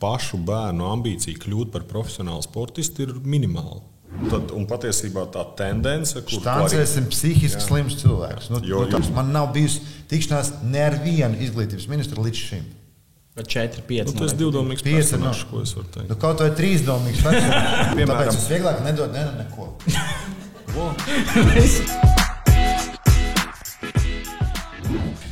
pašu 0.00 0.40
bērnu 0.48 0.86
ambīcija 0.92 1.38
kļūt 1.42 1.72
par 1.74 1.86
profesionālu 1.90 2.42
sportistu 2.46 3.06
ir 3.06 3.14
minimāla. 3.22 3.82
Tad, 4.08 4.50
un 4.56 4.64
patiesībā 4.66 5.26
tā 5.34 5.42
tendence, 5.58 6.16
kur 6.26 6.40
tāncēsim 6.42 7.04
arī... 7.04 7.12
psihiski 7.12 7.60
slims 7.62 7.98
cilvēks. 8.00 8.48
Nu, 8.50 8.62
jo, 8.64 8.82
jo... 8.88 9.00
Man 9.14 9.30
nav 9.34 9.52
bijusi 9.54 9.84
tikšanās 10.10 10.54
ne 10.64 10.82
ar 10.88 10.96
vienu 11.04 11.38
izglītības 11.44 11.86
ministru 11.92 12.24
līdz 12.24 12.44
šim. 12.50 12.66
4, 13.38 13.84
5. 13.86 14.08
Nu, 14.08 14.16
tas 14.18 14.32
ir 14.34 14.40
divdomīgs 14.40 14.82
personāžs, 14.82 15.44
ko 15.46 15.62
es 15.62 15.74
varu 15.76 15.92
teikt. 15.94 16.08
Nu, 16.10 16.18
kaut 16.18 16.42
vai 16.42 16.50
trīsdomīgs 16.58 17.22
personāžs. 17.22 17.92
Piemēram, 18.00 18.32
tas 18.32 18.48
vieglāk 18.50 18.82
nedod 18.88 19.14
ne, 19.14 19.26
neko. 19.44 19.70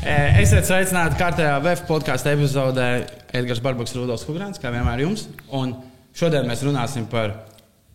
Esiet 0.07 0.69
sveicināti 0.69 1.17
kārtējā 1.19 1.57
VF 1.65 1.81
podkāstu 1.89 2.31
epizodē 2.31 2.85
Edgars 3.35 3.59
Barbaks, 3.63 3.95
Rudolf 3.99 4.23
Kungrāns, 4.23 4.61
kā 4.63 4.71
vienmēr 4.71 5.03
jums. 5.03 5.25
Un 5.51 5.73
šodien 6.15 6.47
mēs 6.47 6.63
runāsim 6.63 7.09
par 7.11 7.33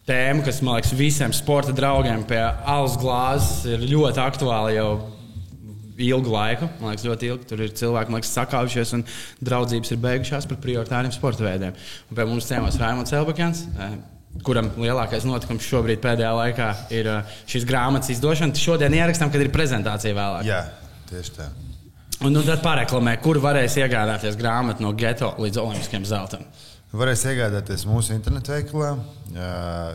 tēmu, 0.09 0.43
kas 0.43 0.59
man 0.59 0.75
liekas 0.75 0.91
visiem 0.99 1.31
sporta 1.31 1.71
draugiem 1.75 2.25
pie 2.27 2.41
alus 2.41 2.97
glāzes 2.99 3.63
ir 3.71 3.87
ļoti 3.93 4.19
aktuāla 4.25 4.75
jau 4.75 4.89
ilgu 6.01 6.35
laiku. 6.35 6.67
Man 6.81 6.91
liekas, 6.91 7.07
ļoti 7.07 7.31
ilgi 7.31 7.49
tur 7.53 7.63
ir 7.63 7.71
cilvēki, 7.79 8.19
kas 8.25 8.35
sakāvušies 8.41 8.93
un 8.99 9.07
draudzības 9.39 9.95
ir 9.95 10.03
beigušās 10.03 10.51
par 10.51 10.59
prioritāriem 10.67 11.15
sporta 11.15 11.47
veidiem. 11.47 11.79
Un 12.11 12.19
pie 12.19 12.27
mums 12.27 12.51
ciemos 12.51 12.79
Raimons 12.81 13.15
Elbakens. 13.15 13.65
Eh, 13.71 13.97
kuram 14.43 14.67
lielākais 14.75 15.23
notikums 15.27 15.63
šobrīd, 15.63 16.03
pēdējā 16.03 16.35
laikā, 16.43 16.71
ir 16.91 17.13
šīs 17.47 17.71
grāmatas 17.71 18.11
izdošana. 18.17 18.59
Šodien 18.59 18.99
ierakstām, 18.99 19.31
kad 19.31 19.43
ir 19.43 19.55
prezentācija 19.55 20.17
vēlāk. 20.17 20.47
Jā, 20.51 20.65
tieši 21.07 21.39
tā. 21.39 21.53
Un 22.21 22.35
nu, 22.35 22.43
tad 22.45 22.59
pareklamē, 22.61 23.15
kur 23.17 23.39
varēs 23.41 23.79
iegādāties 23.81 24.35
grāmatu 24.37 24.83
no 24.85 24.91
geto 24.93 25.31
līdz 25.41 25.57
olimpiskiem 25.57 26.03
zeltam. 26.05 26.43
Varēs 26.93 27.23
iegādāties 27.31 27.87
mūsu 27.89 28.13
internetu 28.13 28.53
veikalā, 28.53 28.91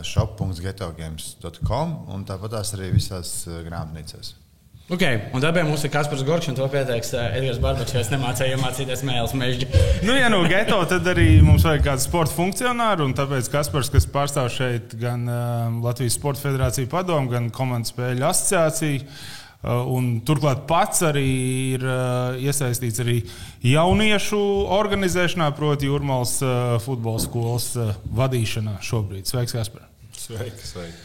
shop.getogames.com 0.03 1.93
un 2.11 2.25
tāpat 2.27 2.57
arī 2.75 2.89
visās 2.97 3.31
grāmatnīcās. 3.47 4.33
Okay, 4.91 5.21
un 5.35 5.43
tad 5.43 5.55
mums 5.67 5.83
ir 5.83 5.91
Kaspars 5.91 6.23
Gorčs, 6.27 6.47
un 6.51 6.55
to 6.59 6.67
pieteiks 6.71 7.13
Edgars 7.15 7.63
Barbaks, 7.63 7.95
jo 7.95 8.03
es 8.03 8.11
nemācīju 8.11 8.55
iemācīties 8.55 9.01
mēlis 9.07 9.33
mežģi. 9.35 9.65
nu, 10.07 10.15
ja 10.15 10.27
no 10.31 10.43
geto, 10.47 10.83
tad 10.87 11.07
arī 11.11 11.41
mums 11.43 11.63
vajag 11.67 11.83
kādu 11.87 12.01
sporta 12.03 12.35
funkcionāru, 12.35 13.07
un 13.07 13.15
tāpēc 13.15 13.51
Kaspars, 13.55 13.91
kas 13.91 14.07
pārstāv 14.11 14.51
šeit 14.51 14.99
gan 14.99 15.27
uh, 15.27 15.81
Latvijas 15.83 16.15
Sporta 16.19 16.43
Federāciju 16.43 16.91
padomu, 16.91 17.31
gan 17.35 17.51
komandas 17.55 17.95
spēļu 17.95 18.31
asociāciju, 18.31 19.03
Uh, 19.07 19.36
un 19.65 20.19
turklāt 20.27 20.67
pats 20.69 21.01
arī 21.07 21.25
ir 21.73 21.83
uh, 21.87 22.37
iesaistīts 22.37 23.01
arī 23.03 23.17
jauniešu 23.65 24.39
organizēšanā, 24.77 25.49
proti, 25.57 25.89
Jurmālas 25.89 26.37
uh, 26.45 26.77
futbola 26.83 27.21
skolas 27.23 27.73
vadīšanā 28.13 28.77
šobrīd. 28.85 29.29
Sveiks, 29.29 29.57
Kaspar! 29.57 29.87
Sveiki! 30.17 30.65
sveiki. 30.65 30.97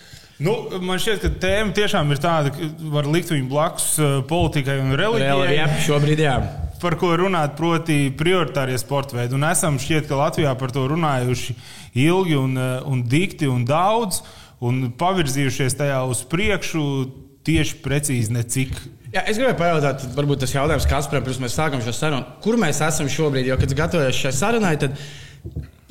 Nu, 0.43 0.55
man 0.83 0.99
šķiet, 0.99 1.21
ka 1.23 1.31
tēma 1.43 1.75
tiešām 1.77 2.11
ir 2.15 2.21
tāda, 2.23 2.51
ka 2.55 2.69
var 2.91 3.07
likt 3.07 3.31
viņu 3.31 3.47
blakus 3.51 3.89
politikai 4.29 4.79
un 4.83 4.95
reliģijai. 4.99 5.55
Jā, 5.55 5.67
šobrīd 5.87 6.23
jā. 6.25 6.37
Par 6.83 6.97
ko 6.99 7.13
runāt, 7.15 7.55
proti, 7.59 8.09
prioritārie 8.19 8.79
sporta 8.81 9.15
veidi. 9.21 9.37
Un 9.39 9.47
esam 9.47 9.79
šķiet, 9.79 10.09
ka 10.09 10.19
Latvijā 10.19 10.55
par 10.59 10.75
to 10.75 10.89
runājuši 10.91 11.55
ilgi 12.03 12.39
un, 12.41 12.57
un 12.59 13.05
dikti 13.07 13.47
un 13.51 13.63
daudz, 13.69 14.23
un 14.63 14.89
pavirzījušies 14.99 15.79
tajā 15.79 16.01
uz 16.11 16.25
priekšu 16.31 16.83
tieši 17.47 17.81
precīzi 17.85 18.35
necik. 18.35 18.75
Jā, 19.13 19.27
es 19.29 19.37
gribēju 19.37 19.59
pajautāt, 19.59 20.07
varbūt 20.17 20.45
tas 20.45 20.55
jautājums, 20.55 20.89
kas 20.89 21.11
pirms 21.13 21.43
mēs 21.43 21.59
sākam 21.59 21.83
šo 21.85 21.93
sarunu, 21.97 22.39
kur 22.45 22.57
mēs 22.61 22.81
esam 22.85 23.11
šobrīd, 23.13 23.51
jo, 23.51 23.59
kad 23.61 23.75
gatavojamies 23.77 24.23
šai 24.23 24.33
sarunai, 24.39 24.77
tad 24.81 24.97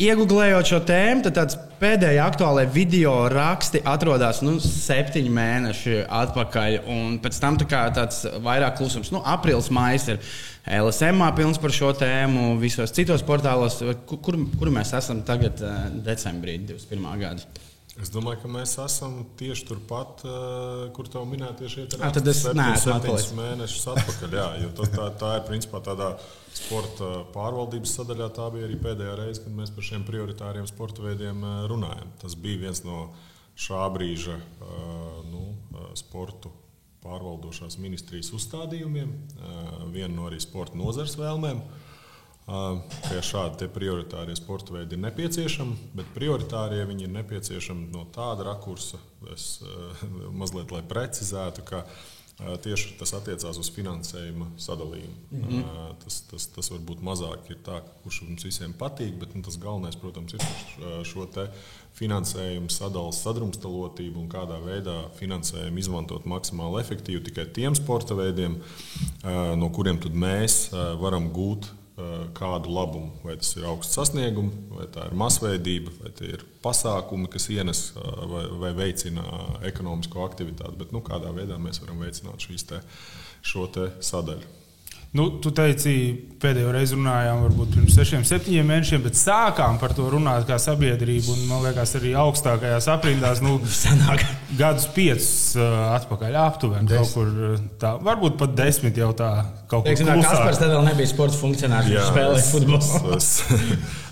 Ieguldējot 0.01 0.65
šo 0.65 0.77
tēmu, 0.87 1.21
tad 1.27 1.35
tāds 1.35 1.57
pēdējais 1.77 2.23
aktuālais 2.23 2.69
video 2.73 3.11
raksti 3.29 3.83
atrodas 3.85 4.39
nu, 4.41 4.55
septiņi 4.63 5.33
mēneši 5.35 5.97
atpakaļ. 6.21 6.77
Un 6.89 7.19
pēc 7.21 7.37
tam 7.43 7.59
tā 7.61 7.83
tāds 7.93 8.23
vairāk 8.41 8.79
klusums. 8.79 9.11
Nu, 9.13 9.21
aprils, 9.21 9.69
maijs 9.69 10.07
ir 10.09 10.21
LSM 10.79 11.21
pilns 11.37 11.61
par 11.61 11.75
šo 11.75 11.91
tēmu, 11.99 12.55
visos 12.61 12.95
citos 12.95 13.21
portālos. 13.27 13.77
Kur, 14.09 14.39
kur 14.55 14.73
mēs 14.73 14.95
esam 14.97 15.21
tagad, 15.27 15.61
eh, 15.61 15.83
decembrī 16.07 16.57
2021. 16.65 17.19
gada? 17.21 17.69
Es 17.99 18.07
domāju, 18.07 18.39
ka 18.39 18.49
mēs 18.51 18.77
esam 18.79 19.17
tieši 19.39 19.65
turpat, 19.67 20.21
uh, 20.23 20.85
kur 20.95 21.09
tev 21.11 21.25
minētie 21.27 21.67
šie 21.67 21.83
trīs 21.91 22.45
ah, 22.47 22.77
septiņus 22.79 23.33
mēnešus 23.35 23.89
atpakaļ. 23.91 24.35
Jā, 24.37 24.45
jo 24.63 24.69
tā, 24.79 25.09
tā 25.19 25.31
ir 25.41 25.43
principā 25.49 25.81
tādā 25.83 26.13
sporta 26.55 27.09
pārvaldības 27.35 27.97
sadaļā. 27.99 28.29
Tā 28.37 28.47
bija 28.55 28.69
arī 28.69 28.79
pēdējā 28.79 29.17
reize, 29.19 29.43
kad 29.43 29.57
mēs 29.57 29.73
par 29.75 29.87
šiem 29.89 30.07
prioritāriem 30.07 30.69
sporta 30.71 31.03
veidiem 31.03 31.43
uh, 31.43 31.59
runājam. 31.71 32.15
Tas 32.23 32.39
bija 32.39 32.63
viens 32.63 32.85
no 32.87 33.09
šā 33.59 33.83
brīža 33.91 34.39
uh, 34.39 35.19
nu, 35.27 35.43
sportu 35.99 36.53
pārvaldošās 37.01 37.79
ministrijas 37.81 38.29
uzstādījumiem, 38.37 39.09
viena 39.89 40.11
no 40.13 40.27
arī 40.29 40.37
sporta 40.39 40.77
nozares 40.77 41.15
vēlmēm. 41.17 41.63
Ka 42.45 43.21
šādi 43.23 43.67
prioritārie 43.71 44.33
sporta 44.35 44.73
veidi 44.75 44.97
ir 44.97 45.03
nepieciešami, 45.05 45.75
bet 45.95 46.09
prioritārie 46.15 46.81
viņi 46.89 47.05
ir 47.05 47.13
nepieciešami 47.13 47.91
no 47.93 48.07
tāda 48.15 48.49
rakursa, 48.49 48.99
es 49.31 49.61
mazliet 50.33 50.73
lai 50.73 50.81
precizētu, 50.87 51.63
ka 51.63 51.85
tieši 52.63 52.95
tas 52.97 53.11
attiecās 53.13 53.57
uz 53.61 53.69
finansējuma 53.71 54.47
sadalījumu. 54.57 55.17
Mm 55.31 55.41
-hmm. 55.43 55.95
tas, 56.03 56.21
tas, 56.31 56.47
tas 56.55 56.71
varbūt 56.71 57.03
mazāk 57.05 57.51
ir 57.53 57.59
tā, 57.65 57.81
kurš 58.03 58.21
mums 58.27 58.45
visiem 58.45 58.73
patīk, 58.73 59.19
bet 59.19 59.35
nu, 59.35 59.43
tas 59.45 59.57
galvenais, 59.61 59.95
protams, 59.95 60.33
ir 60.33 61.05
šo 61.05 61.27
finansējumu 61.93 62.69
sadalas 62.69 63.21
sadrumstalotību 63.23 64.19
un 64.19 64.29
kādā 64.29 64.57
veidā 64.65 65.09
finansējumu 65.19 65.77
izmantot 65.77 66.25
maksimāli 66.25 66.81
efektīvi 66.81 67.23
tikai 67.23 67.45
tiem 67.45 67.75
sporta 67.75 68.15
veidiem, 68.15 68.57
no 69.55 69.69
kuriem 69.69 69.99
mēs 70.13 70.71
varam 70.99 71.29
gūt 71.29 71.69
kādu 72.37 72.71
labumu. 72.73 73.11
Vai 73.23 73.35
tas 73.39 73.51
ir 73.57 73.65
augsts 73.67 73.97
sasniegums, 73.97 74.55
vai 74.71 74.87
tā 74.93 75.07
ir 75.09 75.17
masveidība, 75.17 75.93
vai 76.01 76.13
tie 76.17 76.31
ir 76.37 76.45
pasākumi, 76.63 77.29
kas 77.31 77.49
ienes 77.53 77.83
eh, 77.95 78.23
vai, 78.31 78.45
vai 78.63 78.71
veicina 78.77 79.25
ekonomisko 79.67 80.23
aktivitāti. 80.25 80.79
Bet 80.79 80.95
nu, 80.95 81.03
kādā 81.05 81.33
veidā 81.35 81.59
mēs 81.61 81.81
varam 81.83 82.01
veicināt 82.05 82.47
te, 82.69 82.81
šo 83.41 83.67
te 83.73 83.91
sadaļu. 84.01 84.60
Nu, 85.11 85.25
tu 85.43 85.51
teici, 85.51 85.91
pēdējo 86.39 86.69
reizi 86.71 86.95
runājām, 86.95 87.41
varbūt 87.43 87.73
pirms 87.75 87.97
sešiem, 87.97 88.21
septiņiem 88.23 88.69
mēnešiem, 88.71 89.01
bet 89.03 89.17
sākām 89.19 89.75
par 89.81 89.91
to 89.97 90.05
runāt 90.07 90.45
kā 90.47 90.55
sabiedrība. 90.55 91.33
Un, 91.33 91.41
man 91.49 91.65
liekas, 91.65 91.97
arī 91.99 92.13
augstākajās 92.15 92.87
aprindās, 92.93 93.41
nu, 93.43 93.57
gadus 94.61 94.87
piecus 94.95 95.27
uh, 95.59 95.91
atpakaļ, 95.97 96.39
aptuveni 96.45 96.93
kaut 96.93 97.11
kur 97.11 97.35
tā. 97.81 97.97
Varbūt 98.07 98.39
pat 98.39 98.55
desmit 98.55 99.03
jau 99.03 99.11
tā 99.11 99.33
kaut 99.67 99.83
kur 99.83 99.99
tāda. 99.99 100.15
Kaspars 100.23 100.63
tad 100.63 100.71
vēl 100.77 100.87
nebija 100.87 101.11
sporta 101.11 101.43
funkcionārs, 101.43 101.91
viņš 101.91 102.11
spēlēja 102.13 102.47
futbolu. 102.47 103.15
Es, 103.19 103.31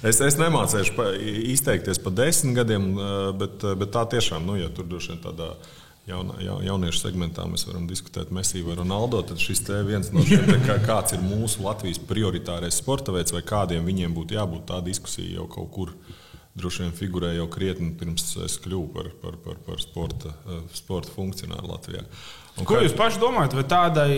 es, 0.04 0.24
es 0.34 0.42
nemācīšu 0.44 1.00
pa, 1.00 1.14
izteikties 1.56 2.04
par 2.04 2.20
desmit 2.20 2.60
gadiem, 2.60 2.92
bet, 3.40 3.64
bet 3.86 3.96
tā 3.96 4.04
tiešām, 4.18 4.44
nu, 4.52 4.60
ja 4.60 4.68
tur 4.76 4.92
droši 4.92 5.16
vien 5.16 5.28
tādā 5.30 5.54
veidā 5.56 5.88
jauna, 6.10 6.38
ja, 6.44 6.56
jauniešu 6.70 7.04
segmentā 7.04 7.46
mēs 7.50 7.66
varam 7.70 7.86
diskutēt 7.90 8.34
Messi 8.36 8.64
vai 8.66 8.78
Ronaldo, 8.80 9.22
tad 9.30 9.42
šis 9.42 9.64
viens 9.88 10.12
no 10.16 10.24
šiem, 10.26 10.50
kā, 10.66 10.80
kāds 10.86 11.16
ir 11.16 11.24
mūsu 11.24 11.64
Latvijas 11.66 12.02
prioritārais 12.10 12.82
sporta 12.82 13.14
veids 13.16 13.36
vai 13.36 13.44
kādiem 13.46 13.86
viņiem 13.88 14.16
būtu 14.18 14.38
jābūt, 14.40 14.68
tā 14.72 14.82
diskusija 14.86 15.40
jau 15.40 15.48
kaut 15.52 15.72
kur 15.76 15.94
droši 16.60 16.84
vien 16.84 16.96
figurē 16.98 17.34
jau 17.38 17.48
krietni 17.52 17.94
pirms 17.96 18.34
es 18.44 18.58
kļuvu 18.64 18.88
par, 18.96 19.10
par, 19.22 19.38
par, 19.46 19.60
par 19.68 19.82
sporta, 19.84 20.34
sporta 20.76 21.14
funkcionāru 21.14 21.70
Latvijā. 21.72 22.02
Un 22.02 22.49
Ko 22.68 22.80
jūs 22.82 22.96
paši 22.98 23.20
domājat, 23.22 23.54
vai 23.58 23.64
tādai, 23.70 24.10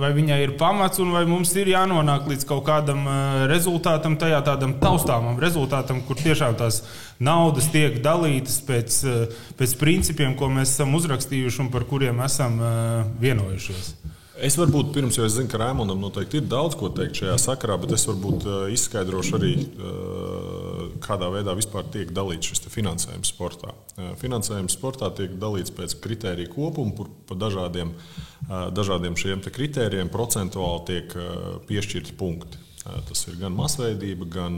vai 0.00 0.10
viņai 0.16 0.38
ir 0.44 0.54
pamats, 0.60 1.00
un 1.02 1.12
vai 1.14 1.24
mums 1.28 1.52
ir 1.58 1.72
jānonāk 1.72 2.28
līdz 2.30 2.46
kaut 2.48 2.64
kādam 2.66 3.04
eh, 3.08 3.44
rezultātam, 3.50 4.16
tajā 4.20 4.40
tādam 4.46 4.76
taustāmam 4.80 5.40
rezultātam, 5.42 6.02
kur 6.06 6.20
tiešām 6.20 6.56
tās 6.60 6.82
naudas 7.22 7.68
tiek 7.72 8.00
dalītas 8.04 8.60
pēc, 8.68 8.98
eh, 9.08 9.44
pēc 9.58 9.76
principiem, 9.80 10.36
ko 10.38 10.50
mēs 10.52 10.76
esam 10.76 10.94
uzrakstījuši 10.98 11.64
un 11.66 11.70
par 11.74 11.86
kuriem 11.90 12.22
esam 12.24 12.58
eh, 12.60 13.14
vienojušies? 13.22 13.94
Es 14.40 14.54
varbūt 14.56 14.94
pirms, 14.94 15.18
jo 15.18 15.26
es 15.28 15.34
zinu, 15.36 15.50
ka 15.52 15.58
Raimondam 15.60 16.00
noteikti 16.00 16.38
ir 16.40 16.46
daudz 16.48 16.76
ko 16.80 16.88
teikt 16.96 17.18
šajā 17.20 17.34
sakarā, 17.42 17.76
bet 17.82 17.92
es 17.92 18.06
varbūt 18.08 18.46
izskaidrošu 18.72 19.36
arī, 19.36 19.50
kādā 21.04 21.28
veidā 21.34 21.52
vispār 21.58 21.84
tiek 21.92 22.14
dalīts 22.16 22.48
šis 22.48 22.64
finansējums 22.72 23.34
sportā. 23.34 23.74
Finansējums 24.22 24.78
sportā 24.78 25.10
tiek 25.18 25.36
dalīts 25.42 25.74
pēc 25.76 25.98
kritēriju 26.00 26.54
kopuma, 26.54 26.96
kur 26.96 27.12
pa 27.28 27.36
dažādiem, 27.36 27.92
dažādiem 28.72 29.20
šiem 29.20 29.44
kritērijiem 29.44 30.08
procentuāli 30.12 30.86
tiek 30.88 31.16
piešķirti 31.68 32.16
punkti. 32.16 32.61
Tas 32.82 33.20
ir 33.30 33.36
gan 33.38 33.54
masveidība, 33.54 34.26
gan 34.26 34.56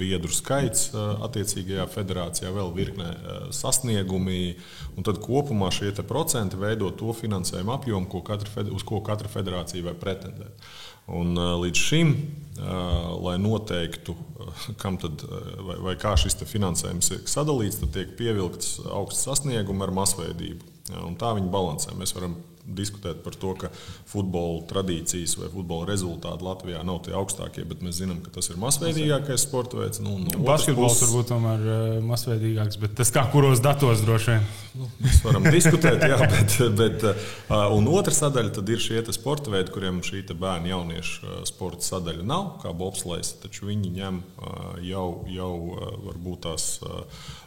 biedru 0.00 0.32
skaits 0.32 0.88
attiecīgajā 0.96 1.84
federācijā, 1.92 2.48
vēl 2.54 2.72
virknē 2.72 3.10
sasniegumi. 3.52 4.56
Un 4.96 5.04
tad 5.04 5.20
kopumā 5.20 5.68
šie 5.74 5.92
procenti 6.08 6.56
veido 6.56 6.88
to 6.96 7.12
finansējumu 7.16 7.74
apjomu, 7.74 8.08
ko 8.08 8.22
katra, 8.24 8.64
uz 8.72 8.86
ko 8.86 9.02
katra 9.04 9.28
federācija 9.28 9.84
var 9.84 10.00
pretendēt. 10.00 10.64
Un, 11.06 11.36
līdz 11.36 11.78
šim, 11.78 12.16
lai 13.22 13.36
noteiktu, 13.38 14.16
kam 14.80 14.96
tad, 14.98 15.22
vai, 15.68 15.76
vai 15.90 15.94
kā 16.00 16.16
šis 16.18 16.40
finansējums 16.48 17.12
ir 17.12 17.22
sadalīts, 17.28 17.82
tad 17.84 17.92
tiek 17.94 18.16
pievilkts 18.18 18.80
augsts 18.88 19.28
sasniegums 19.28 19.84
ar 19.84 19.92
masveidību. 20.00 20.72
Un 21.04 21.14
tā 21.20 21.36
viņi 21.36 21.52
balansē. 21.52 21.92
Mēs 21.98 22.16
varam 22.16 22.40
diskutēt 22.66 23.22
par 23.24 23.36
to, 23.38 23.52
ka 23.60 23.70
futbola 24.08 24.62
tradīcijas 24.70 25.36
vai 25.40 25.50
futbola 25.52 25.86
rezultāti 25.90 26.46
Latvijā 26.46 26.82
nav 26.86 27.02
tie 27.06 27.14
augstākie, 27.16 27.64
bet 27.68 27.82
mēs 27.84 28.00
zinām, 28.00 28.18
ka 28.24 28.32
tas 28.34 28.50
ir 28.50 28.58
masveidīgākais 28.62 29.46
sporta 29.46 29.80
veids. 29.80 30.02
Nu, 30.02 30.16
no 30.22 30.42
Basketbols 30.46 30.96
puses... 30.96 31.06
varbūt 31.06 31.30
tomēr 31.30 31.66
uh, 31.66 31.86
masveidīgāks, 32.06 32.80
bet 32.82 32.96
tas 32.98 33.12
kā 33.14 33.26
kuros 33.32 33.62
datos 33.64 34.02
droši 34.06 34.34
vien. 34.34 34.48
Nu, 34.76 34.90
mēs 35.04 35.22
varam 35.24 35.46
diskutēt, 35.46 36.04
jā, 36.10 36.18
bet, 36.34 36.58
bet 36.80 37.06
uh, 37.06 37.54
un 37.76 37.88
otra 37.92 38.14
sadaļa 38.16 38.66
ir 38.66 38.82
šie 38.82 39.04
sporta 39.14 39.52
veidi, 39.54 39.72
kuriem 39.74 40.02
šī 40.04 40.24
bērnu 40.32 40.72
jauniešu 40.72 41.16
uh, 41.22 41.40
sporta 41.48 41.86
sadaļa 41.86 42.26
nav, 42.26 42.56
kā 42.64 42.74
bobslēgs, 42.76 43.36
taču 43.44 43.70
viņi 43.70 43.94
ņem 43.96 44.22
jau, 44.86 45.08
jau 45.30 45.52
varbūt 46.06 46.46
tās. 46.46 46.66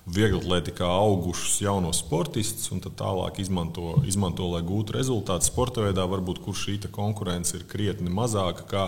Vieglatlētikā 0.10 0.88
augušus 0.90 1.60
jaunos 1.62 2.00
sportistus 2.02 2.72
un 2.74 2.82
tālāk 2.82 3.40
izmanto, 3.44 4.00
izmanto 4.10 4.48
lai 4.50 4.62
gūtu 4.66 4.96
rezultātu 4.96 5.46
sporta 5.46 5.86
veidā, 5.86 6.08
varbūt 6.10 6.42
kur 6.46 6.58
šī 6.58 6.80
konkurence 6.92 7.58
ir 7.58 7.68
krietni 7.70 8.10
mazāka. 8.14 8.66
Kā, 8.70 8.86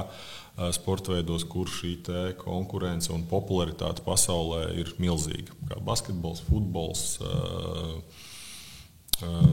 Sporta 0.75 1.13
veidos, 1.15 1.45
kur 1.47 1.69
šī 1.71 1.93
konkurence 2.37 3.09
un 3.15 3.23
popularitāte 3.25 4.03
pasaulē 4.03 4.65
ir 4.77 4.91
milzīga. 4.99 5.55
Kā 5.69 5.79
basketbols, 5.79 6.41
futbols, 6.43 7.05
uh, 7.23 8.20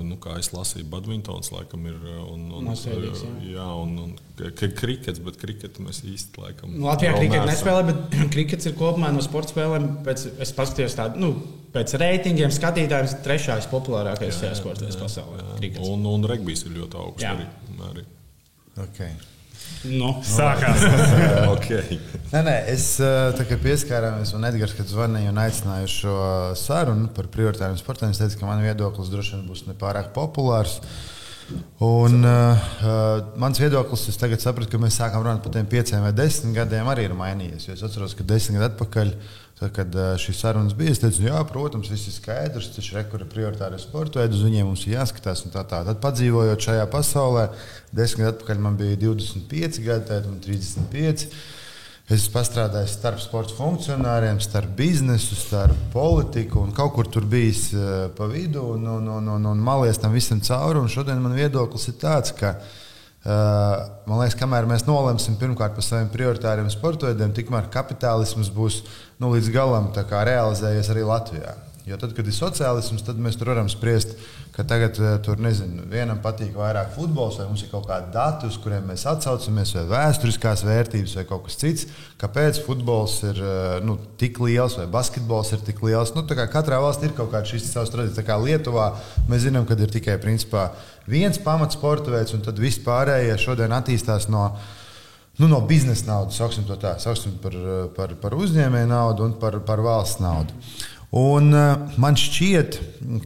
nu, 0.04 0.16
kā 0.22 0.36
es 0.40 0.50
lasīju, 0.54 0.86
badmintons 0.92 1.52
laikam 1.54 1.86
ir. 1.90 1.96
Un, 2.24 2.46
un, 2.50 2.66
Masveidīgs, 2.68 3.22
jā. 3.24 3.32
jā, 3.54 3.68
un, 3.82 3.94
un 4.04 4.50
krikets, 4.56 5.22
bet 5.24 5.38
kriketu 5.40 5.84
mēs 5.86 6.02
īsti 6.08 6.42
laikam. 6.42 6.74
Nu, 6.74 6.88
Latvijā 6.88 7.14
krikets 7.16 7.48
nespēlē, 7.52 7.86
bet 7.88 8.18
krikets 8.34 8.70
ir 8.70 8.76
kopumā 8.78 9.12
no 9.14 9.24
sporta 9.24 9.54
spēlēm. 9.54 9.88
Pēc, 10.06 10.26
es 10.44 10.54
paskatījos 10.56 10.98
tādu, 10.98 11.22
nu, 11.24 11.32
pēc 11.74 11.96
reitingiem 12.00 12.52
skatītājiem, 12.54 13.16
trešais 13.24 13.70
populārākais 13.72 14.44
sports 14.60 15.00
pasaulē. 15.00 15.42
Krikets. 15.58 15.88
Un, 15.88 16.06
un 16.10 16.28
regbijs 16.28 16.66
ir 16.68 16.78
ļoti 16.78 17.02
augsts 17.04 17.32
arī. 17.32 17.48
arī. 17.92 18.06
Okay. 18.88 19.16
Nu, 19.86 20.10
sākās. 20.26 20.82
okay. 21.54 21.98
nē, 22.32 22.40
nē, 22.42 22.56
es 22.72 22.88
kā 22.98 23.58
pieskārāmies, 23.62 24.32
un 24.34 24.46
Edgars, 24.48 24.74
kad 24.78 24.90
zvanīja 24.90 25.30
un 25.30 25.38
aicināja 25.42 25.86
uz 25.86 25.94
šo 26.00 26.16
sarunu 26.58 27.12
par 27.14 27.30
prioritāriem 27.34 27.78
sportiem, 27.78 28.10
es 28.10 28.18
teicu, 28.18 28.40
ka 28.40 28.48
man 28.48 28.64
viedoklis 28.64 29.12
droši 29.12 29.36
vien 29.36 29.46
būs 29.50 29.66
nepārāk 29.68 30.10
populārs. 30.16 30.80
Un, 31.80 32.18
uh, 32.28 32.66
mans 33.40 33.60
viedoklis, 33.60 34.02
es 34.10 34.18
tagad 34.20 34.42
sapratu, 34.42 34.68
ka 34.74 34.80
mēs 34.82 34.98
sākam 35.00 35.22
runāt 35.24 35.40
par 35.44 35.54
tiem 35.54 35.68
pieciem 35.70 36.02
vai 36.04 36.12
desmit 36.12 36.58
gadiem, 36.58 36.90
arī 36.92 37.06
ir 37.08 37.14
mainījies. 37.16 37.70
Es 37.72 37.84
atceros, 37.86 38.16
ka 38.18 38.26
desmit 38.26 38.58
gadu 38.58 38.74
atpakaļ 38.74 39.14
Tad, 39.58 39.72
kad 39.74 39.96
šīs 40.22 40.38
sarunas 40.38 40.74
bija, 40.78 40.92
es 40.94 41.00
teicu, 41.02 41.24
jā, 41.26 41.38
protams, 41.50 41.88
viss 41.90 42.06
ir 42.06 42.14
skaidrs, 42.14 42.68
taču 42.76 42.94
rekur 42.94 43.24
ir 43.24 43.30
prioritāri 43.32 43.80
sporta 43.82 44.20
veidi, 44.20 44.38
uz 44.38 44.44
viņiem 44.46 44.68
mums 44.70 44.84
ir 44.86 44.94
jāskatās. 44.94 45.42
Tā, 45.50 45.64
tā. 45.66 45.80
Tad, 45.88 45.98
padzīvojot 46.04 46.62
šajā 46.62 46.84
pasaulē, 46.92 47.48
desmit 47.90 48.28
gadu 48.28 48.36
atpakaļ 48.36 48.60
man 48.62 48.78
bija 48.78 49.00
25 49.02 49.80
gadi, 49.82 50.06
tad 50.12 50.28
man 50.30 50.38
35. 50.44 51.26
Es 52.08 52.22
esmu 52.22 52.40
strādājis 52.46 52.94
starp 52.96 53.18
sporta 53.20 53.52
funkcionāriem, 53.52 54.38
starp 54.40 54.70
biznesu, 54.78 55.36
starp 55.36 55.90
politiku 55.92 56.62
un 56.62 56.70
kaut 56.72 56.94
kur 56.94 57.10
tur 57.12 57.26
bijis 57.28 57.66
pa 58.16 58.30
vidu 58.30 58.62
un, 58.78 58.86
un, 58.94 59.10
un, 59.18 59.28
un, 59.34 59.48
un 59.50 59.60
malies 59.60 59.98
tam 60.00 60.14
visam 60.16 60.40
cauri. 60.40 60.86
Šodien 60.88 61.20
man 61.20 61.34
viedoklis 61.36 61.90
ir 61.90 61.98
tāds, 62.00 62.32
ka 62.38 62.54
man 63.26 64.22
liekas, 64.22 64.38
kamēr 64.40 64.70
mēs 64.70 64.86
nolemsim 64.86 65.36
pirmkārt 65.36 65.76
par 65.76 65.84
saviem 65.84 66.08
prioritāriem 66.14 66.70
sporta 66.72 67.10
veidiem, 67.10 67.34
tikmēr 67.36 67.68
kapitālisms 67.74 68.48
būs 68.56 68.80
nu, 69.18 69.32
līdz 69.34 69.50
galam 69.54 69.90
realizējies 69.94 70.92
arī 70.94 71.06
Latvijā. 71.06 71.56
Jo 71.88 71.96
tad, 71.96 72.10
kad 72.12 72.26
ir 72.28 72.34
sociālisms, 72.36 73.00
tad 73.00 73.16
mēs 73.22 73.38
tur 73.40 73.48
varam 73.48 73.68
spriest, 73.72 74.10
ka 74.52 74.64
tagad 74.68 74.98
eh, 75.00 75.14
tur 75.24 75.38
nezinu, 75.40 75.86
vienam 75.88 76.18
patīk 76.20 76.52
vairāk 76.58 76.90
futbols, 76.92 77.38
vai 77.40 77.46
mums 77.48 77.62
ir 77.64 77.70
kaut 77.72 77.86
kādi 77.88 78.10
dati, 78.12 78.50
uz 78.50 78.58
kuriem 78.60 78.84
mēs 78.90 79.06
atsaucamies, 79.08 79.72
vai 79.78 79.84
vēsturiskās 79.94 80.66
vērtības, 80.68 81.14
vai 81.16 81.24
kaut 81.30 81.46
kas 81.46 81.56
cits. 81.62 81.86
Kāpēc 82.20 82.60
futbols 82.66 83.16
ir 83.30 83.40
eh, 83.40 83.78
nu, 83.88 83.96
tik 84.20 84.36
liels, 84.44 84.76
vai 84.76 84.84
basketbols 84.98 85.54
ir 85.56 85.64
tik 85.64 85.80
liels? 85.86 86.12
Nu, 86.12 86.26
katrā 86.28 86.82
valstī 86.84 87.08
ir 87.08 87.16
kaut 87.16 87.32
kāda 87.32 87.48
šīs 87.48 87.70
savas 87.70 87.94
tradīcijas. 87.94 88.26
Kā 88.26 88.36
Lietuvā 88.42 88.90
mēs 89.30 89.46
zinām, 89.46 89.64
ka 89.64 89.78
ir 89.80 89.94
tikai 89.94 90.18
principā, 90.20 90.68
viens 91.08 91.40
pamatsporta 91.40 92.12
veids, 92.12 92.36
un 92.36 92.44
tad 92.44 92.60
viss 92.60 92.84
pārējie 92.84 93.38
šodien 93.40 93.72
attīstās 93.78 94.28
no 94.28 94.50
nu, 95.38 95.48
no 95.48 95.60
biznesa 95.66 96.08
naudas, 96.10 96.38
sauksim 96.38 96.66
to 96.68 96.76
tā, 96.80 96.96
sauksim 97.02 97.38
par, 97.42 97.56
par, 97.96 98.14
par 98.22 98.36
uzņēmēju 98.38 98.90
naudu 98.90 99.26
un 99.28 99.36
par, 99.40 99.60
par 99.66 99.82
valsts 99.84 100.22
naudu. 100.22 100.56
Un, 101.18 101.48
uh, 101.54 101.94
man 101.96 102.18
šķiet, 102.20 102.80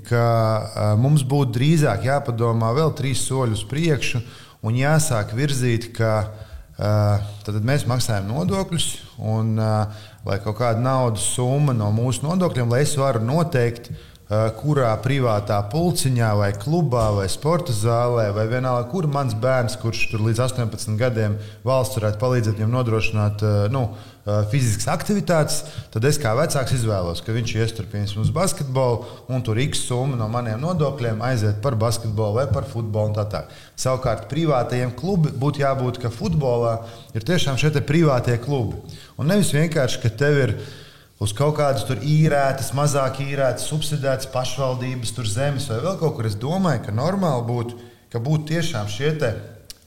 ka 0.06 0.26
uh, 0.28 0.92
mums 1.00 1.24
būtu 1.26 1.56
drīzāk 1.56 2.06
jāpadomā 2.06 2.70
vēl 2.76 2.94
trīs 2.98 3.24
soļus 3.26 3.64
priekšu 3.70 4.22
un 4.62 4.78
jāsāk 4.78 5.34
virzīt, 5.34 5.90
ka 5.96 6.12
uh, 6.22 7.32
tad 7.42 7.58
mēs 7.66 7.88
maksājam 7.90 8.30
nodokļus, 8.30 8.86
un 9.32 9.56
lai 9.58 10.38
kaut 10.44 10.60
kāda 10.60 10.78
naudas 10.82 11.26
summa 11.34 11.74
no 11.74 11.90
mūsu 11.94 12.22
nodokļiem, 12.28 12.70
lai 12.70 12.84
es 12.86 12.94
varu 13.00 13.24
noteikt, 13.26 13.90
Eh, 13.90 14.11
kurā 14.56 14.92
privātā 15.02 15.58
pulciņā, 15.68 16.30
vai 16.38 16.52
klubā, 16.56 17.08
vai 17.16 17.26
sporta 17.28 17.74
zālē, 17.76 18.30
vai 18.32 18.46
vienalga, 18.48 18.86
kur 18.88 19.08
mans 19.10 19.34
bērns, 19.36 19.76
kurš 19.82 20.06
tur 20.12 20.22
līdz 20.24 20.40
18 20.46 20.96
gadiem 21.00 21.36
valsts 21.66 21.98
varētu 21.98 22.20
palīdzēt 22.22 22.56
viņam 22.56 22.72
nodrošināt 22.72 23.42
eh, 23.44 23.56
nu, 23.74 23.82
eh, 24.24 24.38
fiziskas 24.52 24.88
aktivitātes, 24.94 25.58
tad 25.92 26.06
es 26.08 26.20
kā 26.22 26.32
vecāks 26.38 26.72
izvēlos, 26.78 27.20
ka 27.24 27.34
viņš 27.36 27.54
ies 27.58 27.74
tur 27.76 27.88
piemēram 27.92 28.22
uz 28.24 28.30
basketbolu, 28.32 29.02
un 29.28 29.44
tur 29.44 29.60
x 29.66 29.84
summa 29.90 30.16
no 30.16 30.30
maniem 30.32 30.62
nodokļiem 30.62 31.20
aiziet 31.28 31.60
par 31.64 31.76
basketbolu 31.80 32.40
vai 32.40 32.46
par 32.52 32.68
futbolu. 32.70 33.12
Tā 33.18 33.26
tā. 33.28 33.42
Savukārt 33.76 34.30
privātajiem 34.30 34.94
klubiem 34.96 35.36
būtu 35.42 35.60
jābūt, 35.60 36.00
ka 36.00 36.12
futbolā 36.14 36.78
ir 37.12 37.26
tiešām 37.28 37.60
šie 37.60 37.74
privātie 37.84 38.38
klubi. 38.40 38.80
Un 39.20 39.28
nevis 39.28 39.52
vienkārši, 39.52 40.00
ka 40.00 40.14
tev 40.22 40.40
ir 40.46 40.56
ielikās 40.56 40.81
uz 41.22 41.32
kaut 41.36 41.54
kādas 41.60 41.84
tur 41.86 42.00
īrētas, 42.02 42.72
mazāk 42.76 43.20
īrētas, 43.22 43.68
subsidētas 43.70 44.30
pašvaldības, 44.32 45.14
tur 45.16 45.28
zemes 45.30 45.68
vai 45.70 45.78
vēl 45.84 45.98
kaut 46.00 46.16
kur. 46.16 46.28
Es 46.28 46.38
domāju, 46.40 46.84
ka 46.86 46.94
normāli 46.96 47.46
būtu, 47.48 47.78
ka 48.12 48.22
būtu 48.22 48.50
tiešām 48.52 48.90
šie 48.90 49.12
te 49.20 49.32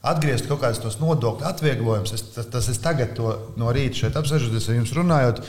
atgriezt 0.06 0.48
kaut 0.48 0.62
kādus 0.62 0.80
tos 0.82 0.98
nodokļu 1.02 1.48
atvieglojumus. 1.50 2.14
Es, 2.16 2.24
tas, 2.36 2.48
tas 2.52 2.70
es 2.72 2.80
tagad 2.82 3.12
to 3.18 3.34
no 3.60 3.74
rīta 3.74 4.04
šeit 4.04 4.16
apsēžoties 4.18 4.70
ar 4.70 4.78
jums 4.78 4.94
runājot, 4.96 5.42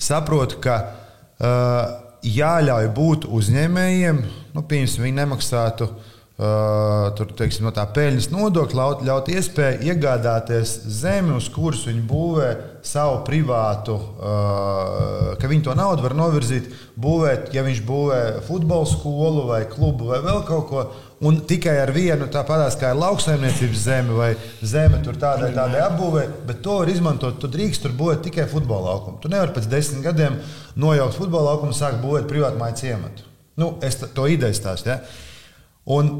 saprotu, 0.00 0.62
ka 0.64 0.78
uh, 0.80 1.84
jāļauj 2.24 2.90
būt 2.96 3.28
uzņēmējiem, 3.28 4.24
nu, 4.54 4.64
piemēram, 4.70 5.06
viņi 5.08 5.18
nemaksātu 5.18 5.90
uh, 5.90 6.13
Uh, 6.34 7.12
tur, 7.14 7.28
teiksim, 7.38 7.62
no 7.62 7.70
tā 7.70 7.84
peļņas 7.94 8.26
nodokļa 8.32 8.84
ļaut, 9.06 9.28
iespēju 9.30 9.84
iegādāties 9.86 10.72
zemi, 10.90 11.30
uz 11.38 11.46
kuras 11.54 11.84
viņi 11.86 12.00
būvē 12.10 12.48
savu 12.82 13.20
privātu, 13.22 13.94
uh, 13.94 15.28
ka 15.38 15.46
viņi 15.46 15.62
to 15.68 15.76
naudu 15.78 16.02
var 16.02 16.16
novirzīt, 16.18 16.72
būvēt, 16.98 17.52
ja 17.54 17.62
viņš 17.62 17.82
būvē 17.86 18.18
futbola 18.48 18.88
skolu 18.90 19.44
vai 19.46 19.60
klubu 19.70 20.08
vai 20.08 20.18
vēl 20.24 20.42
kaut 20.48 20.66
ko. 20.72 20.82
Un 21.22 21.38
tikai 21.46 21.76
ar 21.84 21.92
vienu 21.94 22.26
tāpatās 22.26 22.74
kā 22.80 22.90
ir 22.90 22.98
lauksaimniecības 22.98 23.84
zeme 23.84 24.16
vai 24.18 24.32
zeme 24.58 24.98
tur 25.06 25.14
tādai, 25.14 25.52
tādai 25.54 25.84
apbūvē, 25.84 26.24
bet 26.48 26.58
to 26.66 26.80
var 26.80 26.90
izmantot. 26.90 27.38
Tu 27.38 27.52
drīkst 27.52 27.86
tur 27.86 27.94
būvēt 27.94 28.24
tikai 28.26 28.48
futbola 28.50 28.90
laukumu. 28.90 29.20
Tu 29.22 29.30
nevari 29.30 29.54
pēc 29.54 29.70
desmit 29.70 30.02
gadiem 30.02 30.40
nojaukt 30.74 31.14
futbola 31.14 31.52
laukumu 31.52 31.70
un 31.70 31.78
sākt 31.78 32.02
būvēt 32.02 32.26
privātu 32.26 32.58
māju 32.58 32.80
ciematu. 32.82 33.30
Nu, 33.54 33.76
es 33.86 34.02
to 34.02 34.26
ideju 34.26 34.58
stāstu. 34.58 34.90
Ja? 34.90 34.98
Un 35.84 36.10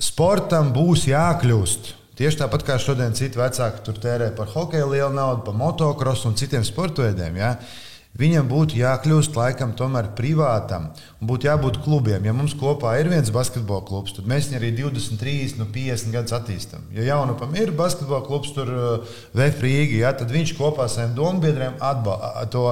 sportam 0.00 0.74
būs 0.76 1.06
jākļūst. 1.08 1.94
Tieši 2.20 2.42
tāpat 2.42 2.66
kā 2.68 2.76
šodien 2.76 3.14
citi 3.16 3.40
vecāki 3.40 3.80
tur 3.84 3.96
tērē 3.96 4.34
par 4.36 4.50
hokeju 4.52 4.90
lielu 4.92 5.12
naudu, 5.14 5.40
par 5.46 5.56
motocrossu 5.56 6.28
un 6.28 6.36
citiem 6.36 6.66
sporta 6.68 7.06
veidiem. 7.06 7.38
Ja? 7.40 7.54
Viņam 8.20 8.48
būtu 8.50 8.74
jākļūst 8.74 9.36
laikam 9.38 9.70
tomēr 9.78 10.08
privātam 10.18 10.88
un 11.20 11.28
būtu 11.30 11.46
jābūt 11.46 11.78
klubiem. 11.84 12.24
Ja 12.26 12.34
mums 12.34 12.56
kopā 12.58 12.96
ir 12.98 13.08
viens 13.08 13.30
basketbola 13.32 13.84
klubs, 13.86 14.16
tad 14.16 14.26
mēs 14.28 14.48
viņu 14.50 14.58
arī 14.58 14.70
23, 14.80 15.54
no 15.60 15.68
50 15.70 16.16
gadus 16.16 16.34
attīstām. 16.34 16.88
Ja 16.96 17.06
jaunupam 17.12 17.54
ir 17.54 17.70
basketbola 17.78 18.26
klubs, 18.26 18.50
tur 18.56 18.72
uh, 18.74 19.14
Vēfrīgi, 19.38 20.02
ja, 20.02 20.10
tad 20.12 20.34
viņš 20.34 20.56
kopā 20.58 20.88
ar 20.88 20.92
saviem 20.92 21.14
dombiedriem 21.14 21.78
atbalsta 21.78 22.48
to 22.50 22.66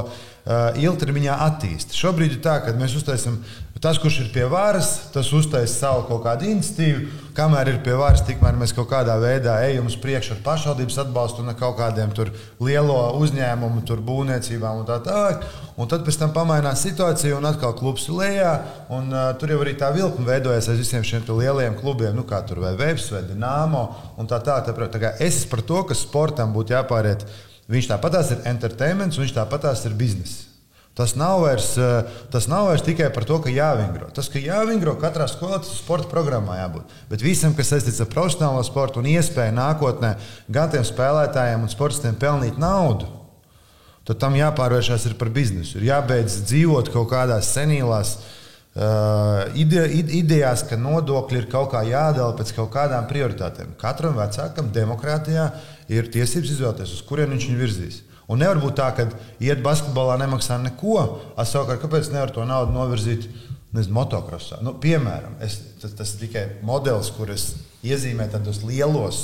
ilgtermiņā 0.81 1.35
attīsta. 1.45 1.97
Šobrīd 1.97 2.39
ir 2.39 2.45
tā, 2.45 2.55
ka 2.65 2.73
mēs 2.79 2.95
uztaisām, 2.97 3.37
tas, 3.83 3.99
kurš 4.01 4.23
ir 4.23 4.29
pie 4.33 4.47
varas, 4.51 5.11
tas 5.13 5.29
uztaisa 5.37 5.75
savu 5.75 6.07
kaut 6.09 6.23
kādu 6.25 6.49
iniciatīvu. 6.49 7.25
Kamēr 7.37 7.69
ir 7.75 7.81
pie 7.85 7.93
varas, 7.99 8.25
tikmēr 8.27 8.57
mēs 8.59 8.73
kaut 8.75 8.89
kādā 8.91 9.15
veidā 9.21 9.59
ejam 9.67 9.87
uz 9.87 9.95
priekšu 10.01 10.35
ar 10.35 10.41
pašvaldības 10.47 10.97
atbalstu 11.05 11.45
un 11.45 11.53
kaut 11.59 11.77
kādiem 11.79 12.15
lielo 12.65 12.97
uzņēmumu, 13.21 13.85
būvniecībām 14.09 14.81
un 14.81 14.89
tā 14.89 14.97
tālāk. 15.05 15.45
Un 15.79 15.91
tad 15.91 16.03
pēc 16.07 16.19
tam 16.19 16.33
pamainās 16.35 16.83
situācija, 16.83 17.37
un 17.39 17.47
atkal 17.47 17.77
klubs 17.79 18.09
ir 18.09 18.17
lejā. 18.19 18.55
Un, 18.91 19.13
uh, 19.13 19.29
tur 19.39 19.53
jau 19.53 19.61
arī 19.63 19.77
tā 19.79 19.93
vilkme 19.95 20.27
veidojas 20.27 20.71
aiz 20.73 20.81
visiem 20.81 21.05
šiem 21.07 21.29
lielajiem 21.29 21.77
klubiem, 21.79 22.17
nu, 22.17 22.25
kā 22.27 22.41
tur 22.49 22.65
vai 22.65 22.73
Vēbs 22.79 23.13
vai 23.15 23.23
Dināmo. 23.29 23.85
Tā, 24.25 24.41
tā, 24.43 24.59
tā, 24.65 24.75
tā, 24.75 24.89
tā 24.97 25.13
es 25.21 25.45
esmu 25.45 25.53
par 25.53 25.63
to, 25.69 25.85
ka 25.87 25.99
sportam 25.99 26.57
būtu 26.57 26.75
jāpāriet. 26.75 27.29
Viņš 27.69 27.89
tāpatās 27.91 28.31
ir 28.33 28.45
entertainments, 28.49 29.19
un 29.19 29.27
viņš 29.27 29.35
tāpatās 29.37 29.85
ir 29.85 29.97
bizness. 29.99 30.47
Tas 30.99 31.13
nav, 31.15 31.45
vairs, 31.45 31.77
tas 32.33 32.49
nav 32.51 32.73
vairs 32.73 32.83
tikai 32.83 33.13
par 33.15 33.23
to, 33.29 33.37
ka 33.45 33.53
jāvingro. 33.55 34.09
Tas, 34.15 34.27
ka 34.33 34.41
jāvingro 34.43 34.97
katrā 34.99 35.29
skolā, 35.31 35.61
tas 35.63 35.77
sporta 35.79 36.09
programmā 36.11 36.57
jābūt. 36.59 36.97
Bet 37.13 37.23
visam, 37.23 37.53
kas 37.55 37.71
saistīts 37.71 38.01
ar 38.03 38.09
profesionālo 38.11 38.65
sportu 38.67 38.99
un 38.99 39.07
iespēju 39.13 39.55
nākotnē 39.55 40.17
gan 40.51 40.73
tiem 40.73 40.83
spēlētājiem 40.89 41.63
un 41.63 41.71
sportistiem 41.71 42.19
pelnīt 42.19 42.59
naudu, 42.59 43.13
tad 44.09 44.19
tam 44.25 44.35
jāpārvēršas 44.41 45.07
par 45.21 45.31
biznesu. 45.31 45.79
Ir 45.79 45.93
jābeidz 45.93 46.41
dzīvot 46.49 46.91
kaut 46.91 47.13
kādās 47.13 47.53
senīlās 47.55 48.17
uh, 48.17 48.38
ide, 49.59 49.85
idejās, 50.21 50.63
ka 50.69 50.77
nodokļi 50.79 51.41
ir 51.43 51.49
kaut 51.51 51.73
kā 51.73 51.83
jādala 51.89 52.37
pēc 52.39 52.53
kaut 52.57 52.71
kādām 52.75 53.09
prioritātēm. 53.11 53.73
Katram 53.81 54.19
vecākam 54.19 54.71
demokrātijā 54.75 55.49
ir 55.91 56.11
tiesības 56.15 56.53
izvēlēties, 56.55 56.95
uz 56.99 57.03
kurien 57.09 57.33
viņš 57.35 57.49
viņu 57.49 57.63
virzīs. 57.63 58.03
Un 58.29 58.43
nevar 58.43 58.61
būt 58.61 58.77
tā, 58.77 58.91
ka 58.93 59.09
iet 59.41 59.63
basketbolā 59.65 60.19
nemaksā 60.21 60.61
neko, 60.61 60.99
es 61.41 61.55
savukārt 61.55 61.81
kāpēc 61.83 62.13
nevaru 62.13 62.37
to 62.37 62.45
naudu 62.47 62.77
novirzīt 62.77 63.25
nezinu, 63.73 63.97
motokrosā. 63.97 64.61
Nu, 64.65 64.75
piemēram, 64.81 65.39
es, 65.45 65.59
tas, 65.81 65.95
tas 65.97 66.15
ir 66.15 66.27
tikai 66.27 66.45
modelis, 66.67 67.11
kur 67.17 67.33
es 67.33 67.55
iezīmēju 67.89 68.37
tādos 68.37 68.61
lielos 68.69 69.23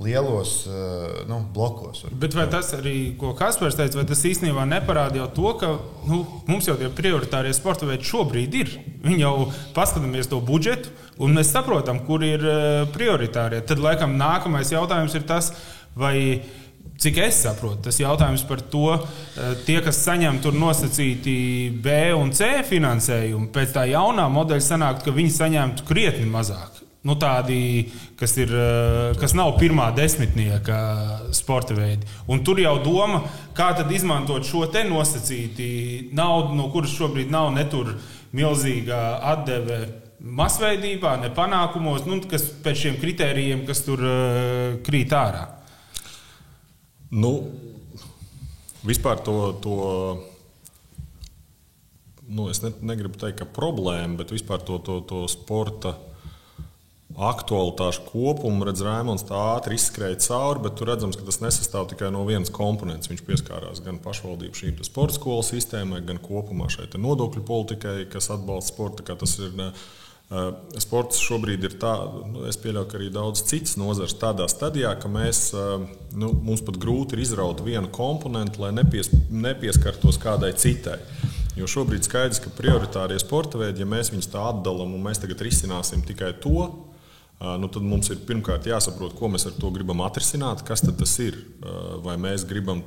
lielos 0.00 0.66
uh, 0.66 1.28
nu, 1.28 1.42
blokos. 1.52 2.04
Bet 2.10 2.34
vai 2.34 2.46
tas 2.50 2.72
arī, 2.76 3.12
ko 3.20 3.34
Kaspars 3.36 3.76
teica, 3.76 3.98
vai 4.00 4.06
tas 4.08 4.22
īstenībā 4.24 4.64
neparāda 4.68 5.20
jau 5.20 5.26
to, 5.36 5.50
ka 5.60 5.72
nu, 6.08 6.22
mums 6.48 6.68
jau 6.70 6.76
tie 6.80 6.88
prioritārie 6.88 7.52
sporta 7.56 7.88
veidi 7.88 8.08
šobrīd 8.08 8.56
ir? 8.56 8.72
Viņi 9.04 9.20
jau 9.20 9.34
paskatāmies 9.76 10.30
to 10.30 10.40
budžetu, 10.44 10.92
un 11.20 11.36
mēs 11.36 11.52
saprotam, 11.52 12.00
kur 12.08 12.24
ir 12.24 12.46
uh, 12.46 12.88
prioritārie. 12.94 13.60
Tad, 13.60 13.82
laikam, 13.84 14.16
nākamais 14.20 14.72
jautājums 14.72 15.18
ir 15.18 15.28
tas, 15.28 15.52
vai. 15.98 16.16
Cik 17.00 17.16
es 17.24 17.38
saprotu, 17.40 17.78
tas 17.86 17.96
jautājums 17.96 18.42
par 18.44 18.60
to, 18.72 18.92
uh, 18.92 19.52
tie, 19.64 19.78
kas 19.84 20.02
saņem 20.04 20.36
tur 20.44 20.56
nosacīti 20.56 21.32
B 21.80 21.94
un 22.12 22.28
C 22.36 22.50
finansējumu, 22.68 23.48
pēc 23.54 23.72
tā 23.76 23.86
jaunā 23.88 24.26
modeļa 24.32 24.66
sanāktu, 24.66 25.06
ka 25.08 25.16
viņi 25.16 25.32
saņemtu 25.32 25.88
krietni 25.88 26.28
mazāk 26.28 26.80
nu, 27.02 27.16
tādi, 27.16 27.88
kas, 28.20 28.34
ir, 28.40 28.50
eh, 28.52 29.14
kas 29.20 29.32
nav 29.36 29.54
pirmā 29.60 29.88
desmitnieka 29.96 30.80
sporta 31.36 31.74
veidi. 31.76 32.08
Un 32.28 32.44
tur 32.44 32.60
jau 32.60 32.76
doma, 32.84 33.22
kā 33.56 33.72
izmantot 33.92 34.44
šo 34.44 34.66
te 34.70 34.84
nosacīti 34.84 36.12
naudu, 36.12 36.54
no 36.54 36.68
kuras 36.70 36.92
šobrīd 36.92 37.30
nav 37.30 37.52
netur 37.54 37.96
milzīga 38.32 39.20
atdeve 39.22 39.80
masveidībā, 40.20 41.16
ne 41.20 41.30
panākumos, 41.32 42.04
nu, 42.06 42.20
kas 42.28 42.44
pēc 42.62 42.76
šiem 42.76 43.00
kritērijiem, 43.00 43.64
kas 43.66 43.80
tur 43.86 44.02
uh, 44.04 44.76
krīt 44.84 45.14
ārā. 45.16 45.46
Nu, 47.10 47.50
vispār 48.84 49.24
to. 49.24 49.56
to 49.64 50.26
nu, 52.28 52.50
es 52.50 52.60
ne, 52.62 52.70
negribu 52.84 53.16
teikt, 53.18 53.40
ka 53.40 53.48
problēma, 53.48 54.20
bet 54.20 54.30
vispār 54.30 54.60
to, 54.62 54.78
to, 54.84 55.00
to 55.08 55.24
sporta 55.26 55.96
aktualitāšu 57.18 58.04
kopumu, 58.06 58.64
redz, 58.68 58.84
Rēmons 58.86 59.24
tā 59.26 59.38
ātri 59.56 59.74
izskrēja 59.78 60.20
cauri, 60.28 60.62
bet 60.66 60.76
tur 60.78 60.92
redzams, 60.92 61.18
ka 61.18 61.26
tas 61.26 61.40
nesastāv 61.42 61.88
tikai 61.90 62.10
no 62.14 62.22
vienas 62.28 62.52
komponentes. 62.54 63.10
Viņš 63.10 63.24
pieskārās 63.26 63.82
gan 63.84 63.98
pašvaldību 64.02 64.60
šīm 64.60 64.84
sporta 64.86 65.18
skolu 65.18 65.42
sistēmai, 65.46 66.04
gan 66.06 66.20
kopumā 66.22 66.70
šai 66.70 66.86
nodokļu 66.94 67.42
politikai, 67.46 67.96
kas 68.12 68.30
atbalsta 68.30 68.72
sporta. 68.72 69.16
Tas 69.20 69.34
ir 69.42 69.56
uh, 69.58 70.52
sports 70.78 71.18
šobrīd 71.24 71.66
ir 71.66 71.74
tāds, 71.82 72.22
nu, 72.30 72.44
es 72.48 72.60
pieļauju, 72.62 72.90
ka 72.92 73.00
arī 73.00 73.10
daudz 73.14 73.42
citas 73.48 73.74
nozares 73.80 74.14
tādā 74.20 74.46
stadijā, 74.50 74.94
ka 75.02 75.10
mēs, 75.10 75.48
uh, 75.56 75.82
nu, 76.14 76.30
mums 76.46 76.62
pat 76.66 76.78
grūti 76.78 77.18
ir 77.18 77.24
izraut 77.26 77.64
vienu 77.66 77.90
komponentu, 77.90 78.62
lai 78.62 78.70
nepies, 78.76 79.10
nepieskartos 79.34 80.20
kādai 80.22 80.54
citai. 80.54 81.00
Jo 81.58 81.66
šobrīd 81.66 82.06
skaidrs, 82.06 82.38
ka 82.40 82.52
prioritārie 82.54 83.18
sporta 83.20 83.58
veidi, 83.58 83.82
ja 83.82 83.88
mēs 83.90 84.12
viņus 84.14 84.30
tā 84.30 84.44
atdalām 84.52 84.94
un 84.94 85.02
mēs 85.02 85.18
tagad 85.20 85.42
risināsim 85.42 86.06
tikai 86.06 86.30
to, 86.40 86.68
nu, 87.40 87.68
tad 87.72 87.84
mums 87.86 88.10
ir 88.12 88.20
pirmkārt 88.28 88.68
jāsaprot, 88.68 89.16
ko 89.16 89.30
mēs 89.32 89.46
ar 89.48 89.56
to 89.56 89.72
gribam 89.72 90.02
atrisināt, 90.04 90.64
kas 90.66 90.84
tas 90.84 91.18
ir. 91.24 91.38
Vai 92.04 92.18
mēs 92.20 92.44
gribam 92.48 92.84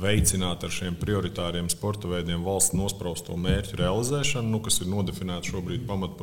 veicināt 0.00 0.62
ar 0.64 0.72
šiem 0.72 0.94
prioritāriem 1.00 1.68
sporta 1.72 2.08
veidiem 2.08 2.44
valsts 2.46 2.76
nospraustu 2.78 3.34
mērķu 3.40 3.80
realizēšanu, 3.80 4.52
nu, 4.52 4.60
kas 4.64 4.78
ir 4.80 4.90
nodefinēts 4.90 5.50
šobrīd 5.50 5.86
pamat, 5.88 6.20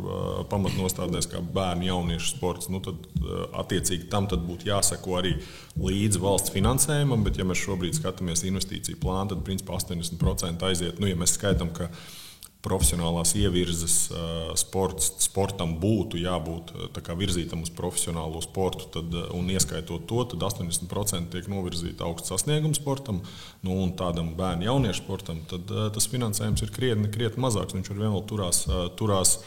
pamatnostādēs 0.52 1.28
kā 1.32 1.42
bērnu 1.42 1.90
jauniešu 1.90 2.32
sports. 2.32 2.70
Nu, 2.74 2.80
tad, 2.84 3.04
attiecīgi 3.60 4.08
tam 4.14 4.30
tad 4.32 4.46
būtu 4.48 4.70
jāseko 4.70 5.18
arī 5.20 5.36
līdzi 5.76 6.22
valsts 6.24 6.54
finansējumam, 6.56 7.26
bet 7.28 7.42
ja 7.42 7.48
mēs 7.48 7.66
šobrīd 7.66 8.00
skatāmies 8.00 8.46
investīciju 8.48 9.02
plānu, 9.04 9.34
tad 9.34 9.44
principā 9.48 9.78
80% 9.82 10.70
aiziet. 10.70 11.04
Nu, 11.04 11.12
ja 11.12 11.20
mēs 11.20 11.36
skaitām, 11.38 11.74
ka 11.76 11.92
profesionālās 12.66 13.34
ievirzes 13.38 13.96
sports, 14.60 15.12
sportam 15.24 15.76
būtu 15.82 16.20
jābūt 16.22 16.74
virzītam 17.18 17.62
uz 17.66 17.72
profesionālo 17.74 18.42
sportu, 18.44 18.90
tad, 18.98 19.14
un 19.36 19.50
ieskaitot 19.54 20.08
to, 20.10 20.24
tad 20.34 20.48
80% 20.50 21.32
tiek 21.34 21.48
novirzīta 21.52 22.08
augsts 22.08 22.34
sasniegums 22.34 22.82
sportam, 22.82 23.22
nu, 23.66 23.78
un 23.84 23.94
tādam 24.00 24.34
bērnu 24.38 24.68
jauniešu 24.68 25.04
sportam, 25.04 25.44
tad 25.50 25.72
tas 25.96 26.10
finansējums 26.12 26.66
ir 26.66 26.74
krietni, 26.76 27.12
krietni 27.14 27.46
mazāks. 27.46 27.78
Viņš 27.78 27.94
ar 27.94 28.04
vienu 28.04 28.26
turās. 28.28 28.66
turās 29.00 29.38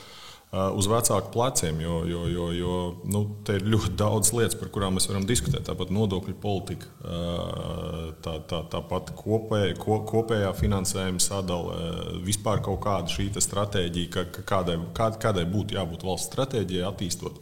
uz 0.51 0.89
vecāku 0.91 1.31
pleciem, 1.31 1.79
jo, 1.85 2.01
jo, 2.11 2.25
jo, 2.27 2.47
jo 2.57 2.77
nu, 3.07 3.23
te 3.47 3.55
ir 3.61 3.67
ļoti 3.71 3.93
daudz 3.99 4.33
lietas, 4.35 4.57
par 4.59 4.73
kurām 4.75 4.97
mēs 4.99 5.07
varam 5.07 5.27
diskutēt. 5.29 5.63
Tāpat 5.69 5.93
nodokļu 5.95 6.35
politika, 6.43 6.91
uh, 7.05 8.09
tā, 8.25 8.35
tā, 8.51 8.65
tāpat 8.73 9.13
kopēja, 9.19 9.77
ko, 9.79 10.01
kopējā 10.11 10.51
finansējuma 10.59 11.23
sadale, 11.23 11.77
uh, 11.77 12.15
vispār 12.27 12.65
kaut 12.67 12.83
kāda 12.83 13.15
šī 13.15 13.29
stratēģija, 13.39 14.11
ka, 14.17 14.27
ka 14.35 14.47
kādai, 14.55 14.79
kād, 14.97 15.21
kādai 15.23 15.47
būtu 15.51 15.79
jābūt 15.79 16.07
valsts 16.09 16.33
stratēģijai 16.33 16.89
attīstot 16.89 17.39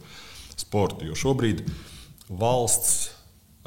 sportu. 0.59 1.09
Jo 1.09 1.17
šobrīd 1.17 1.65
valsts 2.29 3.15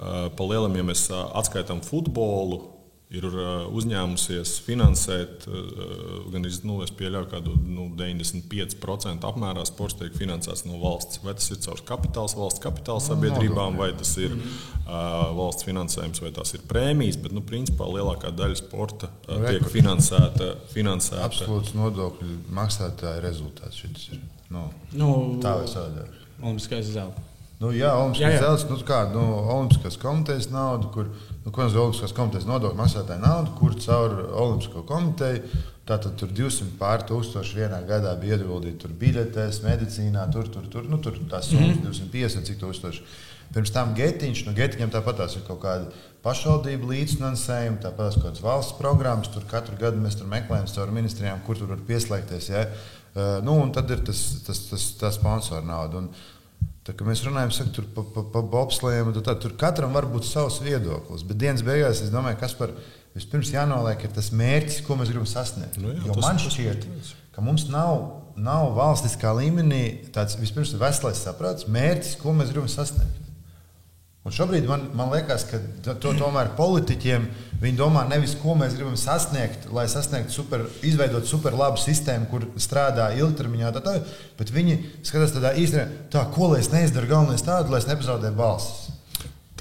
pa 0.03 0.47
lielam, 0.49 0.75
ja 0.75 0.83
mēs 0.87 1.05
atskaitām 1.13 1.83
futbolu, 1.85 2.72
ir 3.13 3.27
uh, 3.29 3.67
uzņēmusies 3.77 4.55
finansēt, 4.65 5.45
uh, 5.49 6.29
gan 6.33 6.47
arī 6.47 6.53
nu, 6.69 6.79
pieļauju, 6.99 7.29
ka 7.29 7.41
nu, 7.45 7.87
95% 7.99 9.29
apmērā 9.29 9.65
sports 9.69 9.99
tiek 10.01 10.15
finansēts 10.17 10.65
no 10.69 10.81
valsts. 10.81 11.21
Vai 11.25 11.35
tas 11.39 11.51
ir 11.53 11.61
caur 11.65 11.83
kapitāls, 11.93 12.37
valsts 12.39 12.63
kapitāla 12.65 13.03
sabiedrībām, 13.05 13.77
vai 13.81 13.91
tas 13.99 14.15
ir 14.23 14.33
uh, 14.33 15.33
valsts 15.37 15.69
finansējums, 15.69 16.23
vai 16.25 16.33
tās 16.37 16.55
ir 16.57 16.65
prēmijas, 16.71 17.21
bet 17.23 17.37
nu, 17.37 17.45
principā 17.47 17.89
lielākā 17.91 18.33
daļa 18.37 18.61
sporta 18.63 19.11
uh, 19.27 19.45
tiek 19.45 19.69
finansēta. 19.73 20.55
finansēta. 20.73 21.27
Absolūts 21.29 21.77
nodokļu 21.77 22.39
maksātāja 22.57 23.21
rezultāts. 23.25 23.85
Ir, 23.85 24.25
nu, 24.53 24.71
nu, 24.97 25.13
tā 25.45 25.59
vai 25.61 25.69
savādāk. 25.69 26.17
Olimpiskais 26.43 26.89
zelta. 26.95 27.29
Nu, 27.63 27.71
jā, 27.71 27.93
Olimpiskais 27.95 28.41
zelts, 28.43 28.65
nu, 28.67 28.81
kā 28.87 29.05
nu, 29.13 29.23
Olimpiskās 29.53 30.01
komitejas 30.03 30.49
nauda, 30.51 30.89
kur 30.91 31.13
nu, 31.45 31.51
ko 31.51 31.67
nozīmē 31.67 31.83
Olimpiskās 31.83 32.15
komitejas 32.17 32.49
nodokļu 32.49 32.79
maksātāja 32.79 33.23
nauda, 33.23 33.53
kur 33.59 33.77
caur 33.83 34.17
Olimpisko 34.31 34.85
komiteju. 34.89 35.63
Tātad 35.83 36.15
tur 36.15 36.31
200 36.31 36.77
pār 36.79 37.03
tūkstoši 37.09 37.57
vienā 37.59 37.81
gadā 37.89 38.13
bija 38.21 38.37
ieguldīti 38.39 38.91
biļetēs, 39.01 39.65
medicīnā, 39.65 40.29
tur, 40.31 40.47
tur, 40.55 40.69
tur, 40.71 40.87
nu, 40.87 41.01
tur 41.03 41.19
tās 41.31 41.51
summas 41.51 41.81
mm 41.81 41.89
-hmm. 41.89 42.11
250 42.13 42.47
cik 42.47 42.61
tūkstoši. 42.61 43.03
Pirms 43.53 43.73
tam 43.75 43.91
Getiņš, 43.95 44.47
nu, 44.47 44.55
Getiņam 44.57 44.93
tāpat 44.95 45.19
tās 45.21 45.35
ir 45.37 45.43
kaut 45.45 45.61
kāda 45.65 45.91
pašvaldību 46.23 46.89
līdzfinansējuma, 46.93 47.83
tāpat 47.83 48.15
kaut 48.15 48.25
kādas 48.25 48.43
valsts 48.45 48.79
programmas. 48.79 49.29
Tur 49.29 49.45
katru 49.51 49.77
gadu 49.81 50.01
mēs 50.01 50.17
tur 50.17 50.31
meklējam 50.31 50.71
caur 50.75 50.93
ministrijām, 50.95 51.43
kur 51.47 51.59
tur 51.59 51.75
var 51.75 51.83
pieslēgties. 51.89 52.49
Ja? 52.49 52.67
Uh, 53.13 53.45
nu, 53.45 53.59
un 53.61 53.73
tad 53.73 53.91
ir 53.91 54.01
tas, 54.07 54.23
tas, 54.47 54.63
tas, 54.71 54.87
tas 55.01 55.19
sponsor 55.19 55.67
nauda. 55.69 55.99
Un, 55.99 56.09
Tā, 56.83 56.95
mēs 57.07 57.21
runājam 57.23 57.53
saka, 57.55 57.71
tur 57.77 57.87
par 57.95 58.09
pa, 58.11 58.25
pa 58.35 58.41
bobslēm, 58.55 59.13
tad 59.23 59.39
tur 59.45 59.53
katram 59.59 59.95
var 59.95 60.09
būt 60.11 60.27
savs 60.27 60.59
viedoklis. 60.65 61.23
Bet 61.29 61.39
dienas 61.39 61.63
beigās 61.63 62.01
es 62.03 62.11
domāju, 62.11 62.41
kas 62.41 62.57
par 62.59 62.73
vispirms 63.15 63.53
jānoliek, 63.55 64.03
ir 64.03 64.15
tas 64.17 64.33
mērķis, 64.35 64.81
ko 64.87 64.97
mēs 64.99 65.13
gribam 65.13 65.29
sasniegt. 65.31 65.79
Nu, 65.79 65.93
jā, 65.95 66.03
jo 66.09 66.17
man 66.19 66.43
šķiet, 66.43 66.89
ka 67.37 67.45
mums 67.47 67.69
nav, 67.71 68.03
nav 68.35 68.73
valstiskā 68.75 69.31
līmenī 69.39 69.85
tāds 70.17 70.35
vispirms 70.41 70.75
veselais 70.81 71.23
saprāts, 71.23 71.69
mērķis, 71.71 72.17
ko 72.19 72.35
mēs 72.35 72.51
gribam 72.51 72.73
sasniegt. 72.73 73.22
Un 74.23 74.31
šobrīd 74.31 74.69
man, 74.71 74.85
man 74.95 75.09
liekas, 75.11 75.43
ka 75.51 75.59
to 75.99 76.13
tomēr 76.15 76.53
politiķiem 76.55 77.25
viņi 77.63 77.79
domā 77.79 78.05
nevis, 78.07 78.37
ko 78.39 78.55
mēs 78.59 78.77
gribam 78.79 78.95
sasniegt, 78.99 79.67
lai 79.75 79.89
sasniegtu 79.91 80.31
super, 80.31 80.63
izveidot 80.87 81.27
super 81.27 81.57
labu 81.59 81.83
sistēmu, 81.83 82.29
kur 82.31 82.47
strādā 82.63 83.09
ilgtermiņā, 83.19 83.73
tā, 83.75 83.83
tā, 83.83 83.97
bet 84.39 84.55
viņi 84.55 84.79
skatās 85.03 85.35
tādā 85.35 85.57
īstenībā, 85.59 86.07
tā, 86.15 86.23
ko 86.37 86.53
lai 86.53 86.63
es 86.63 86.71
neizdaru, 86.71 87.11
galvenais 87.11 87.43
tādu, 87.43 87.75
lai 87.75 87.83
es 87.83 87.91
nepazaudēju 87.91 88.39
balsis. 88.39 88.92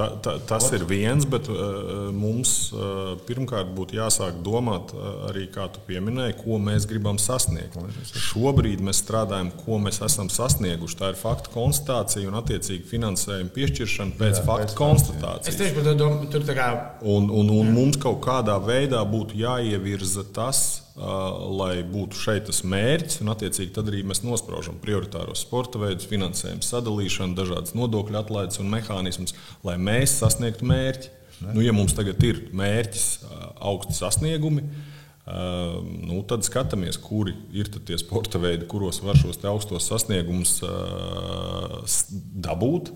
Ta, 0.01 0.07
ta, 0.17 0.31
tas 0.49 0.65
ir 0.73 0.81
viens, 0.89 1.27
bet 1.29 1.45
uh, 1.51 2.07
mums 2.09 2.71
uh, 2.73 3.11
pirmkārt 3.27 3.69
būtu 3.75 3.99
jāsāk 3.99 4.39
domāt 4.41 4.95
uh, 4.95 5.27
arī, 5.29 5.43
kā 5.53 5.67
tu 5.69 5.83
pieminēji, 5.85 6.39
ko 6.39 6.57
mēs 6.57 6.87
gribam 6.89 7.19
sasniegt. 7.21 7.77
Šobrīd 8.09 8.81
mēs 8.81 9.03
strādājam, 9.03 9.51
ko 9.61 9.77
mēs 9.83 10.01
esam 10.01 10.31
sasnieguši. 10.33 10.97
Tā 10.97 11.11
ir 11.13 11.19
faktu 11.19 11.53
konstatācija 11.53 12.31
un 12.31 12.39
attiecīgi 12.39 12.87
finansējuma 12.89 13.53
piešķiršana 13.53 14.17
pēc 14.17 14.39
jā, 14.39 14.45
faktu 14.47 14.71
pēc 14.71 14.77
konstatācijas. 14.79 15.53
Es 15.53 15.61
tieši 15.61 15.77
par 15.77 15.85
to 15.91 15.97
domāju, 16.01 16.31
tur 16.33 16.49
tā 16.49 16.57
kā. 16.57 16.69
Un, 17.05 17.29
un, 17.29 17.53
un 17.61 17.73
mums 17.75 18.01
kaut 18.01 18.23
kādā 18.25 18.57
veidā 18.65 19.03
būtu 19.05 19.37
jāievirza 19.43 20.25
tas 20.33 20.80
lai 20.95 21.81
būtu 21.87 22.19
šeit 22.19 22.49
tas 22.49 22.61
mērķis, 22.67 23.21
un 23.23 23.31
attiecīgi 23.31 23.71
tad 23.75 23.87
arī 23.87 24.01
mēs 24.07 24.23
nospraužam 24.25 24.79
prioritāros 24.83 25.45
sporta 25.45 25.79
veidus, 25.79 26.09
finansējumu 26.11 26.65
sadalīšanu, 26.67 27.37
dažādas 27.37 27.75
nodokļu 27.77 28.19
atlaides 28.19 28.59
un 28.59 28.71
mehānismus, 28.73 29.35
lai 29.63 29.77
mēs 29.79 30.17
sasniegtu 30.19 30.67
mērķi. 30.67 31.13
Ne. 31.41 31.53
Nu, 31.55 31.63
ja 31.63 31.73
mums 31.73 31.95
tagad 31.97 32.21
ir 32.27 32.43
mērķis 32.53 33.05
augsti 33.63 33.95
sasniegumi, 33.97 34.65
nu, 35.31 36.19
tad 36.27 36.43
skatāmies, 36.45 36.99
kuri 37.01 37.33
ir 37.55 37.71
tie 37.71 37.97
sporta 38.01 38.41
veidi, 38.41 38.67
kuros 38.69 38.99
var 39.05 39.17
šos 39.17 39.39
augstos 39.47 39.87
sasniegumus 39.89 40.59
dabūt. 42.45 42.91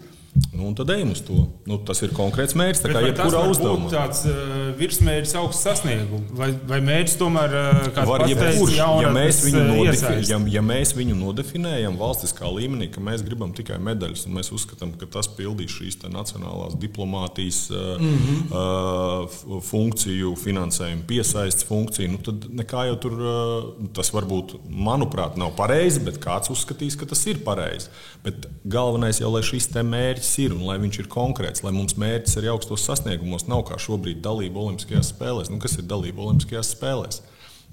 Nu, 0.55 0.73
tad 0.75 0.89
ejam 0.89 1.11
uz 1.11 1.21
to. 1.23 1.35
Nu, 1.67 1.77
tas 1.87 2.01
ir 2.03 2.11
konkrēts 2.15 2.55
mērķis. 2.59 2.81
Tā 2.83 2.89
kā 2.91 3.01
jebkurā 3.05 3.41
uzdevumā. 3.51 3.87
Tas 3.91 4.23
ir 4.23 4.33
tāds 4.33 4.47
uh, 4.51 4.65
virsmērķis, 4.79 5.33
augsts 5.39 5.63
sasniegums. 5.63 6.31
Vai, 6.35 6.49
vai 6.67 6.79
mērķis 6.83 7.15
tomēr 7.19 7.55
uh, 7.55 7.99
var 8.09 8.25
jebkurš, 8.27 8.75
ja 9.03 9.11
mēs, 9.15 9.39
viņu 9.45 9.63
nodefi, 9.69 10.11
ja, 10.27 10.39
ja 10.57 10.63
mēs 10.63 10.91
viņu 10.97 11.15
nodefinējam 11.19 11.95
valstiskā 11.99 12.49
līmenī, 12.51 12.89
ka 12.91 13.03
mēs 13.03 13.23
gribam 13.23 13.53
tikai 13.55 13.77
medaļas, 13.83 14.25
un 14.27 14.35
mēs 14.35 14.51
uzskatām, 14.55 14.91
ka 14.99 15.07
tas 15.15 15.29
pildīs 15.37 15.75
šīs 15.75 15.99
nacionālās 16.03 16.75
diplomātijas 16.83 17.61
uh, 17.71 17.95
mm 17.95 18.19
-hmm. 18.25 18.51
uh, 18.51 19.61
funkciju, 19.63 20.35
finansējumu, 20.43 21.07
piesaistes 21.07 21.67
funkciju, 21.67 22.11
nu, 22.11 22.19
tad 22.27 22.47
nekā 22.51 22.87
jau 22.91 22.99
tur 23.07 23.17
uh, 23.19 23.87
tas 23.95 24.11
varbūt, 24.11 24.57
manuprāt, 24.67 25.39
nav 25.39 25.55
pareizi, 25.55 26.03
bet 26.03 26.19
kāds 26.23 26.51
uzskatīs, 26.51 26.99
ka 26.99 27.07
tas 27.07 27.23
ir 27.31 27.39
pareizi. 27.47 27.87
Bet 28.23 28.47
galvenais 28.63 29.19
jau, 29.21 29.31
lai 29.31 29.43
šis 29.45 29.71
mērķis 29.75 30.24
mērķis 30.25 30.39
ir 30.41 30.55
un 30.55 30.65
lai 30.65 30.77
viņš 30.81 30.99
ir 30.99 31.07
konkrēts, 31.11 31.63
lai 31.63 31.71
mums 31.73 31.95
mērķis 31.97 32.39
arī 32.39 32.49
augstos 32.49 32.85
sasniegumos 32.85 33.47
nav 33.47 33.65
kā 33.67 33.77
šobrīd 33.77 34.21
dalība 34.23 34.59
Olimpiskajās 34.59 35.13
spēlēs. 35.13 35.51
Nu, 35.51 35.59
kas 35.59 35.77
ir 35.77 35.85
dalība 35.85 36.25
Olimpiskajās 36.25 36.73
spēlēs? 36.73 37.21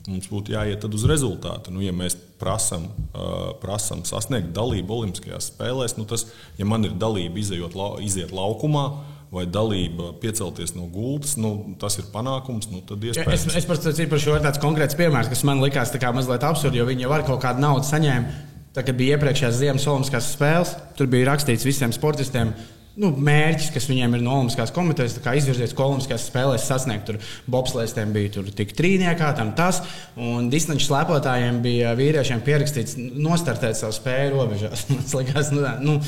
Mums 0.08 0.26
būtu 0.28 0.52
jāiet 0.52 0.84
uz 0.84 1.04
rezultātu. 1.06 1.70
Nu, 1.70 1.80
ja 1.80 1.92
mēs 1.94 2.16
prasām 2.40 2.88
uh, 2.90 3.54
prasam 3.62 4.04
sasniegt 4.04 4.52
dalību 4.52 4.98
Olimpiskajās 4.98 5.52
spēlēs, 5.52 5.96
nu 5.96 6.04
tas, 6.04 6.26
ja 6.58 6.66
man 6.66 6.84
ir 6.84 6.92
dalība 6.98 7.38
izējot, 7.38 7.76
lau, 7.78 7.96
iziet 8.02 8.34
laukumā, 8.34 8.88
vai 9.32 9.46
dalība 9.48 10.10
piecelties 10.20 10.74
no 10.76 10.90
gultas, 10.92 11.38
nu, 11.40 11.54
tas 11.80 11.96
ir 12.02 12.10
panākums. 12.12 12.68
Nu, 12.68 12.82
es 13.08 13.46
es 13.48 13.68
par, 13.70 13.80
par 13.80 14.20
šo 14.20 14.36
ir 14.36 14.44
tāds 14.44 14.60
konkrēts 14.60 14.98
piemērs, 14.98 15.30
kas 15.32 15.46
man 15.48 15.62
likās 15.64 15.94
mazliet 16.12 16.44
absurds, 16.44 16.76
jo 16.76 16.84
viņi 16.84 17.06
jau 17.06 17.14
var 17.14 17.24
kaut 17.24 17.40
kādu 17.46 17.64
naudu 17.64 17.88
saņēma 17.88 18.51
Tā, 18.72 18.80
kad 18.80 18.96
bija 18.96 19.18
iepriekšējās 19.18 19.58
Ziemas 19.58 19.88
Olimpiskās 19.90 20.30
spēles, 20.32 20.70
tur 20.96 21.10
bija 21.12 21.28
rakstīts 21.28 21.66
visiem 21.68 21.92
sportistiem. 21.92 22.54
Nu, 22.92 23.08
mērķis, 23.16 23.70
kas 23.72 23.86
viņiem 23.88 24.18
ir 24.18 24.22
no 24.24 24.34
Olimpiskās 24.38 24.72
komitejas, 24.72 25.14
ir 25.16 25.38
izvirzīts, 25.40 25.72
ko 25.76 25.86
Olimpiskās 25.90 26.26
spēlēs 26.28 26.66
sasniegt. 26.68 27.06
Tur 27.08 27.18
bobslēgstiem 27.52 28.12
bija 28.12 28.32
tur 28.34 28.48
tik 28.52 28.72
trīniekā, 28.76 29.30
tam 29.36 29.54
tas. 29.56 29.82
Un 30.20 30.48
distanču 30.52 30.88
slēpotājiem 30.88 31.60
bija 31.64 31.94
vīriešiem 31.96 32.40
pierakstīts 32.44 32.96
nostartēt 33.00 33.80
savu 33.80 33.96
spēju 33.96 34.34
robežās. 34.36 34.84
Tas 34.92 35.16
likās, 35.20 35.52
nu, 35.56 35.64
nu, 35.84 35.98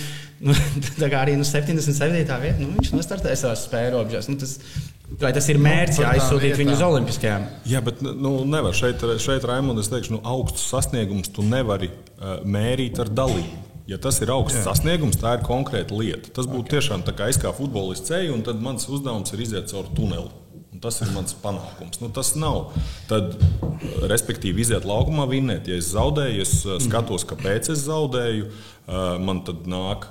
nu, 0.44 0.56
tā 1.00 1.08
kā 1.08 1.24
arī 1.24 1.38
nu, 1.40 1.48
77. 1.48 2.16
vietā, 2.16 2.40
nu, 2.60 2.72
viņš 2.76 2.92
nostartēja 2.96 3.40
savā 3.46 3.56
spēju 3.60 3.96
robežās. 3.98 4.28
Nu, 4.32 4.40
tas, 4.40 4.56
Vai 5.04 5.30
tas 5.36 5.46
ir 5.52 5.58
mērķis, 5.60 5.98
nu, 6.00 6.06
aizsūtīt 6.08 6.56
viņu 6.58 6.72
uz 6.74 6.82
Olimpiskajām? 6.82 7.44
Jā, 7.68 7.82
bet 7.84 8.00
nu, 8.02 8.38
nevar 8.48 8.74
šeit, 8.76 9.04
šeit 9.20 9.44
Raimunds, 9.46 9.84
es 9.84 9.92
teikšu, 9.92 10.16
nu, 10.16 10.22
augstus 10.26 10.64
sasniegumus 10.72 11.28
tu 11.34 11.44
nevari 11.44 11.90
uh, 11.92 12.40
mērīt 12.48 12.98
ar 13.04 13.12
dalību. 13.12 13.60
Ja 13.84 13.98
tas 14.00 14.16
ir 14.24 14.30
augsts 14.32 14.62
Jā. 14.62 14.70
sasniegums, 14.70 15.18
tā 15.20 15.34
ir 15.36 15.42
konkrēta 15.44 15.92
lieta. 15.92 16.30
Tas 16.32 16.48
būtu 16.48 16.64
okay. 16.64 16.78
tiešām 16.78 17.04
tā 17.04 17.12
kā 17.16 17.28
es 17.28 17.36
kā 17.40 17.52
futbolists 17.52 18.08
ceļu, 18.08 18.32
un 18.32 18.44
tad 18.46 18.62
mans 18.64 18.88
uzdevums 18.88 19.34
ir 19.36 19.42
iziet 19.44 19.68
cauri 19.68 19.92
tuneli. 19.96 20.32
Un 20.72 20.80
tas 20.82 20.96
ir 21.04 21.10
mans 21.14 21.36
panākums. 21.38 22.00
Nu, 22.00 22.08
tas 22.10 22.32
nav. 22.40 22.72
Tad, 23.10 23.36
respektīvi, 24.10 24.64
iziet 24.64 24.88
laukumā, 24.88 25.28
vinnēt. 25.30 25.68
Ja 25.70 25.76
es 25.78 25.92
zaudēju, 25.92 26.40
es 26.42 26.54
mhm. 26.64 26.80
skatos, 26.88 27.28
kāpēc 27.28 27.70
es 27.76 27.84
zaudēju. 27.84 28.48
Man 28.84 29.38
tad 29.48 29.64
nāk 29.70 30.10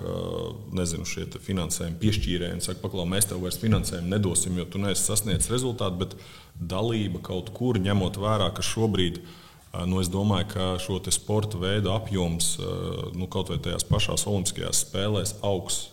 nezinu, 0.74 1.06
šie 1.06 1.28
finansējumi 1.46 2.00
piešķīrēji 2.02 2.58
un 2.58 2.64
saka, 2.66 2.82
paklau, 2.82 3.06
mēs 3.06 3.28
tev 3.30 3.44
vairs 3.46 3.60
finansējumu 3.62 4.10
nedosim, 4.10 4.58
jo 4.58 4.66
tu 4.66 4.82
neesi 4.82 5.06
sasniedzis 5.06 5.52
rezultātu. 5.54 6.00
Bet 6.02 6.16
dalība 6.58 7.22
kaut 7.22 7.52
kur, 7.54 7.78
ņemot 7.78 8.18
vērā, 8.18 8.50
ka 8.58 8.66
šobrīd 8.66 9.22
nu, 9.86 10.02
es 10.02 10.10
domāju, 10.14 10.50
ka 10.56 10.72
šo 10.82 10.98
sporta 11.14 11.62
veidu 11.62 11.94
apjoms 11.94 12.56
nu, 13.14 13.30
kaut 13.30 13.54
vai 13.54 13.62
tajās 13.62 13.86
pašās 13.90 14.26
Olimpiskajās 14.30 14.88
spēlēs 14.88 15.38
augs 15.46 15.84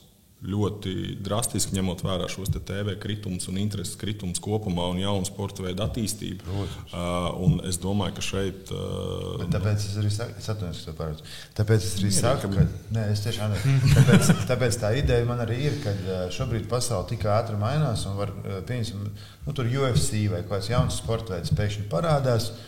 ļoti 0.41 0.93
drastiski 1.21 1.75
ņemot 1.77 2.01
vērā 2.05 2.29
šos 2.33 2.49
TV 2.55 2.95
kritumus 3.01 3.49
un 3.51 3.59
intereses 3.61 3.99
kritumus 4.01 4.41
kopumā 4.41 4.87
un 4.95 5.01
jaunu 5.03 5.29
sporta 5.29 5.65
veidu 5.67 5.85
attīstību. 5.85 6.47
Protams. 6.47 6.95
Uh, 6.95 7.59
es 7.69 7.77
domāju, 7.83 8.17
ka 8.17 8.25
šeit. 8.25 8.73
Uh, 8.73 9.37
Bet 9.43 9.53
tāpēc 9.57 9.85
es 9.85 9.99
arī 10.01 10.13
saku, 10.15 10.41
es 10.41 10.49
atvainojos, 10.49 10.81
ka 10.89 10.97
pārēc. 10.97 11.21
Tāpēc 11.61 11.85
es 11.91 11.99
arī 12.01 12.13
saku, 12.17 12.53
ka 12.55 12.67
nē, 12.97 13.05
es 13.13 13.25
tiešām 13.27 13.55
tāpēc, 13.99 14.33
tāpēc 14.49 14.81
tā 14.81 14.95
ideja 15.03 15.29
man 15.29 15.45
arī 15.45 15.61
ir, 15.69 15.79
ka 15.85 15.95
šobrīd 16.33 16.71
pasaule 16.73 17.11
tik 17.13 17.29
ātri 17.29 17.61
mainās 17.61 18.07
un 18.09 18.17
var 18.21 18.33
pieņemt, 18.69 19.23
nu, 19.45 19.57
tur 19.57 19.69
UFC 19.69 20.25
vai 20.33 20.41
kāds 20.49 20.73
jauns 20.73 21.03
sporta 21.03 21.37
veids 21.37 21.53
pēkšņi 21.53 21.89
parādās. 21.93 22.51
Uh, 22.51 22.67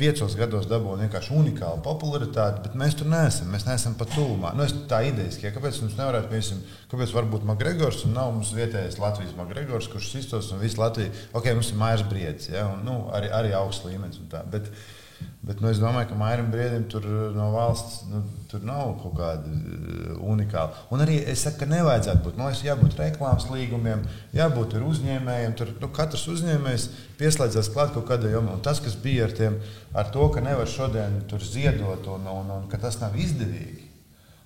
piecos 0.00 0.34
gados 0.38 0.64
dabūja 0.70 1.04
vienkārši 1.04 1.34
unikālu 1.36 1.82
popularitāti, 1.84 2.62
bet 2.64 2.76
mēs 2.80 2.96
tur 2.96 3.10
neesam. 3.12 3.50
Mēs 3.52 3.66
neesam 3.68 3.96
pat 3.98 4.14
tuvumā. 4.14 4.54
Nu, 4.56 4.64
tā 4.90 5.02
idejas, 5.10 5.36
ja 5.42 5.52
kāpēc 5.54 5.82
mums 5.82 5.98
nevarētu, 5.98 6.30
piemēram, 6.32 6.62
kāpēc 6.92 7.14
varbūt 7.18 7.44
Makgregors 7.50 8.04
un 8.08 8.16
nav 8.16 8.32
mums 8.32 8.54
vietējais 8.56 8.96
Latvijas 9.02 9.36
Makgregors, 9.36 9.90
kurš 9.92 10.08
sistos 10.14 10.48
un 10.56 10.62
visu 10.64 10.80
Latviju, 10.80 11.12
ok, 11.36 11.50
mums 11.58 11.72
ir 11.72 11.80
mājas 11.82 12.06
briedis, 12.08 12.48
ja, 12.54 12.64
un 12.72 12.86
nu, 12.88 12.96
arī, 13.16 13.28
arī 13.42 13.52
augsts 13.58 13.84
līmenis 13.84 14.22
un 14.22 14.32
tā. 14.32 14.44
Bet, 15.46 15.60
nu, 15.62 15.68
es 15.70 15.78
domāju, 15.78 16.08
ka 16.10 16.16
Mairim 16.18 16.48
Briedim 16.50 16.88
tur 16.90 17.04
no 17.36 17.46
valsts 17.52 18.00
nu, 18.10 18.18
tur 18.50 18.64
nav 18.66 18.96
kaut 18.98 19.14
kāda 19.14 19.46
uh, 19.46 20.16
unikāla. 20.26 20.74
Un 20.90 21.04
arī 21.04 21.20
es 21.22 21.44
saku, 21.46 21.60
ka 21.60 21.68
nevajadzētu 21.70 22.24
būt. 22.24 22.40
Man 22.40 22.50
liekas, 22.50 22.64
jābūt 22.66 22.98
reklāmas 22.98 23.46
līgumiem, 23.52 24.02
jābūt 24.34 24.74
uzņēmējiem. 24.80 25.54
Tur 25.60 25.70
nu, 25.78 25.90
katrs 25.94 26.26
uzņēmējs 26.34 26.88
pieslēdzas 27.20 27.70
klāt 27.76 27.94
kaut 27.94 28.08
kādai 28.10 28.34
jomai. 28.34 28.56
Un 28.58 28.66
tas, 28.66 28.82
kas 28.82 28.98
bija 28.98 29.28
ar, 29.28 29.36
tiem, 29.38 29.60
ar 29.94 30.10
to, 30.10 30.26
ka 30.34 30.42
nevar 30.42 30.66
šodien 30.70 31.22
ziedot 31.46 32.10
un, 32.10 32.26
un, 32.32 32.52
un 32.58 32.68
ka 32.72 32.82
tas 32.82 32.98
nav 33.04 33.14
izdevīgi, 33.14 33.86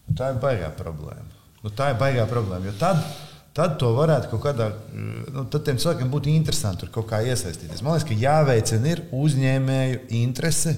nu, 0.05 0.19
tā 0.21 0.35
ir 0.35 0.45
baigā 0.45 0.69
problēma. 0.77 1.29
Nu, 1.65 1.73
tā 1.73 1.95
ir 1.95 2.01
baigā 2.01 2.29
problēma. 2.29 2.69
Jo 2.69 2.77
tad, 2.81 3.01
tad 3.57 3.77
to 3.83 3.91
varētu 3.97 4.31
kaut 4.33 4.45
kādā, 4.45 4.71
nu, 4.95 5.45
tad 5.51 5.67
tiem 5.67 5.81
cilvēkiem 5.81 6.11
būtu 6.13 6.31
interesanti 6.33 6.85
tur 6.85 6.95
kaut 6.95 7.11
kā 7.11 7.23
iesaistīties. 7.27 7.83
Man 7.83 7.97
liekas, 7.97 8.09
ka 8.09 8.19
jāveicina 8.19 8.95
ir 8.95 9.05
uzņēmēju 9.17 10.03
interese 10.21 10.77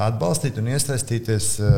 atbalstīt 0.00 0.56
un 0.60 0.70
iesaistīties 0.72 1.50
uh, 1.60 1.70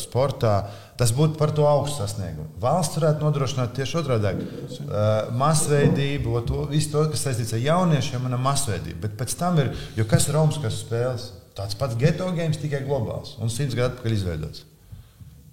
sportā. 0.00 0.54
Tas 1.00 1.14
būtu 1.16 1.38
par 1.40 1.54
to 1.56 1.64
augstu 1.64 2.02
sasniegumu. 2.02 2.50
Valsts 2.60 2.98
varētu 2.98 3.24
nodrošināt 3.24 3.72
tieši 3.78 3.98
otrādi 4.02 4.34
uh, 4.36 5.30
masveidību, 5.40 6.42
to, 6.46 6.66
visu 6.70 6.92
to, 6.92 7.06
kas 7.12 7.24
saistīts 7.26 7.54
ar 7.56 7.64
jauniešiem 7.64 8.28
un 8.28 8.36
masveidību. 8.44 9.00
Bet 9.06 9.16
pēc 9.22 9.34
tam 9.40 9.62
ir, 9.62 9.72
jo 9.96 10.06
kas 10.10 10.28
ir 10.28 10.36
Romas 10.36 10.60
spēles? 10.76 11.30
Tāds 11.56 11.74
pats 11.76 11.96
geto 11.98 12.28
games, 12.36 12.60
tikai 12.60 12.84
globāls 12.86 13.34
un 13.42 13.50
simts 13.52 13.74
gadu 13.74 13.90
atpakaļ 13.90 14.14
izveidots. 14.14 14.69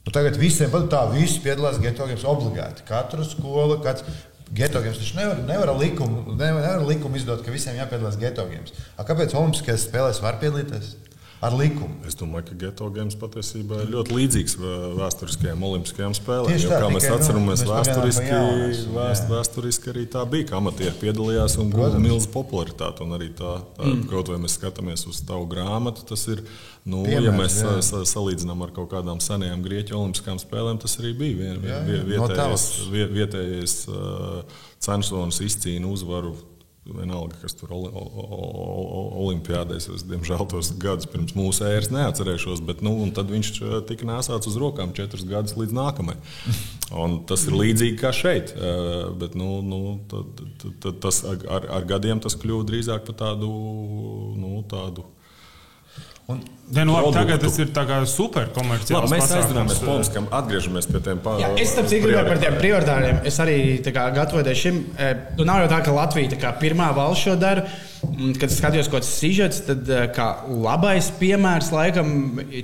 Nu, 0.08 0.12
tagad 0.16 0.38
visiem 0.40 0.72
tā, 0.72 1.02
visi 1.12 1.42
piedalās 1.44 1.82
geto 1.84 2.06
games 2.08 2.22
obligāti. 2.24 2.86
Katra 2.88 3.26
skola, 3.28 3.76
kāds 3.84 4.06
geto 4.56 4.80
games. 4.80 5.02
Taču 5.02 5.18
nevar, 5.18 5.42
nevar, 5.50 5.72
likumu, 5.76 6.22
nevar, 6.32 6.62
nevar 6.64 6.86
likumu 6.88 7.20
izdot, 7.20 7.42
ka 7.44 7.52
visiem 7.52 7.76
jāpiedalās 7.76 8.16
geto 8.22 8.46
games. 8.48 8.72
A, 8.96 9.04
kāpēc 9.04 9.36
Olimpiskajās 9.36 9.84
spēlēs 9.90 10.22
var 10.24 10.40
piedalīties? 10.40 10.94
Ar 11.42 11.54
likumu. 11.54 12.00
Es 12.08 12.16
domāju, 12.18 12.48
ka 12.50 12.56
Geto 12.64 12.88
games 12.94 13.16
patiesībā 13.20 13.84
ir 13.84 13.92
ļoti 13.94 14.16
līdzīgs 14.16 14.56
vēsturiskajām 14.98 15.66
olimpiskajām 15.68 16.16
spēlēm. 16.18 16.50
Tieši 16.54 16.66
Jo, 16.66 16.72
tā, 16.72 16.80
kā 16.82 16.90
mēs 16.96 17.06
nu, 17.06 17.12
atceramies, 17.18 17.62
pagaidām 17.62 18.00
vēsturiski, 18.00 18.32
vēst, 18.96 19.22
jā. 19.22 19.30
vēsturiski 19.34 19.92
arī 19.94 20.06
tā 20.16 20.24
bija, 20.32 20.48
ka 20.50 20.58
amatieri 20.58 20.96
piedalījās 21.04 21.60
un 21.62 21.70
guva 21.76 22.02
milzu 22.02 22.32
popularitāti. 22.34 23.06
Un 23.06 23.18
arī 23.20 23.30
tā, 23.38 23.54
tā 23.78 23.86
mm. 23.86 24.08
kaut 24.10 24.34
vai 24.34 24.42
mēs 24.48 24.58
skatāmies 24.58 25.06
uz 25.12 25.22
tavu 25.30 25.46
grāmatu, 25.52 26.08
tas 26.10 26.26
ir, 26.34 26.42
nu, 26.90 27.06
Piemērs, 27.06 27.30
ja 27.30 27.38
mēs 27.38 27.62
jā. 27.62 27.78
sa, 27.78 27.86
sa, 27.86 28.04
salīdzinām 28.18 28.66
ar 28.66 28.74
kaut 28.76 28.90
kādām 28.96 29.22
senajām 29.24 29.62
Grieķu 29.66 30.00
olimpiskām 30.02 30.42
spēlēm, 30.42 30.82
tas 30.82 30.98
arī 31.04 31.14
bija 31.22 31.42
vien, 31.44 31.62
Jā, 31.62 31.80
jā, 31.86 31.86
vie- 31.86 32.18
no 32.18 32.28
vietējais, 32.28 32.70
vietējais 33.14 33.80
uh, 33.94 34.62
cenšonis 34.82 35.44
izcīna 35.46 35.94
uzvaru. 35.94 36.34
Vienalga, 36.88 37.36
kas 37.42 37.56
tur 37.58 37.74
olimpiādēs, 37.76 39.90
es 39.96 40.06
diemžēl 40.08 40.46
tos 40.52 40.70
gadus 40.80 41.10
pirms 41.12 41.34
mūsu 41.36 41.66
ēras 41.68 41.90
neatcerēšos, 41.92 42.62
bet 42.68 42.84
nu, 42.86 42.94
tad 43.16 43.32
viņš 43.34 43.50
uh, 43.60 43.76
tika 43.88 44.08
nesāts 44.08 44.48
uz 44.48 44.56
rokām 44.62 44.94
četrus 44.98 45.26
gadus 45.28 45.58
līdz 45.60 45.76
nākamajai. 45.76 46.56
Un 47.04 47.20
tas 47.28 47.44
ir 47.50 47.58
līdzīgi 47.60 48.00
kā 48.00 48.14
šeit, 48.16 48.54
uh, 48.56 49.10
bet 49.20 49.36
nu, 49.40 49.60
nu, 49.66 49.82
tad, 50.12 50.32
tad, 50.40 50.72
tad, 50.86 51.02
tas 51.04 51.22
ar, 51.28 51.68
ar 51.80 51.90
gadiem 51.90 52.24
tas 52.24 52.40
kļuva 52.40 52.64
drīzāk 52.70 53.04
par 53.10 53.20
tādu, 53.26 53.52
nu, 54.40 54.54
tādu 54.72 55.04
Un, 56.28 56.44
Ne, 56.68 56.84
nu, 56.84 56.92
labi, 56.92 57.14
tagad 57.16 57.40
tas 57.40 57.56
ir 57.64 57.70
tā 57.72 57.86
kā 57.88 57.98
super 58.12 58.50
komerciāls. 58.52 59.06
Labi, 59.06 59.14
mēs 59.14 59.30
aizdarāmies 59.38 59.78
politiskam, 59.80 60.26
atgriežamies 60.36 60.90
pie 60.92 61.00
tiem 61.06 61.22
Jā, 61.40 61.52
es 61.64 61.72
tam 61.78 61.86
cik 61.88 62.02
gribēju 62.04 62.28
par 62.28 62.42
tiem 62.42 62.58
prioritāriem. 62.60 63.22
Es 63.30 63.38
arī 63.40 63.56
kā, 63.86 64.04
gatavoties 64.12 64.64
šim. 64.66 64.82
e, 65.00 65.14
Nu, 65.38 65.46
nav 65.48 65.62
jau 65.64 65.70
tā, 65.72 65.78
ka 65.86 65.94
Latvija 65.96 66.34
tā 66.34 66.40
kā 66.42 66.52
pirmā 66.60 66.90
valsts 66.98 67.24
šo 67.24 67.38
dara. 67.40 67.64
Un, 68.04 68.34
Kad 68.36 68.52
es 68.52 68.60
skatījos 68.60 68.92
kaut 68.92 69.00
kāds 69.00 69.14
sižets, 69.16 69.62
tad 69.70 69.88
e, 69.88 70.02
kā 70.12 70.28
labais 70.52 71.08
piemērs 71.22 71.72
laikam 71.72 72.12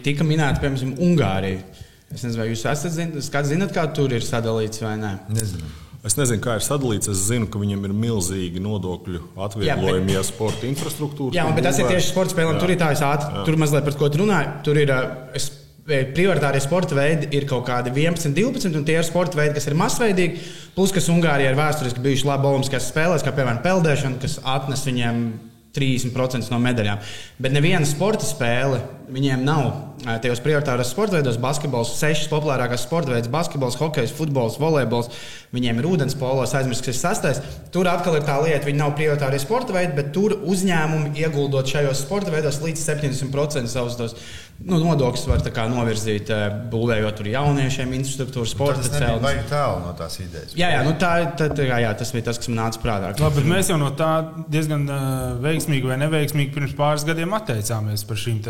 tika 0.03 0.27
minēts, 0.27 0.59
piemēram, 0.59 0.97
Ungārija. 0.99 1.63
Es 2.11 2.27
nezinu, 2.27 2.43
vai 2.43 2.49
jūs 2.51 2.67
esat 2.75 2.91
zin, 2.91 3.15
kāds 3.15 3.55
zinat, 3.55 3.71
kā 3.71 3.87
tur 3.95 4.11
ir 4.11 4.27
sadalīts 4.27 4.83
vai 4.83 4.97
nē. 4.99 5.13
nezinu. 5.31 5.71
Es 6.03 6.17
nezinu, 6.19 6.41
kā 6.43 6.57
ir 6.59 6.63
sadalīts. 6.65 7.07
Es 7.13 7.21
zinu, 7.29 7.47
ka 7.47 7.59
viņiem 7.61 7.85
ir 7.87 7.93
milzīgi 7.95 8.59
nodokļu 8.59 9.21
atvieglojumi, 9.45 10.11
ja 10.17 10.23
sporta 10.27 10.67
infrastruktūra. 10.67 11.31
Jā, 11.37 11.45
bet 11.55 11.63
tas 11.63 11.79
ir 11.79 11.87
tieši 11.87 12.09
sporta 12.11 12.35
spēlēm. 12.35 12.59
Tur 12.59 12.73
ir 12.73 12.79
tā, 12.81 12.89
es 12.91 12.99
ātri, 13.07 13.43
tur 13.47 13.55
mazliet 13.61 13.85
par 13.87 13.95
ko 14.01 14.09
tu 14.11 14.19
runāji. 14.19 14.49
Tur 14.67 14.75
ir 14.81 14.91
ā, 14.91 14.99
es- 15.39 15.51
e, 15.87 16.01
prioritārie 16.15 16.59
sporta 16.63 16.95
veidi, 16.95 17.27
ir 17.33 17.45
kaut 17.47 17.65
kādi 17.67 17.91
11, 17.95 18.33
12, 18.35 18.75
un 18.75 18.83
tie 18.83 18.97
ir 18.99 19.03
sporta 19.07 19.35
veidi, 19.39 19.53
kas 19.55 19.67
ir 19.67 19.73
masveidīgi. 19.79 20.43
Plus, 20.75 20.91
kas 20.91 21.07
Ungārijā 21.07 21.51
ir 21.51 21.55
vēsturiski 21.59 22.03
bijuši 22.03 22.25
labi 22.25 22.47
olimpiskās 22.51 22.91
spēlēs, 22.91 23.23
kā 23.23 23.31
piemēram 23.31 23.63
peldēšana, 23.63 24.19
kas 24.19 24.39
atnes 24.43 24.83
viņiem 24.85 25.23
30% 25.73 26.51
no 26.53 26.59
medaļām. 26.61 27.01
Bet 27.41 27.53
neviena 27.55 27.85
sporta 27.89 28.27
spēle 28.27 28.81
viņiem 29.13 29.41
nav 29.45 29.63
ā, 30.05 30.19
tajos 30.21 30.41
prioritāros 30.43 30.91
sporta 30.93 31.17
veidos. 31.17 31.39
Basketbols, 31.41 31.95
sešas 31.97 32.29
populārākās 32.31 32.85
sporta 32.85 33.13
veids- 33.13 33.31
basketbols, 33.37 33.77
hokejs, 33.81 34.13
futbols, 34.13 34.59
volejbols. 34.61 35.09
Viņiem 35.53 35.79
ir 35.79 35.89
ūdens 35.89 36.17
polos, 36.17 36.53
aizmirsts, 36.53 36.85
kas 36.85 36.95
ir 36.95 36.99
sastais. 37.01 37.41
Tur 37.71 37.85
atkal 37.85 38.15
ir 38.15 38.21
tā 38.21 38.37
lieta, 38.43 38.65
viņi 38.65 38.77
nav 38.77 38.95
prioritārie 38.95 39.39
sporta 39.39 39.73
veidi, 39.73 39.95
bet 39.95 40.13
tur 40.13 40.37
uzņēmumi 40.37 41.15
ieguldot 41.15 41.65
šajos 41.65 42.05
sporta 42.05 42.31
veidos 42.31 42.61
līdz 42.61 42.79
70% 42.79 43.67
savus 43.67 44.15
nu, 44.63 44.79
nodokļus 44.79 45.25
var 45.29 45.43
novirzīt, 45.71 46.31
ā, 46.33 46.47
būvējot 46.71 47.17
tur 47.19 47.29
jauniešiem 47.31 47.93
infrastruktūru, 47.99 48.49
sporta 48.49 48.81
Tas 48.81 48.91
nebija 48.93 49.09
celtnes. 49.09 49.25
baigi 49.27 49.45
tālu 49.51 49.81
no 49.83 49.93
tās 49.99 50.17
idejas. 50.23 50.55
Jā, 50.59 50.69
jā, 50.75 50.81
nu 50.87 50.93
tā, 50.99 51.11
tā, 51.39 51.49
tā, 51.55 51.67
jā, 51.83 51.91
tas 51.99 52.13
bija 52.15 52.27
tas, 52.29 52.39
kas 52.41 52.51
man 52.51 52.59
nāca 52.61 52.83
prātā. 52.83 53.13
Labi, 53.19 53.41
bet 53.41 53.49
mēs 53.51 53.71
jau 53.73 53.79
no 53.81 53.91
tā 53.99 54.11
diezgan 54.53 54.87
uh, 54.87 55.37
veiksmīgi 55.43 55.89
vai 55.91 55.99
neveiksmīgi 56.05 56.55
pirms 56.55 56.75
pāris 56.79 57.07
gadiem 57.07 57.35
atteicāmies 57.37 58.05
par 58.09 58.21
šīm 58.23 58.43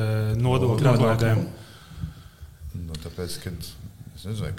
nodokļu 0.43 0.91
atlaidēm. 0.93 1.45
Nu, 2.83 2.99
tāpēc, 3.03 3.39
kad 3.43 3.71
es 4.17 4.27
nezinu, 4.27 4.53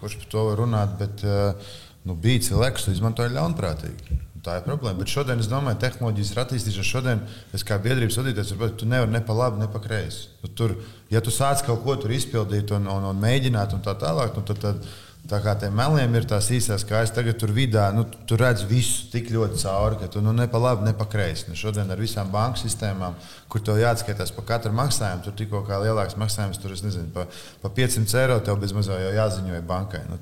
kurš 0.00 0.18
par 0.22 0.30
to 0.32 0.44
var 0.48 0.60
runāt, 0.62 0.94
bet 1.00 1.24
eh, 1.26 1.74
nu, 2.08 2.16
bija 2.18 2.42
cilvēki, 2.48 2.78
kas 2.78 2.86
to 2.86 2.94
izmantoja 2.94 3.34
ļaunprātīgi. 3.34 4.20
Tā 4.44 4.58
ir 4.58 4.66
problēma. 4.66 4.98
Bet 5.00 5.08
šodien 5.08 5.40
es 5.40 5.48
domāju, 5.48 5.78
tehnoloģijas 5.80 6.34
ir 6.34 6.40
attīstījušās. 6.42 6.88
Šodien 6.90 7.22
es 7.56 7.64
kā 7.64 7.78
biedrības 7.80 8.18
vadītājs 8.20 8.52
saprotu, 8.52 8.74
ka 8.74 8.82
tu 8.82 8.88
nevari 8.90 9.14
ne 9.14 9.22
pa 9.24 9.36
labi, 9.38 9.62
ne 9.62 9.70
pa 9.72 9.80
kreisi. 9.80 10.26
Nu, 10.42 10.50
tur, 10.52 10.76
ja 11.12 11.24
tu 11.24 11.32
sāc 11.32 11.64
kaut 11.64 11.80
ko 11.86 11.96
izpildīt 12.12 12.74
un, 12.76 12.90
un, 12.92 13.08
un 13.08 13.24
mēģināt, 13.24 13.72
un 13.72 13.80
tā 13.86 13.96
tālāk, 13.96 14.36
nu, 14.36 14.44
tad, 14.44 14.60
tad 14.60 14.84
tā 15.30 15.40
kā 15.40 15.54
tiem 15.56 15.72
meliem 15.72 16.18
ir 16.18 16.26
tās 16.28 16.50
īsās 16.52 16.84
kājas, 16.84 17.14
tagad 17.16 17.38
tur 17.40 17.54
vidā, 17.56 17.86
nu, 17.96 18.04
tu 18.28 18.36
redz 18.36 18.66
visu 18.68 19.08
tik 19.14 19.32
ļoti 19.32 19.62
cauri, 19.64 20.02
ka 20.02 20.12
tu 20.12 20.20
nu, 20.20 20.36
ne 20.36 20.44
pa 20.52 20.60
labi, 20.60 20.84
ne 20.90 20.92
pa 20.98 21.08
kreisi. 21.08 21.48
Nu, 21.48 21.56
šodien 21.56 21.88
ar 21.88 22.04
visām 22.04 22.28
banku 22.34 22.60
sistēmām, 22.60 23.16
kur 23.48 23.64
tev 23.64 23.80
jāatskaitās 23.80 24.34
par 24.36 24.50
katru 24.52 24.76
maksājumu, 24.76 25.24
tur 25.24 25.40
tikko 25.40 25.64
kā 25.64 25.80
lielāks 25.86 26.20
maksājums, 26.20 26.60
tur 26.60 26.76
es 26.76 26.84
nezinu, 26.84 27.08
pa, 27.16 27.24
pa 27.64 27.72
500 27.80 28.20
eiro 28.20 28.42
tev 28.44 28.60
bez 28.60 28.76
mazā 28.76 29.00
jau 29.00 29.14
jāziņoja 29.22 29.64
bankai. 29.72 30.04
Nu, 30.12 30.20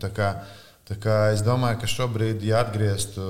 es 1.33 1.45
domāju, 1.47 1.79
ka 1.81 1.91
šobrīd, 1.91 2.43
ja 2.45 2.63
atgrieztu 2.65 3.23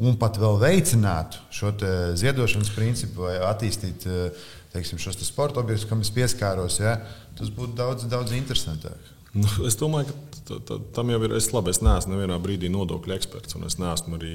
un 0.00 0.16
pat 0.20 0.38
vēl 0.40 0.56
veicinātu 0.62 1.42
šo 1.54 1.74
ziedošanas 2.18 2.72
principu 2.74 3.26
vai 3.28 3.36
attīstītu 3.50 4.30
teiksim, 4.72 5.00
šos 5.02 5.18
sporta 5.26 5.60
objektus, 5.60 5.88
kam 5.90 6.02
es 6.04 6.12
pieskāros, 6.14 6.78
ja, 6.82 6.98
tas 7.38 7.50
būtu 7.54 7.74
daudz, 7.78 8.06
daudz 8.10 8.34
interesantāk. 8.36 9.10
Nu, 9.34 9.46
es 9.66 9.76
domāju, 9.78 10.14
ka 10.46 10.78
tam 10.94 11.10
jau 11.12 11.20
ir. 11.26 11.36
Es, 11.38 11.50
labi, 11.54 11.70
es 11.70 11.82
neesmu 11.84 12.16
nevienā 12.16 12.38
brīdī 12.42 12.70
nodokļu 12.72 13.14
eksperts, 13.14 13.54
un 13.58 13.68
es 13.68 13.78
neesmu 13.78 14.18
arī 14.18 14.34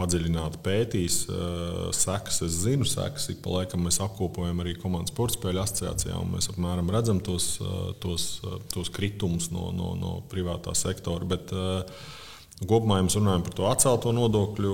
padziļināti 0.00 0.60
pētījis 0.64 1.16
uh, 1.28 1.90
sekas. 1.96 2.40
Es 2.46 2.60
zinu, 2.64 2.86
sekas 2.88 3.28
ik 3.32 3.42
pa 3.44 3.58
laikam 3.58 3.84
mēs 3.86 4.00
apkopojam 4.04 4.62
arī 4.64 4.76
komandas 4.80 5.12
sporta 5.14 5.38
spēļu 5.38 5.62
asociācijā, 5.64 6.16
un 6.20 6.32
mēs 6.36 6.50
apmēram 6.52 6.90
redzam 6.92 7.20
tos, 7.24 7.52
uh, 7.62 7.92
tos, 8.02 8.30
uh, 8.46 8.58
tos 8.72 8.92
kritumus 8.94 9.50
no, 9.54 9.68
no, 9.76 9.92
no 9.98 10.16
privātā 10.32 10.74
sektora. 10.78 11.28
Bet, 11.36 11.54
Kopumā 12.60 12.98
mēs 13.00 13.14
runājam 13.16 13.40
par 13.46 13.54
to 13.56 13.64
atcelto 13.70 14.10
nodokļu 14.12 14.72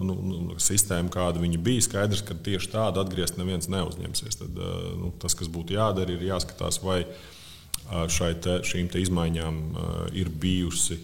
nu, 0.00 0.14
nu, 0.16 0.54
sistēmu, 0.64 1.10
kāda 1.12 1.42
viņa 1.42 1.58
bija. 1.60 1.82
Skaidrs, 1.84 2.22
ka 2.24 2.32
tieši 2.32 2.70
tādu 2.72 3.02
atgriezt 3.02 3.36
neviens 3.36 3.68
neuzņemsies. 3.68 4.38
Tad, 4.40 4.62
nu, 4.96 5.10
tas, 5.20 5.36
kas 5.36 5.52
būtu 5.52 5.76
jādara, 5.76 6.16
ir 6.16 6.24
jāskatās, 6.30 6.80
vai 6.80 7.02
šai 7.84 8.30
te, 8.40 8.56
šīm 8.64 8.88
te 8.88 9.04
izmaiņām 9.04 9.60
ir 10.16 10.32
bijusi 10.40 10.96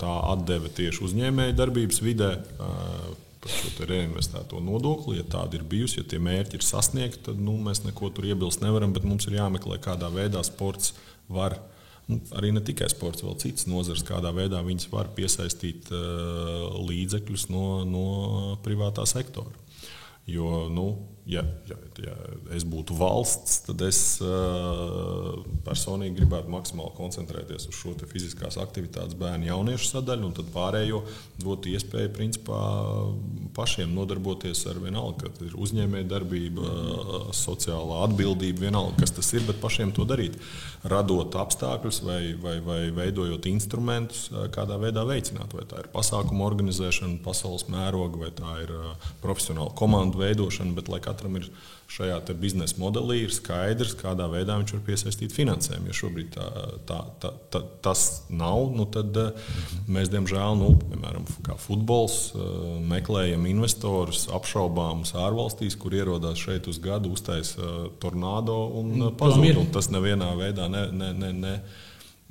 tā 0.00 0.12
atdeve 0.32 0.70
tieši 0.76 1.04
uzņēmēju 1.08 1.56
darbības 1.58 2.02
vidē. 2.04 2.34
Par 3.42 3.50
šo 3.50 3.86
reinvestēto 3.90 4.60
nodokli, 4.62 5.16
ja 5.18 5.24
tāda 5.26 5.58
ir 5.58 5.64
bijusi, 5.66 5.98
ja 5.98 6.06
tie 6.06 6.20
mērķi 6.22 6.60
ir 6.60 6.62
sasniegti, 6.62 7.24
tad 7.26 7.40
nu, 7.42 7.56
mēs 7.58 7.80
neko 7.82 8.12
tur 8.14 8.28
iebilst 8.28 8.62
nevaram. 8.62 8.94
Bet 8.94 9.02
mums 9.08 9.26
ir 9.26 9.34
jāmeklē, 9.40 9.80
kādā 9.82 10.12
veidā 10.14 10.44
sports 10.46 10.92
var 11.26 11.56
nu, 12.06 12.20
arī 12.38 12.52
ne 12.54 12.62
tikai 12.62 12.86
sports, 12.92 13.24
vēl 13.26 13.34
citas 13.42 13.66
nozares, 13.70 14.04
kādā 14.06 14.30
veidā 14.36 14.62
viņas 14.62 14.86
var 14.92 15.10
piesaistīt 15.16 15.90
līdzekļus 15.90 17.48
no, 17.50 17.66
no 17.88 18.06
privātā 18.62 19.08
sektora. 19.10 19.50
Jo, 20.30 20.68
nu, 20.70 20.86
ja, 21.26 21.42
ja, 21.68 21.76
ja 22.02 22.14
es 22.56 22.64
būtu 22.66 22.96
valsts, 22.98 23.60
tad 23.68 23.82
es 23.86 23.98
uh, 24.24 25.38
personīgi 25.66 26.18
gribētu 26.18 26.50
maksimāli 26.50 26.94
koncentrēties 26.96 27.68
uz 27.70 27.78
šo 27.78 27.94
fiziskās 28.10 28.58
aktivitātes 28.60 29.14
bērnu 29.20 29.46
jauniešu 29.46 29.90
sadaļu, 29.92 30.26
un 30.28 30.34
tad 30.36 30.50
pārējo 30.54 31.02
dot 31.42 31.68
iespēju 31.70 32.10
principā, 32.16 32.58
pašiem 33.54 33.94
nodarboties 33.94 34.64
ar 34.70 34.80
vienalga, 34.82 35.28
kas 35.28 35.46
ir 35.46 35.54
uzņēmējdarbība, 35.62 36.74
sociālā 37.36 38.02
atbildība, 38.08 38.66
vienalga, 38.66 38.98
kas 39.04 39.14
tas 39.14 39.30
ir, 39.36 39.46
bet 39.46 39.62
pašiem 39.62 39.94
to 39.94 40.06
darīt. 40.08 40.40
Radot 40.82 41.36
apstākļus 41.38 42.00
vai, 42.02 42.20
vai, 42.42 42.56
vai 42.64 42.80
veidojot 42.94 43.46
instrumentus, 43.52 44.26
uh, 44.32 44.48
kādā 44.50 44.80
veidā 44.82 45.06
veicināt. 45.06 45.54
Vai 45.54 45.62
tā 45.70 45.84
ir 45.84 45.90
pasākuma 45.94 46.48
organizēšana, 46.48 47.20
pasaules 47.22 47.68
mēroga, 47.70 48.24
vai 48.24 48.32
tā 48.34 48.56
ir 48.64 48.74
uh, 48.74 49.10
profesionāla 49.22 49.70
komandu 49.78 50.24
veidošana, 50.24 50.74
bet 50.74 50.90
lai 50.90 50.98
katram 51.12 51.38
ir 51.38 51.52
šajā 51.92 52.20
biznesa 52.40 52.78
modelī, 52.80 53.18
ir 53.26 53.34
skaidrs, 53.34 53.92
kādā 54.00 54.24
veidā 54.32 54.56
viņš 54.60 54.72
var 54.76 54.82
piesaistīt 54.86 55.34
finansējumu. 55.36 55.90
Ja 55.90 55.96
šobrīd 55.96 56.30
tā, 56.32 56.46
tā, 56.88 56.98
tā, 57.20 57.32
tā, 57.52 57.60
tas 57.84 58.04
nav, 58.32 58.70
nu 58.72 58.86
tad 58.88 59.18
uh, 59.20 59.52
mēs, 59.92 60.08
diemžēl, 60.12 60.56
nu, 60.60 60.72
piemēram, 60.88 61.28
kā 61.44 61.58
futbols, 61.60 62.18
uh, 62.32 62.78
meklējam 62.88 63.44
investorus 63.50 64.24
apšaubāmus 64.32 65.12
ārvalstīs, 65.20 65.76
kur 65.76 65.96
ierodās 65.98 66.40
šeit 66.40 66.70
uz 66.72 66.80
gadu, 66.82 67.12
uztaisa 67.12 67.60
uh, 67.60 67.86
tornado 68.02 68.56
un 68.80 69.08
uh, 69.08 69.14
pazūd. 69.18 69.60
Un 69.60 69.72
tas 69.74 69.92
nevienā 69.92 70.32
veidā 70.38 70.70
ne, 70.72 70.86
ne, 70.96 71.12
ne, 71.18 71.32
ne, 71.44 71.56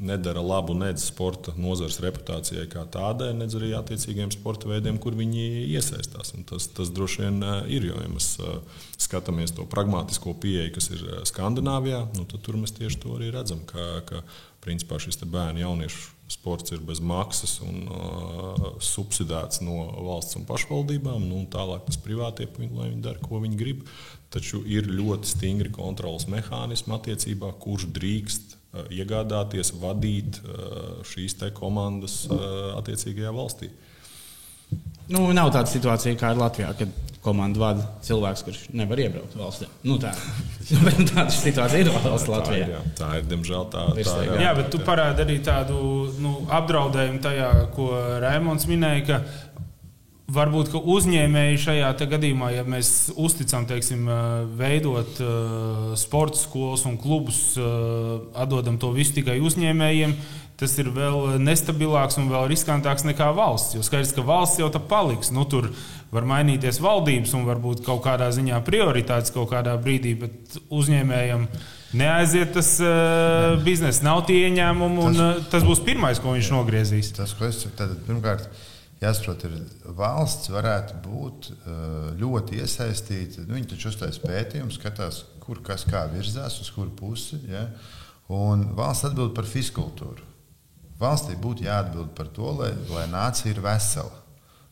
nedara 0.02 0.42
labu 0.42 0.74
nedz 0.78 1.06
sporta 1.12 1.54
nozares 1.60 2.00
reputācijai 2.02 2.66
kā 2.72 2.84
tādai, 2.92 3.32
nedz 3.38 3.56
arī 3.60 3.72
attiecīgiem 3.78 4.32
sporta 4.34 4.70
veidiem, 4.72 4.98
kur 5.02 5.16
viņi 5.18 5.68
iesaistās. 5.76 6.34
Un 6.38 6.46
tas, 6.50 6.68
tas 6.76 6.90
droši 6.94 7.26
vien 7.26 7.42
eh, 7.46 7.58
ir, 7.78 7.90
jo 7.92 8.00
ja 8.02 8.10
mēs 8.12 8.32
eh, 8.42 8.80
skatāmies 9.02 9.54
to 9.58 9.68
pragmatisko 9.70 10.34
pieeju, 10.42 10.74
kas 10.78 10.90
ir 10.96 11.04
eh, 11.06 11.20
Skandināvijā, 11.30 12.06
nu, 12.18 12.26
tad 12.30 12.42
tur 12.46 12.58
mēs 12.62 12.74
tieši 12.78 13.04
to 13.04 13.18
arī 13.20 13.30
redzam, 13.36 13.62
ka, 13.70 13.92
ka 14.10 14.24
principā 14.64 14.98
šis 15.02 15.22
bērnu 15.22 15.64
jauniešu 15.64 16.10
sports 16.32 16.72
ir 16.72 16.80
bez 16.88 17.02
maksas 17.04 17.58
un 17.66 17.90
uh, 17.92 18.68
subsidēts 18.80 19.60
no 19.66 19.90
valsts 20.06 20.38
un 20.40 20.46
pašvaldībām. 20.48 21.26
Nu, 21.28 21.42
un 21.42 21.50
tālāk 21.52 21.84
tas 21.90 22.00
privātie, 22.00 22.48
lai 22.72 22.88
viņi 22.94 23.04
dara, 23.04 23.20
ko 23.20 23.42
viņi 23.44 23.60
grib. 23.60 23.84
taču 24.32 24.62
ir 24.64 24.86
ļoti 24.88 25.28
stingri 25.28 25.74
kontrolas 25.76 26.24
mehānismi 26.32 26.94
attiecībā, 26.96 27.50
kurš 27.60 27.90
drīkst 27.92 28.61
iegādāties, 28.92 29.74
vadīt 29.82 30.42
šīs 31.12 31.38
komandas 31.58 32.24
attiecīgajā 32.80 33.34
valstī. 33.36 33.72
Nu, 35.12 35.26
nav 35.36 35.50
tāda 35.52 35.68
situācija 35.68 36.16
kā 36.20 36.32
ir 36.32 36.40
Latvijā, 36.40 36.70
kad 36.80 36.92
komandu 37.22 37.62
vada 37.62 37.84
cilvēks, 38.06 38.44
kurš 38.48 38.62
nevar 38.78 39.02
iebraukt 39.04 39.36
valstī. 39.38 39.68
Nu, 39.86 39.98
tā. 40.02 40.14
bet 40.86 41.02
tāda 41.12 41.28
situācija 41.36 41.84
ir 41.84 41.92
valsts 41.92 42.30
Latvijā. 42.32 42.64
Tā 42.66 42.70
ir, 42.70 42.74
jā. 42.74 42.82
tā 42.98 43.10
ir 43.20 43.28
diemžēl 43.30 43.68
tā. 43.74 43.84
Tā 43.98 44.16
ir, 44.24 44.34
Jā, 44.42 44.54
bet 44.58 44.72
tu 44.74 44.82
parādi 44.86 45.26
arī 45.26 45.38
tādu 45.46 45.78
nu, 46.24 46.34
apdraudējumu 46.60 47.22
tajā, 47.24 47.52
ko 47.76 47.92
Raimons 48.24 48.68
minēja. 48.72 49.04
Ka 49.10 49.20
Varbūt 50.32 50.76
uzņēmēji 50.78 51.60
šajā 51.60 51.90
gadījumā, 52.12 52.52
ja 52.56 52.62
mēs 52.68 53.12
uzticam, 53.20 53.66
teiksim, 53.68 54.06
veidot 54.60 55.18
uh, 55.20 55.90
sporta 56.00 56.40
skolas 56.40 56.86
un 56.88 56.96
klubus, 57.02 57.40
uh, 57.60 58.22
atdodam 58.40 58.78
to 58.80 58.94
visu 58.96 59.18
tikai 59.18 59.42
uzņēmējiem, 59.44 60.14
tas 60.62 60.78
ir 60.80 60.92
vēl 60.94 61.42
nestabilāks 61.42 62.20
un 62.22 62.30
vēl 62.32 62.48
riskantāks 62.54 63.04
nekā 63.10 63.32
valsts. 63.36 63.76
Jo 63.76 63.84
skaidrs, 63.84 64.14
ka 64.16 64.24
valsts 64.24 64.62
jau 64.62 64.70
tā 64.72 64.80
paliks. 64.80 65.34
Nu, 65.36 65.44
tur 65.50 65.72
var 66.14 66.28
mainīties 66.30 66.80
valdības 66.84 67.36
un 67.36 67.48
varbūt 67.50 67.84
kaut 67.84 68.04
kādā 68.06 68.30
ziņā 68.32 68.62
prioritātes 68.68 69.34
kaut 69.36 69.52
kādā 69.52 69.76
brīdī, 69.82 70.16
bet 70.22 70.60
uzņēmējiem 70.72 71.48
neaiziet 72.00 72.54
tas 72.56 72.76
uh, 72.80 73.58
biznesa, 73.66 74.06
nav 74.08 74.24
tie 74.30 74.46
ieņēmumi, 74.48 75.08
un 75.10 75.18
tas, 75.18 75.24
uh, 75.42 75.48
tas 75.58 75.68
būs 75.68 75.84
pirmais, 75.84 76.24
ko 76.24 76.38
viņš 76.38 76.56
nogriezīs. 76.56 77.16
Tas, 77.20 77.36
ko 77.36 77.50
es 77.50 77.66
saku, 77.66 77.90
pirmkārt 78.08 78.48
jāsaprot, 79.02 79.46
ir 79.48 79.94
valsts 79.98 80.52
varētu 80.54 81.00
būt 81.06 81.50
ļoti 82.22 82.62
iesaistīta. 82.62 83.46
Nu, 83.48 83.58
viņi 83.58 83.74
taču 83.74 83.90
uztaisīs 83.92 84.22
pētījumu, 84.24 84.74
skatās, 84.76 85.24
kur 85.42 85.62
kas 85.66 85.88
kā 85.90 86.06
virzās, 86.12 86.60
uz 86.62 86.70
kuru 86.74 86.94
pusi. 86.98 87.42
Ja? 87.50 87.68
Un 88.32 88.70
valsts 88.78 89.10
atbild 89.10 89.34
par 89.38 89.50
fiskultūru. 89.50 90.30
Valstī 91.02 91.34
būtu 91.42 91.66
jāatbild 91.66 92.14
par 92.18 92.30
to, 92.36 92.52
lai, 92.60 92.72
lai 92.92 93.08
nācija 93.10 93.56
ir 93.56 93.62
vesela. 93.64 94.20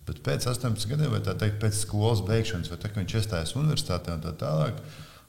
Bet 0.05 0.21
pēc 0.25 0.45
18 0.49 0.89
gadiem, 0.89 1.11
vai 1.13 1.21
tā 1.25 1.35
teikt, 1.37 1.59
pēc 1.61 1.83
skolas 1.83 2.21
beigšanas, 2.25 2.69
vai 2.71 2.77
tā, 2.81 2.89
kad 2.89 3.01
viņš 3.01 3.15
iestājas 3.19 3.55
universitātē 3.57 4.15
un 4.15 4.23
tā 4.23 4.33
tālāk, 4.41 4.77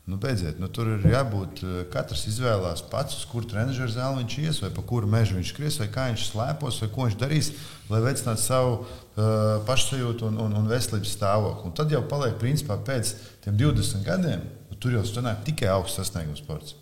Nu, 0.08 0.16
beidziet, 0.16 0.58
nu, 0.58 0.66
tur 0.72 0.88
ir 0.96 1.04
jābūt. 1.06 1.60
Katrs 1.92 2.24
izvēlās 2.30 2.80
pats, 2.90 3.18
uz 3.20 3.26
kuru 3.30 3.46
trenižera 3.50 3.92
zāli 3.92 4.22
viņš 4.22 4.36
ies, 4.42 4.60
vai 4.64 4.70
pa 4.74 4.82
kuru 4.86 5.10
mežu 5.10 5.36
viņš 5.36 5.52
skries, 5.52 5.76
vai 5.82 5.88
kā 5.92 6.06
viņš 6.10 6.24
slēpos, 6.32 6.80
vai 6.82 6.88
ko 6.94 7.06
viņš 7.06 7.18
darīs, 7.20 7.52
lai 7.92 8.00
veicinātu 8.06 8.42
savu 8.42 8.72
uh, 8.80 9.60
pašsajūtu 9.68 10.26
un, 10.30 10.40
un, 10.46 10.56
un 10.62 10.70
veselības 10.70 11.14
stāvokli. 11.14 11.68
Un 11.70 11.76
tad 11.78 11.94
jau 11.94 12.02
paliek, 12.10 12.34
principā, 12.40 12.80
pēc 12.80 13.12
tam 13.44 13.60
20 13.60 14.06
gadiem, 14.08 14.42
tur 14.80 14.96
jau 14.96 15.04
sanāk 15.06 15.44
tikai 15.46 15.70
augsts 15.70 16.00
sasniegums 16.00 16.42
sports. 16.42 16.74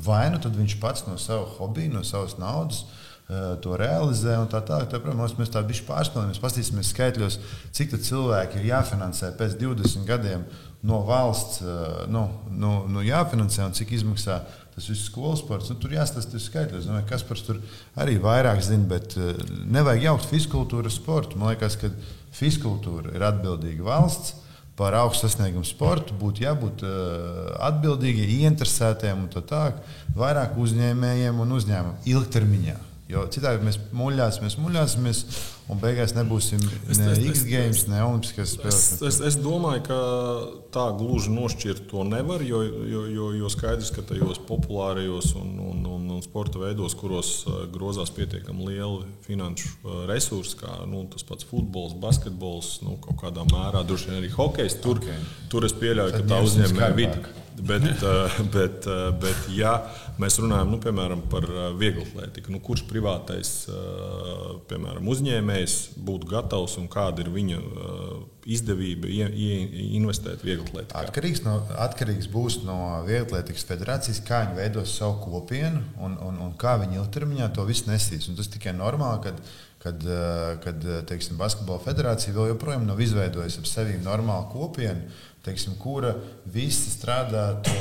Vai 0.00 0.30
nu 0.32 0.40
tad 0.40 0.56
viņš 0.56 0.78
pats 0.80 1.04
no 1.08 1.18
sava 1.20 1.44
hobija, 1.58 1.92
no 1.92 2.06
savas 2.06 2.38
naudas 2.40 2.84
to 3.62 3.76
realizē. 3.78 4.34
Tā 4.50 4.62
tā, 4.66 4.80
tā, 4.90 4.98
protams, 5.02 5.36
mēs 5.38 5.52
tā 5.52 5.62
bišķi 5.66 5.86
pārspēlējamies, 5.88 6.40
paskatīsimies 6.42 6.90
skaitļos, 6.94 7.38
cik 7.76 7.94
cilvēki 8.08 8.60
ir 8.60 8.70
jāfinansē 8.72 9.34
pēc 9.38 9.58
20 9.60 10.08
gadiem 10.08 10.46
no 10.86 11.02
valsts 11.04 11.60
nu, 12.08 12.24
nu, 12.48 12.72
nu 12.88 13.04
jāfinansē 13.04 13.66
un 13.68 13.76
cik 13.76 13.92
izmaksā 13.98 14.40
tas 14.74 14.88
viss 14.88 15.08
skolas 15.10 15.42
sports. 15.42 15.68
Nu, 15.70 15.76
tur 15.80 15.92
jāstāsta 15.92 16.40
skaitļos. 16.40 16.86
Nu, 16.88 17.00
kas 17.08 17.24
par 17.26 17.40
to 17.44 17.58
arī 18.00 18.16
vairāk 18.22 18.62
zina, 18.64 18.86
bet 18.88 19.16
nevajag 19.68 20.06
jaukt 20.08 20.28
fiskultūru 20.30 20.88
ar 20.88 20.94
sportu. 20.94 21.40
Man 21.40 21.52
liekas, 21.52 21.76
ka 21.80 21.90
fiskultūra 22.36 23.12
ir 23.16 23.26
atbildīga 23.28 23.84
valsts. 23.86 24.36
Par 24.80 24.94
augstu 24.96 25.28
sasniegumu 25.28 25.66
sportu 25.68 26.14
būtu 26.16 26.40
jābūt 26.46 26.82
uh, 26.88 27.50
atbildīgiem, 27.66 28.30
ieinteresētiem 28.38 29.26
un 29.26 29.28
tā 29.28 29.42
tālāk, 29.44 29.82
vairāk 30.16 30.54
uzņēmējiem 30.56 31.42
un 31.44 31.52
uzņēmumiem 31.58 32.06
ilgtermiņā. 32.14 32.76
Jo 33.10 33.26
citādi 33.34 33.66
mēs 33.66 33.76
muļāsimies, 33.92 34.56
muļāsimies, 34.62 35.20
un 35.70 35.78
beigās 35.80 36.14
nebūsim 36.16 36.62
es, 36.90 36.98
ne 36.98 37.14
X 37.30 37.44
games, 37.48 37.84
ne 37.90 38.02
Olimpiskās 38.04 38.56
spēles. 38.56 38.80
Es, 38.96 39.02
es, 39.06 39.20
es 39.30 39.38
domāju, 39.40 39.84
ka 39.86 39.98
tā 40.74 40.86
gluži 40.98 41.32
nošķirt 41.34 41.86
to 41.90 42.04
nevar, 42.06 42.42
jo, 42.46 42.62
jo, 42.62 43.04
jo, 43.10 43.30
jo 43.38 43.50
skaidrs, 43.52 43.92
ka 43.94 44.04
tajos 44.06 44.40
populārajos 44.48 45.32
un, 45.40 45.52
un, 45.70 45.82
un, 45.86 46.06
un 46.16 46.24
sporta 46.26 46.60
veidos, 46.62 46.96
kuros 46.98 47.32
uh, 47.46 47.64
grozās 47.72 48.12
pietiekami 48.16 48.70
lieli 48.70 49.06
finanšu 49.26 49.70
uh, 49.70 50.00
resursi, 50.10 50.58
kā 50.60 50.80
nu, 50.90 51.04
tas 51.12 51.26
pats 51.26 51.46
futbols, 51.48 51.96
basketbols, 52.02 52.78
nu, 52.86 52.96
kaut 53.04 53.20
kādā 53.24 53.46
mērā 53.50 53.84
droši 53.86 54.10
vien 54.10 54.22
arī 54.22 54.32
hokejs, 54.34 54.80
tur, 54.84 55.02
okay. 55.02 55.22
tur 55.52 55.68
es 55.68 55.76
pieļauju, 55.78 56.16
Tad 56.16 56.26
ka 56.26 56.34
tā 56.34 56.42
uzņēmēja 56.48 56.96
vidi. 56.98 57.36
Bet, 57.60 57.84
uh, 58.08 58.38
bet, 58.54 58.86
bet, 59.20 59.48
ja 59.52 59.74
mēs 60.20 60.38
runājam 60.40 60.70
nu, 60.72 60.78
piemēram, 60.82 61.26
par 61.32 61.46
vieglatlētiku, 61.80 62.52
nu, 62.54 62.60
kurš 62.64 62.86
privātais 62.88 63.50
piemēram, 64.70 65.08
uzņēmējs 65.10 65.59
būtu 66.00 66.28
gatavs 66.30 66.76
un 66.80 66.88
kāda 66.90 67.24
ir 67.24 67.30
viņa 67.34 67.58
izdevība 68.50 69.10
investēt 69.10 70.44
vieglatlētikā? 70.46 71.02
Atkarīgs, 71.04 71.42
no, 71.46 71.56
atkarīgs 71.84 72.28
būs 72.32 72.60
no 72.66 72.76
Vieglatlētikas 73.06 73.66
federācijas, 73.68 74.22
kā 74.26 74.44
viņi 74.46 74.58
veidos 74.58 74.94
savu 74.98 75.18
kopienu 75.24 75.82
un, 76.00 76.16
un, 76.26 76.38
un 76.46 76.54
kā 76.60 76.76
viņi 76.80 77.00
ilgtermiņā 77.00 77.50
to 77.56 77.66
visu 77.68 77.90
nesīs. 77.90 78.28
Un 78.30 78.38
tas 78.38 78.50
tikai 78.52 78.74
normāli, 78.76 79.22
kad, 79.28 79.42
kad, 79.84 80.06
kad 80.64 80.86
teiksim, 81.10 81.38
Basketbola 81.40 81.82
federācija 81.84 82.36
vēl 82.36 82.52
joprojām 82.54 82.86
nav 82.88 83.00
izveidojusi 83.00 83.62
ap 83.62 83.68
sevi 83.70 83.98
normālu 84.04 84.48
kopienu 84.52 85.08
teiksim, 85.44 85.76
kura 85.80 86.12
visi 86.52 86.90
strādātu 86.92 87.72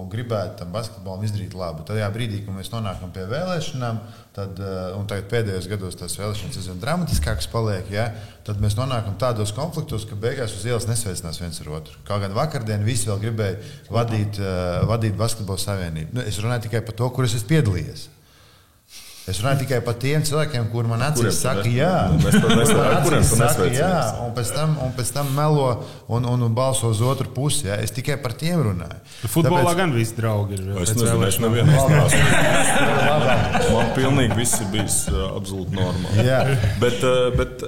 un 0.00 0.08
gribētu 0.10 0.58
tam 0.60 0.72
basketbolam 0.74 1.22
izdarīt 1.26 1.54
labu. 1.56 1.84
Tajā 1.86 2.08
brīdī, 2.14 2.40
kad 2.44 2.56
mēs 2.56 2.70
nonākam 2.72 3.12
pie 3.14 3.26
vēlēšanām, 3.30 4.00
tad, 4.36 4.58
eh, 4.58 4.78
un 4.98 5.06
tagad 5.10 5.28
pēdējos 5.30 5.68
gados 5.70 5.98
tās 6.00 6.16
vēlēšanas 6.18 6.58
aizvien 6.60 6.80
dramatiskākas 6.82 7.50
paliek, 7.52 7.90
ja, 7.94 8.10
tad 8.46 8.62
mēs 8.62 8.78
nonākam 8.78 9.18
tādos 9.20 9.54
konfliktos, 9.54 10.06
ka 10.08 10.18
beigās 10.18 10.56
uz 10.56 10.66
ielas 10.66 10.88
nesveicinās 10.90 11.40
viens 11.40 11.60
ar 11.60 11.72
otru. 11.80 11.98
Kaut 12.04 12.22
gan 12.24 12.34
vakardien 12.34 12.84
visi 12.86 13.10
vēl 13.10 13.20
gribēja 13.22 13.58
vadīt, 13.90 14.40
uh, 14.42 14.86
vadīt 14.90 15.18
basketbola 15.18 15.58
savienību. 15.58 16.16
Nu, 16.16 16.20
es 16.26 16.38
runāju 16.42 16.68
tikai 16.68 16.82
par 16.86 16.94
to, 16.98 17.10
kur 17.10 17.24
es 17.24 17.34
esmu 17.38 17.54
piedalījies. 17.54 18.08
Es 19.30 19.38
runāju 19.42 19.62
tikai 19.62 19.78
par 19.86 19.96
tiem 20.02 20.24
cilvēkiem, 20.26 20.66
kuriem 20.72 20.90
man 20.94 21.04
acīs 21.06 21.38
saka, 21.38 21.66
jā, 21.70 21.92
mēs 22.18 22.36
to 22.42 22.50
nesaprotam. 22.50 23.70
Jā, 23.76 23.92
un 24.24 24.34
pēc, 24.36 24.50
tam, 24.56 24.74
un 24.82 24.92
pēc 24.96 25.12
tam 25.14 25.30
melo 25.36 25.68
un, 26.10 26.26
un, 26.26 26.44
un 26.48 26.56
balso 26.56 26.90
uz 26.90 27.02
otru 27.06 27.30
pusi. 27.34 27.68
Jā. 27.68 27.78
Es 27.84 27.94
tikai 27.94 28.18
par 28.22 28.34
tiem 28.40 28.64
runāju. 28.66 29.00
Futbolā 29.22 29.62
Tāpēc... 29.70 29.80
gan 29.80 29.94
visi 29.94 30.18
draugi 30.18 30.58
ir. 30.58 30.68
Es 30.82 30.94
nezinu, 30.96 31.24
es 31.28 31.40
nevienu 31.42 31.70
neesmu. 31.70 32.20
Man 33.70 33.92
pilnīgi 33.96 34.38
viss 34.38 34.60
ir 34.64 34.70
bijis 34.74 35.02
uh, 35.12 35.28
absolūti 35.38 35.78
normāli. 35.78 36.26
Jā. 36.26 36.42
Bet, 36.82 37.02
uh, 37.06 37.30
bet 37.36 37.62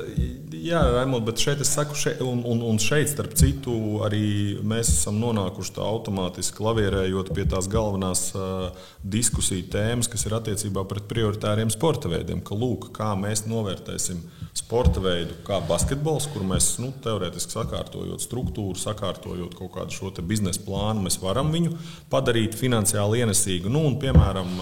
Jā, 0.62 0.78
Raimond, 0.94 1.24
bet 1.26 1.40
šeit 1.42 1.62
es 1.64 1.72
saku, 1.74 1.96
šeit, 1.98 2.20
un, 2.22 2.44
un, 2.46 2.60
un 2.62 2.76
šeit, 2.78 3.08
starp 3.10 3.32
citu, 3.38 3.72
arī 4.06 4.60
mēs 4.62 4.92
esam 4.92 5.16
nonākuši 5.18 5.72
tā 5.74 5.82
automātiski 5.82 6.62
lavierējot 6.62 7.32
pie 7.34 7.46
tās 7.50 7.66
galvenās 7.70 8.28
uh, 8.38 8.68
diskusiju 9.02 9.66
tēmas, 9.72 10.06
kas 10.12 10.22
ir 10.28 10.36
attiecībā 10.38 10.84
pret 10.86 11.08
prioritāriem 11.10 11.72
sporta 11.74 12.12
veidiem. 12.12 12.44
Ka, 12.46 12.54
lūk, 12.54 12.92
kā 12.94 13.10
mēs 13.18 13.42
novērtēsim 13.50 14.22
sporta 14.56 15.00
veidu, 15.00 15.38
kā 15.46 15.58
basketbols, 15.64 16.26
kur 16.32 16.44
mēs 16.44 16.74
nu, 16.82 16.90
teorētiski 17.04 17.54
sakārtojot 17.54 18.20
struktūru, 18.20 18.76
sakārtojot 18.76 19.56
kaut 19.56 19.72
kādu 19.78 19.96
šo 19.96 20.12
biznesa 20.28 20.60
plānu, 20.66 21.04
mēs 21.06 21.16
varam 21.22 21.48
viņu 21.54 21.72
padarīt 22.12 22.58
finansiāli 22.60 23.22
ienesīgu. 23.24 23.72
Nu, 23.72 23.86
un, 23.88 23.96
piemēram, 24.02 24.52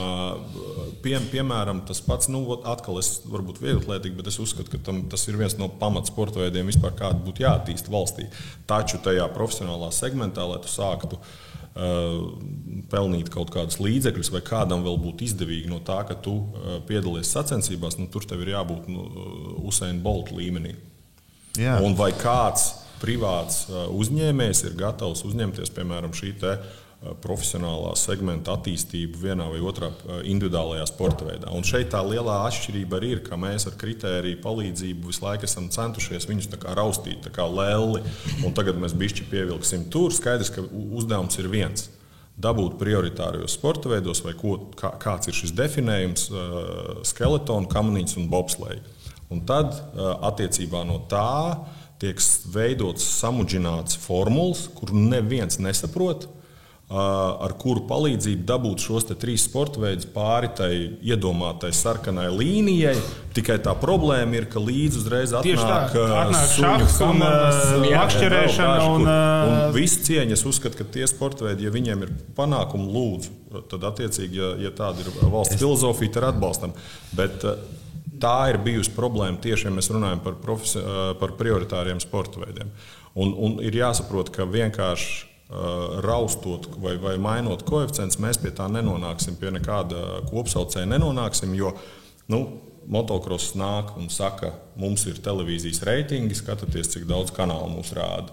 pie, 1.03 1.16
piemēram, 1.33 1.83
tas 1.90 2.03
pats, 2.07 2.31
nu, 2.31 2.44
atkal 2.70 3.03
es 3.03 3.16
varbūt 3.26 3.59
viegli 3.64 4.14
bet 4.14 4.31
es 4.31 4.38
uzskatu, 4.42 4.70
ka 4.76 4.83
tam, 4.90 5.03
tas 5.11 5.26
ir 5.26 5.38
viens 5.40 5.59
no 5.59 5.66
pamat 5.83 6.11
sporta 6.12 6.44
veidiem 6.44 6.70
vispār 6.70 6.94
kāda 6.94 7.18
būtu 7.26 7.42
jāattīst 7.46 7.90
valstī. 7.90 8.31
Taču 8.70 9.03
tajā 9.03 9.26
profesionālā 9.35 9.90
segmentā, 9.94 10.46
lai 10.46 10.62
tu 10.62 10.70
sāktu 10.70 11.18
pelnīt 12.90 13.28
kaut 13.30 13.52
kādus 13.54 13.78
līdzekļus, 13.78 14.33
vai 14.35 14.40
kādam 14.44 14.83
vēl 14.83 14.98
būtu 15.00 15.24
izdevīgi 15.28 15.70
no 15.70 15.78
tā, 15.87 16.00
ka 16.09 16.16
tu 16.18 16.35
uh, 16.35 16.80
piedalies 16.88 17.30
sacensībās, 17.30 17.96
nu, 18.00 18.09
tur 18.11 18.26
tev 18.26 18.42
ir 18.42 18.56
jābūt 18.56 18.90
nu, 18.90 19.06
Usaina 19.70 20.02
Bolta 20.02 20.35
līmenī. 20.35 20.74
Jā. 21.59 21.78
Un 21.83 21.94
vai 21.98 22.11
kāds 22.18 22.72
privāts 23.00 23.64
uzņēmējs 23.70 24.64
ir 24.68 24.76
gatavs 24.78 25.22
uzņemties, 25.24 25.72
piemēram, 25.74 26.12
šī 26.14 26.35
te, 26.42 26.59
Eh, 26.59 26.89
profesionālā 27.00 27.94
segmenta 27.96 28.52
attīstību 28.58 29.22
vienā 29.22 29.46
vai 29.48 29.60
otrā 29.64 29.88
eh, 29.88 30.18
individuālajā 30.28 30.84
sporta 30.90 31.24
veidā. 31.24 31.48
Un 31.56 31.64
šeit 31.64 31.88
tā 31.94 32.02
lielā 32.04 32.42
atšķirība 32.44 32.98
arī 32.98 33.12
ir, 33.14 33.22
ka 33.24 33.38
mēs 33.40 33.64
ar 33.70 33.78
kritēriju 33.80 34.40
palīdzību 34.44 35.08
visu 35.08 35.24
laiku 35.24 35.48
esam 35.48 35.70
centušies 35.72 36.28
viņus 36.28 36.50
raustīt, 36.76 37.30
kā 37.32 37.46
lēli, 37.48 38.02
un 38.44 38.52
tagad 38.56 38.76
mēs 38.80 38.92
bišķi 39.00 39.30
pievilksim 39.30 39.86
tur. 39.92 40.12
Skaidrs, 40.12 40.52
ka 40.52 40.66
uzdevums 40.68 41.40
ir 41.40 41.48
viens 41.52 41.88
dabūt 42.40 42.76
prioritārijos 42.80 43.56
sporta 43.56 43.88
veidos, 43.92 44.20
vai 44.24 44.34
ko, 44.36 44.58
kā, 44.76 44.92
kāds 45.00 45.28
ir 45.28 45.36
šis 45.36 45.52
definējums, 45.56 46.26
uh, 46.32 47.00
skeletonu, 47.04 47.68
kamaniņas 47.68 48.16
un 48.16 48.28
bobsleja. 48.32 48.80
Un 49.30 49.44
tad 49.46 49.76
attiecībā 50.26 50.80
no 50.88 50.96
tā 51.06 51.60
tiek 52.02 52.18
veidotas 52.50 53.04
samudžinātas 53.20 54.00
formulas, 54.00 54.64
kur 54.74 54.90
neviens 54.90 55.60
nesaprot 55.62 56.26
ar 56.90 57.53
kuru 57.55 57.85
palīdzību 57.87 58.42
dabūt 58.48 58.83
šos 58.83 59.07
trīs 59.14 59.44
sporta 59.46 59.79
veidus 59.79 60.09
pāri 60.11 60.48
tai 60.59 60.70
iedomātai 61.07 61.70
sarkanai 61.76 62.26
līnijai. 62.35 62.96
Tikai 63.37 63.61
tā 63.62 63.76
problēma 63.79 64.40
ir, 64.40 64.48
ka 64.50 64.59
līdzi 64.59 64.98
uzreiz 64.98 65.35
atnāk, 65.38 65.94
šāds 66.50 66.96
un 67.07 67.22
makšķerēšana. 67.22 68.88
Un, 68.90 69.07
un, 69.07 69.59
viss 69.76 70.03
cieņas 70.09 70.42
uzskata, 70.50 70.81
ka 70.81 70.88
tie 70.98 71.07
sporta 71.07 71.46
veidi, 71.46 71.68
ja 71.68 71.74
viņiem 71.74 72.03
ir 72.09 72.14
panākumi, 72.35 72.90
lūdzu, 72.90 73.37
tad 73.70 73.87
attiecīgi, 73.92 74.42
ja, 74.42 74.50
ja 74.66 74.74
tāda 74.74 75.05
ir 75.05 75.14
valsts 75.31 75.61
filozofija, 75.62 76.18
tad 76.18 76.33
atbalstam. 76.33 76.74
Bet, 77.14 77.46
Tā 78.20 78.50
ir 78.50 78.59
bijusi 78.61 78.90
problēma 78.92 79.40
tieši, 79.40 79.70
ja 79.70 79.70
mēs 79.72 79.87
runājam 79.88 80.18
par, 80.20 80.35
profesi, 80.42 80.83
par 81.16 81.31
prioritāriem 81.38 82.03
sporta 82.05 82.42
veidiem. 82.42 82.68
Un, 83.16 83.33
un 83.33 83.55
ir 83.64 83.79
jāsaprot, 83.79 84.29
ka 84.35 84.44
vienkārši 84.44 85.29
raustot 86.04 86.68
vai, 86.78 86.94
vai 87.02 87.16
mainot 87.18 87.64
koeficientus, 87.66 88.20
mēs 88.22 88.38
pie 88.38 88.52
tā 88.54 88.68
nenonāksim, 88.70 89.38
pie 89.40 89.50
nekāda 89.56 90.20
kopsaucēja 90.30 90.86
nenonāksim. 90.92 91.54
Jo 91.58 91.72
nu, 92.30 92.44
motocross 92.90 93.56
nāk 93.58 93.96
un 93.98 94.10
saka, 94.12 94.52
mums 94.78 95.06
ir 95.10 95.18
televīzijas 95.24 95.82
reitingi, 95.86 96.38
skatieties, 96.38 96.92
cik 96.94 97.08
daudz 97.10 97.34
kanālu 97.34 97.72
mums 97.74 97.90
rāda. 97.96 98.30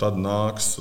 Tad 0.00 0.16
nāks 0.20 0.74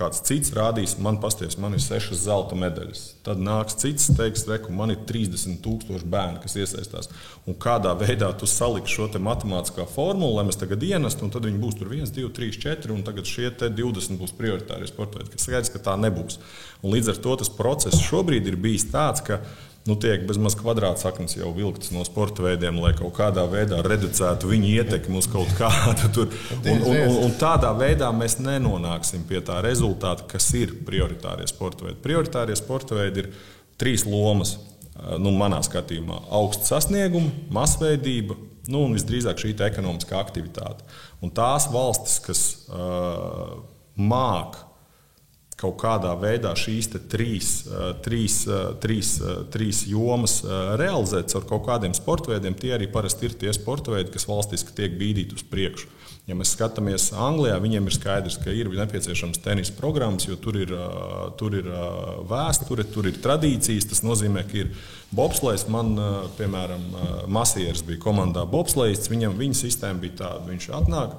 kāds 0.00 0.22
cits 0.24 0.54
rādīs, 0.56 0.96
man 1.02 1.18
pasties, 1.20 1.58
man 1.60 1.76
ir 1.76 1.82
sešas 1.84 2.24
zelta 2.24 2.56
medaļas. 2.58 3.02
Tad 3.26 3.40
nāks 3.44 3.76
cits, 3.80 4.08
teiks, 4.16 4.46
reku, 4.48 4.72
man 4.74 4.94
ir 4.94 5.02
30,000 5.08 6.08
bērnu, 6.10 6.40
kas 6.42 6.56
iesaistās. 6.56 7.10
Un 7.48 7.58
kādā 7.60 7.92
veidā 8.00 8.30
tu 8.40 8.48
saliksi 8.48 8.96
šo 8.96 9.08
matemātiskā 9.20 9.86
formulu, 9.90 10.38
lai 10.38 10.46
mēs 10.48 10.60
tagad 10.60 10.84
ienestu, 10.86 11.26
un 11.26 11.34
tad 11.34 11.48
viņi 11.48 11.60
būs 11.60 11.78
tur 11.80 11.92
1, 11.92 12.14
2, 12.16 12.28
3, 12.36 12.60
4, 12.64 12.94
un 12.96 13.04
tagad 13.06 13.28
šie 13.28 13.50
20 13.60 14.20
būs 14.20 14.36
prioritārie 14.38 14.88
sporta 14.88 15.20
veidi. 15.20 15.40
Skaidrs, 15.40 15.72
ka 15.74 15.82
tā 15.90 15.96
nebūs. 16.00 16.40
Un 16.80 16.94
līdz 16.94 17.14
ar 17.14 17.24
to 17.24 17.40
tas 17.42 17.52
process 17.52 18.00
šobrīd 18.06 18.48
ir 18.48 18.60
bijis 18.60 18.88
tāds, 18.92 19.24
ka 19.26 19.42
nu, 19.88 19.96
tiek 20.00 20.26
bezmaz 20.28 20.54
kvadrātsaknes 20.60 21.38
jau 21.38 21.50
vilktas 21.56 21.92
no 21.94 22.04
sporta 22.04 22.44
veidiem, 22.44 22.78
lai 22.82 22.92
kaut 22.98 23.14
kādā 23.16 23.46
veidā 23.50 23.80
reducētu 23.86 24.50
viņu 24.50 24.72
ietekmi 24.74 25.20
uz 25.20 25.28
kaut 25.30 25.52
kādu 25.58 26.10
tur. 26.16 26.34
Un, 26.60 26.82
un, 26.84 26.84
un, 26.90 27.16
un 27.26 27.34
tādā 27.40 27.72
veidā 27.78 28.10
mēs 28.16 28.38
nenonāksim 28.42 29.24
pie 29.28 29.40
tā 29.46 29.60
rezultāta, 29.64 30.28
kas 30.30 30.50
ir 30.58 30.76
prioritārie 30.86 31.48
sporta 31.50 31.88
veidi. 31.88 32.00
Prioritārie 32.04 32.58
sporta 32.58 32.98
veidi 33.00 33.24
ir 33.24 33.32
trīs 33.80 34.06
lomas. 34.08 34.58
Nu, 35.16 35.30
manā 35.32 35.62
skatījumā 35.64 36.18
augsts 36.36 36.68
sasniegums, 36.68 37.46
masveidība 37.54 38.34
nu, 38.68 38.82
un 38.84 38.96
visdrīzāk 38.98 39.40
šī 39.40 39.54
ekonomiskā 39.64 40.18
aktivitāte. 40.20 40.84
Un 41.24 41.32
tās 41.32 41.70
valstis, 41.72 42.18
kas 42.24 42.42
uh, 42.68 43.62
māca 43.96 44.69
kaut 45.60 45.76
kādā 45.82 46.14
veidā 46.16 46.54
šīs 46.56 46.88
trīs, 47.12 47.50
trīs, 48.04 48.36
trīs, 48.80 49.14
trīs 49.52 49.84
jomas 49.90 50.40
realizēt 50.80 51.34
ar 51.36 51.46
kaut 51.48 51.66
kādiem 51.68 51.94
sporta 51.96 52.32
veidiem, 52.32 52.56
tie 52.56 52.74
arī 52.76 52.88
parasti 52.90 53.28
ir 53.28 53.36
tie 53.38 53.52
sporta 53.56 53.92
veidi, 53.92 54.12
kas 54.14 54.28
valstiski 54.30 54.76
tiek 54.76 54.96
bīdīti 55.00 55.36
uz 55.36 55.44
priekšu. 55.50 55.90
Ja 56.28 56.36
mēs 56.38 56.52
skatāmies 56.54 57.08
Anglijā, 57.16 57.56
viņiem 57.58 57.88
ir 57.88 57.94
skaidrs, 57.96 58.36
ka 58.38 58.52
ir 58.54 58.68
nepieciešams 58.70 59.40
tenisa 59.42 59.74
programmas, 59.74 60.28
jo 60.28 60.36
tur 60.38 60.60
ir, 60.60 60.70
tur 61.40 61.56
ir 61.58 61.66
vēsture, 62.30 62.84
tur 62.92 63.08
ir 63.10 63.18
tradīcijas. 63.24 63.88
Tas 63.90 64.04
nozīmē, 64.06 64.44
ka 64.46 64.60
ir 64.60 64.70
bobslēgs. 65.16 65.66
Man, 65.72 65.96
piemēram, 66.38 66.84
Masieris 67.34 67.82
bija 67.88 68.02
komandā 68.04 68.44
bobslēgs. 68.46 69.10
Viņam 69.10 69.34
viņa 69.40 69.58
sistēma 69.64 70.04
bija 70.04 70.20
tāda, 70.22 70.46
viņš 70.52 70.70
atnāk 70.78 71.18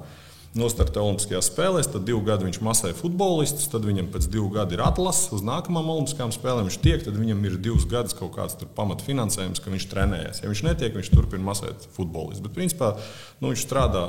nostartē 0.58 1.00
Olimpiskajās 1.00 1.48
spēlēs, 1.48 1.88
tad 1.92 2.04
divu 2.08 2.20
gadu 2.26 2.46
viņš 2.46 2.58
masē 2.64 2.92
futbolistus, 2.96 3.70
tad 3.72 3.86
viņam 3.88 4.10
pēc 4.12 4.28
divu 4.32 4.50
gadu 4.52 4.76
ir 4.76 4.82
atlases 4.84 5.32
uz 5.32 5.44
nākamām 5.46 5.88
Olimpiskajām 5.94 6.34
spēlēm. 6.34 6.68
Viņš 6.68 6.78
tiek, 6.84 7.04
tad 7.06 7.16
viņam 7.16 7.40
ir 7.48 7.56
divus 7.62 7.88
gadus 7.88 8.16
kaut 8.18 8.34
kāds 8.36 8.58
pamatfinansējums, 8.76 9.62
ka 9.62 9.72
viņš 9.72 9.88
trenējas. 9.92 10.42
Ja 10.44 10.52
viņš 10.52 10.64
netiek, 10.68 10.96
viņš 10.98 11.12
turpina 11.14 11.48
masēt 11.48 11.88
futbolistus. 11.96 12.44
Bet 12.44 12.56
principā 12.58 12.94
nu, 13.40 13.52
viņš 13.52 13.64
strādā. 13.64 14.06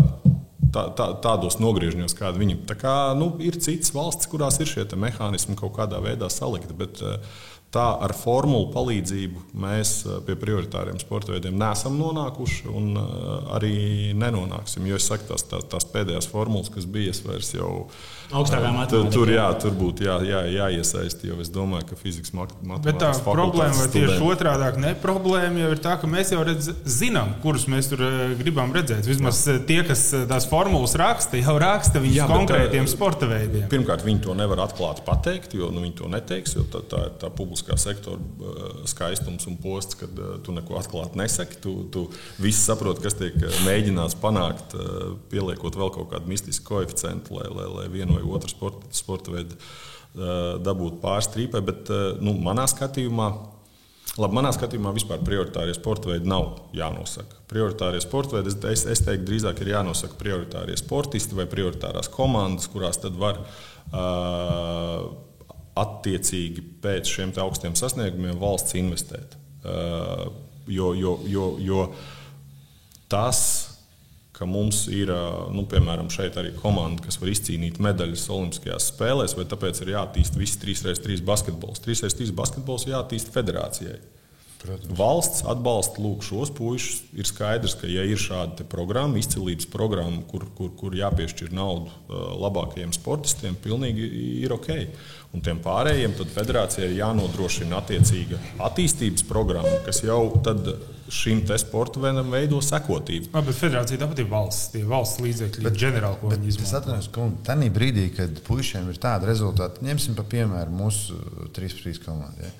Tā, 0.73 0.87
tā, 0.97 1.05
tādos 1.21 1.59
nogriežņos, 1.61 2.15
kāda 2.17 2.39
viņam 2.39 2.63
ir. 2.63 2.77
Kā, 2.81 3.13
nu, 3.13 3.27
ir 3.45 3.59
citas 3.61 3.91
valstis, 3.93 4.25
kurās 4.31 4.55
ir 4.57 4.65
šie 4.71 4.87
mehānismi 4.97 5.53
kaut 5.59 5.75
kādā 5.75 5.99
veidā 6.01 6.31
salikti. 6.33 6.73
Bet, 6.73 7.03
uh, 7.05 7.43
Tā 7.73 7.85
ar 8.05 8.13
formulu 8.13 8.67
palīdzību 8.73 9.47
mēs 9.63 9.93
eh, 10.05 10.19
pie 10.27 10.35
prioritāriem 10.37 10.99
sporta 11.01 11.33
veidiem 11.33 11.57
neesam 11.57 11.95
nonākuši 11.97 12.69
un 12.69 12.91
eh, 13.01 13.31
arī 13.57 13.77
nenonāksim. 14.19 14.85
Jo 14.89 14.99
es 14.99 15.07
saku, 15.09 15.31
tās, 15.31 15.47
tās, 15.49 15.65
tās 15.71 15.87
pēdējās 15.89 16.29
formulas, 16.29 16.69
kas 16.73 16.85
bija, 16.85 17.15
es 17.15 17.23
vairs 17.25 17.49
jau 17.55 17.87
augstākā 18.31 18.69
eh, 18.69 18.75
matemātikā. 18.77 19.13
Tur, 19.15 19.31
jā, 19.33 19.47
tur 19.61 19.75
būtu 19.77 20.07
jā, 20.07 20.17
jā, 20.27 20.41
jāiesaist, 20.53 21.25
jo 21.27 21.39
es 21.43 21.51
domāju, 21.53 21.89
ka 21.91 21.99
fizikas 21.99 22.33
matemātikā. 22.37 22.85
Bet 22.87 23.01
tā 23.01 23.11
problēma, 23.25 23.75
vai 23.79 23.89
tieši 23.93 24.19
otrādi 24.23 24.83
ne 24.83 24.93
problēma, 25.03 25.63
jau 25.65 25.73
ir 25.75 25.83
tā, 25.83 25.97
ka 26.01 26.09
mēs 26.09 26.33
jau 26.33 26.43
redz, 26.47 26.71
zinām, 26.89 27.35
kurus 27.43 27.67
mēs 27.71 27.91
tur 27.91 28.03
gribam 28.39 28.73
redzēt. 28.75 29.05
Vismaz 29.09 29.43
jā. 29.47 29.57
tie, 29.67 29.79
kas 29.87 30.05
tās 30.29 30.47
formulas 30.49 30.95
raksta, 30.99 31.39
jau 31.41 31.57
raksta 31.61 32.01
viņus 32.03 32.19
jā, 32.21 32.27
konkrētiem 32.29 32.87
bet, 32.87 32.93
sporta 32.93 33.29
veidiem. 33.29 33.67
Pirmkārt, 33.71 34.05
viņi 34.05 34.23
to 34.27 34.35
nevar 34.37 34.63
atklāti 34.65 35.03
pateikt, 35.07 35.55
jo 35.57 35.69
nu, 35.73 35.83
viņi 35.83 35.97
to 36.01 36.09
neteiks, 36.11 36.55
jo 36.57 36.65
tā, 36.71 36.83
tā 36.89 37.03
ir 37.07 37.15
tā 37.21 37.29
publiskā 37.33 37.77
sektora 37.79 38.19
eh, 38.19 38.83
skaistums 38.89 39.47
un 39.49 39.57
posts, 39.61 39.97
kad 39.99 40.19
eh, 40.19 40.35
tu 40.45 40.55
neko 40.55 40.77
atklāti 40.79 41.19
nesaki. 41.19 41.59
Tu, 41.63 41.75
tu 41.93 42.05
visi 42.41 42.61
saproti, 42.61 43.03
kas 43.05 43.17
tiek 43.19 43.37
eh, 43.39 43.59
mēģināts 43.67 44.17
panākt, 44.21 44.75
pieliekot 45.31 45.77
vēl 45.79 45.91
kaut 45.93 46.11
kādu 46.13 46.29
mistisku 46.31 46.73
koeficientu, 46.73 47.37
lai, 47.37 47.49
lai, 47.53 47.67
lai 47.77 47.87
vienu 47.93 48.12
vai 48.17 48.23
otru 48.37 48.51
sporta, 48.51 48.93
sporta 48.95 49.33
veidu 49.33 49.57
dabūtu 50.63 50.99
pārstrīpē. 51.01 51.63
Bet 51.65 51.89
nu, 52.21 52.35
manā 52.37 52.67
skatījumā 52.69 53.31
Labi, 54.13 54.35
manā 54.37 54.51
skatījumā 54.53 54.91
vispār 54.93 55.23
prioritārie 55.25 55.73
sporta 55.73 56.11
veidi 56.11 56.29
nav 56.29 56.67
jānosaka. 56.77 57.39
Prioritārie 57.49 58.01
sporta 58.03 58.37
veidi, 58.37 58.51
es, 58.69 58.83
es 58.85 59.01
teiktu, 59.01 59.25
drīzāk 59.25 59.63
ir 59.63 59.71
jānosaka 59.71 60.19
prioritārie 60.19 60.75
sportisti 60.77 61.37
vai 61.37 61.47
prioritārās 61.49 62.11
komandas, 62.13 62.69
kurās 62.69 63.01
tad 63.01 63.17
var 63.17 63.39
uh, 63.41 65.07
attiecīgi 65.81 66.61
pēc 66.83 67.09
šiem 67.09 67.33
augstiem 67.41 67.73
sasniegumiem 67.79 68.37
valsts 68.41 68.77
investēt. 68.77 69.33
Uh, 69.65 70.27
jo, 70.69 70.93
jo, 70.93 71.17
jo, 71.25 71.49
jo 71.63 71.87
tas, 73.09 73.41
ka 74.33 74.47
mums 74.49 74.87
ir, 74.89 75.11
nu, 75.53 75.65
piemēram, 75.69 76.09
šeit 76.13 76.37
arī 76.41 76.55
komanda, 76.57 77.03
kas 77.05 77.19
var 77.21 77.29
izcīnīt 77.29 77.77
medaļas 77.83 78.25
Olimpiskajās 78.33 78.89
spēlēs, 78.93 79.35
vai 79.37 79.45
tāpēc 79.49 79.83
ir 79.83 79.93
jāattīst 79.93 80.39
visi 80.39 80.57
3x3 80.63 81.21
basketbols. 81.27 81.83
3x3 81.85 82.33
basketbols 82.37 82.87
jāattīst 82.89 83.29
federācijai. 83.35 83.99
Protams. 84.63 84.95
Valsts 84.95 85.43
atbalsta 85.51 85.99
lūk, 85.99 86.23
šos 86.23 86.53
puikas. 86.55 87.01
Ir 87.19 87.27
skaidrs, 87.27 87.75
ka, 87.81 87.87
ja 87.91 88.05
ir 88.07 88.21
šāda 88.21 88.63
programma, 88.71 89.19
izcilības 89.19 89.67
programma, 89.73 90.21
kur, 90.29 90.45
kur, 90.55 90.71
kur 90.79 90.95
jāpiešķir 90.95 91.51
naudu 91.55 91.91
uh, 91.91 92.31
labākajiem 92.45 92.93
sportistiem, 92.95 93.57
pilnīgi 93.59 94.07
ir 94.45 94.55
ok. 94.55 94.71
Un 95.33 95.43
tiem 95.43 95.59
pārējiem 95.65 96.13
federācijai 96.31 96.91
ir 96.91 96.99
jānodrošina 96.99 97.79
attiecīga 97.81 98.39
attīstības 98.63 99.25
programma, 99.27 99.79
kas 99.85 100.03
jau 100.05 100.21
šim 101.13 101.41
sporta 101.59 101.99
veidam 102.01 102.29
veido 102.31 102.59
sekotību. 102.63 103.31
Jā, 103.33 103.41
bet 103.43 103.57
federācija 103.57 104.01
tāpat 104.01 104.21
ir 104.23 104.29
valsts, 104.31 104.69
tie 104.73 104.83
valsts 104.87 105.19
līdzekļi, 105.25 105.65
bet, 105.65 105.79
ģenerāli, 105.81 106.19
ko 106.21 106.31
viņi 106.31 106.49
izmanto. 106.53 106.69
Es 106.69 106.77
atceros, 106.79 107.09
ka 107.13 107.27
tajā 107.49 107.73
brīdī, 107.73 108.07
kad 108.15 108.39
puišiem 108.47 108.87
ir 108.93 109.01
tāda 109.01 109.27
rezultāta, 109.29 109.83
ņemsim 109.85 110.15
par 110.17 110.29
piemēru 110.31 110.77
mūsu 110.77 111.17
3-3 111.57 111.99
komandu. 112.05 112.47
Ja? 112.47 112.53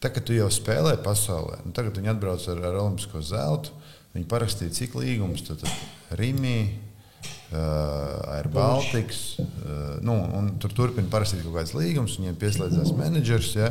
Tā 0.00 0.08
kā 0.08 0.22
tu 0.24 0.32
jau 0.32 0.48
spēlē 0.48 0.94
pasaulē, 1.04 1.58
nu, 1.66 1.74
tagad 1.76 1.98
viņi 1.98 2.14
atbrauc 2.14 2.44
ar, 2.48 2.62
ar 2.70 2.78
Olimpisko 2.80 3.20
zeltu, 3.20 3.74
viņi 4.14 4.28
parakstīja 4.30 4.72
cik 4.78 4.94
līgumus, 4.96 5.44
tad, 5.44 5.60
tad 5.60 6.16
Rimī, 6.16 6.70
uh, 7.52 8.36
Air 8.36 8.48
Baltics. 8.48 9.38
Uh, 9.38 9.98
nu, 10.02 10.16
tur 10.62 10.72
turpina 10.74 11.10
parasti 11.12 11.42
kaut 11.42 11.58
kāds 11.58 11.74
līgums, 11.76 12.16
viņiem 12.18 12.38
pieslēdzas 12.40 12.94
menedžers. 12.96 13.52
Ja, 13.58 13.70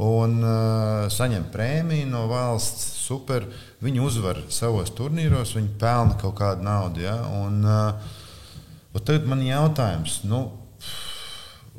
un 0.00 0.38
uh, 0.40 1.08
saņem 1.12 1.50
prēmiju 1.52 2.08
no 2.12 2.24
valsts. 2.30 2.86
Super. 3.10 3.48
Viņi 3.82 4.04
uzvar 4.06 4.38
savos 4.54 4.92
turnīros, 4.94 5.56
viņi 5.56 5.72
pelna 5.80 6.14
kaut 6.20 6.36
kādu 6.38 6.62
naudu. 6.62 7.02
Ja, 7.02 7.16
un, 7.40 7.58
uh, 7.66 9.00
tagad 9.02 9.26
man 9.28 9.42
ir 9.42 9.56
jautājums. 9.56 10.20
Nu, 10.30 10.44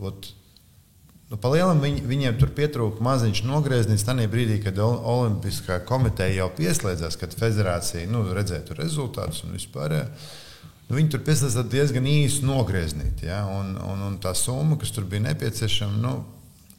ot, 0.01 0.33
Nu, 1.31 1.37
Palielam 1.39 1.79
viņ, 1.79 2.01
viņiem 2.03 2.37
tur 2.41 2.49
pietrūka 2.51 2.99
maziņš 3.05 3.45
nogrieziens 3.47 4.03
tajā 4.03 4.27
brīdī, 4.27 4.57
kad 4.65 4.79
Olimpiskā 4.83 5.77
komiteja 5.87 6.41
jau 6.41 6.49
pieslēdzās, 6.57 7.15
kad 7.21 7.35
federācija 7.39 8.09
nu, 8.11 8.25
redzēja 8.35 8.75
rezultātus 8.75 9.45
un 9.45 9.55
vispār. 9.55 9.95
Ja 9.95 10.03
nu, 10.89 10.97
viņi 10.97 11.13
tur 11.13 11.23
piesaistās 11.23 11.69
diezgan 11.71 12.09
īsu 12.11 12.43
nogrieznīt. 12.43 13.23
Ja? 13.23 13.45
Un, 13.47 13.77
un, 13.79 14.03
un 14.09 14.19
tā 14.19 14.35
summa, 14.35 14.75
kas 14.81 14.91
tur 14.91 15.07
bija 15.07 15.23
nepieciešama, 15.29 16.01
nu, 16.03 16.17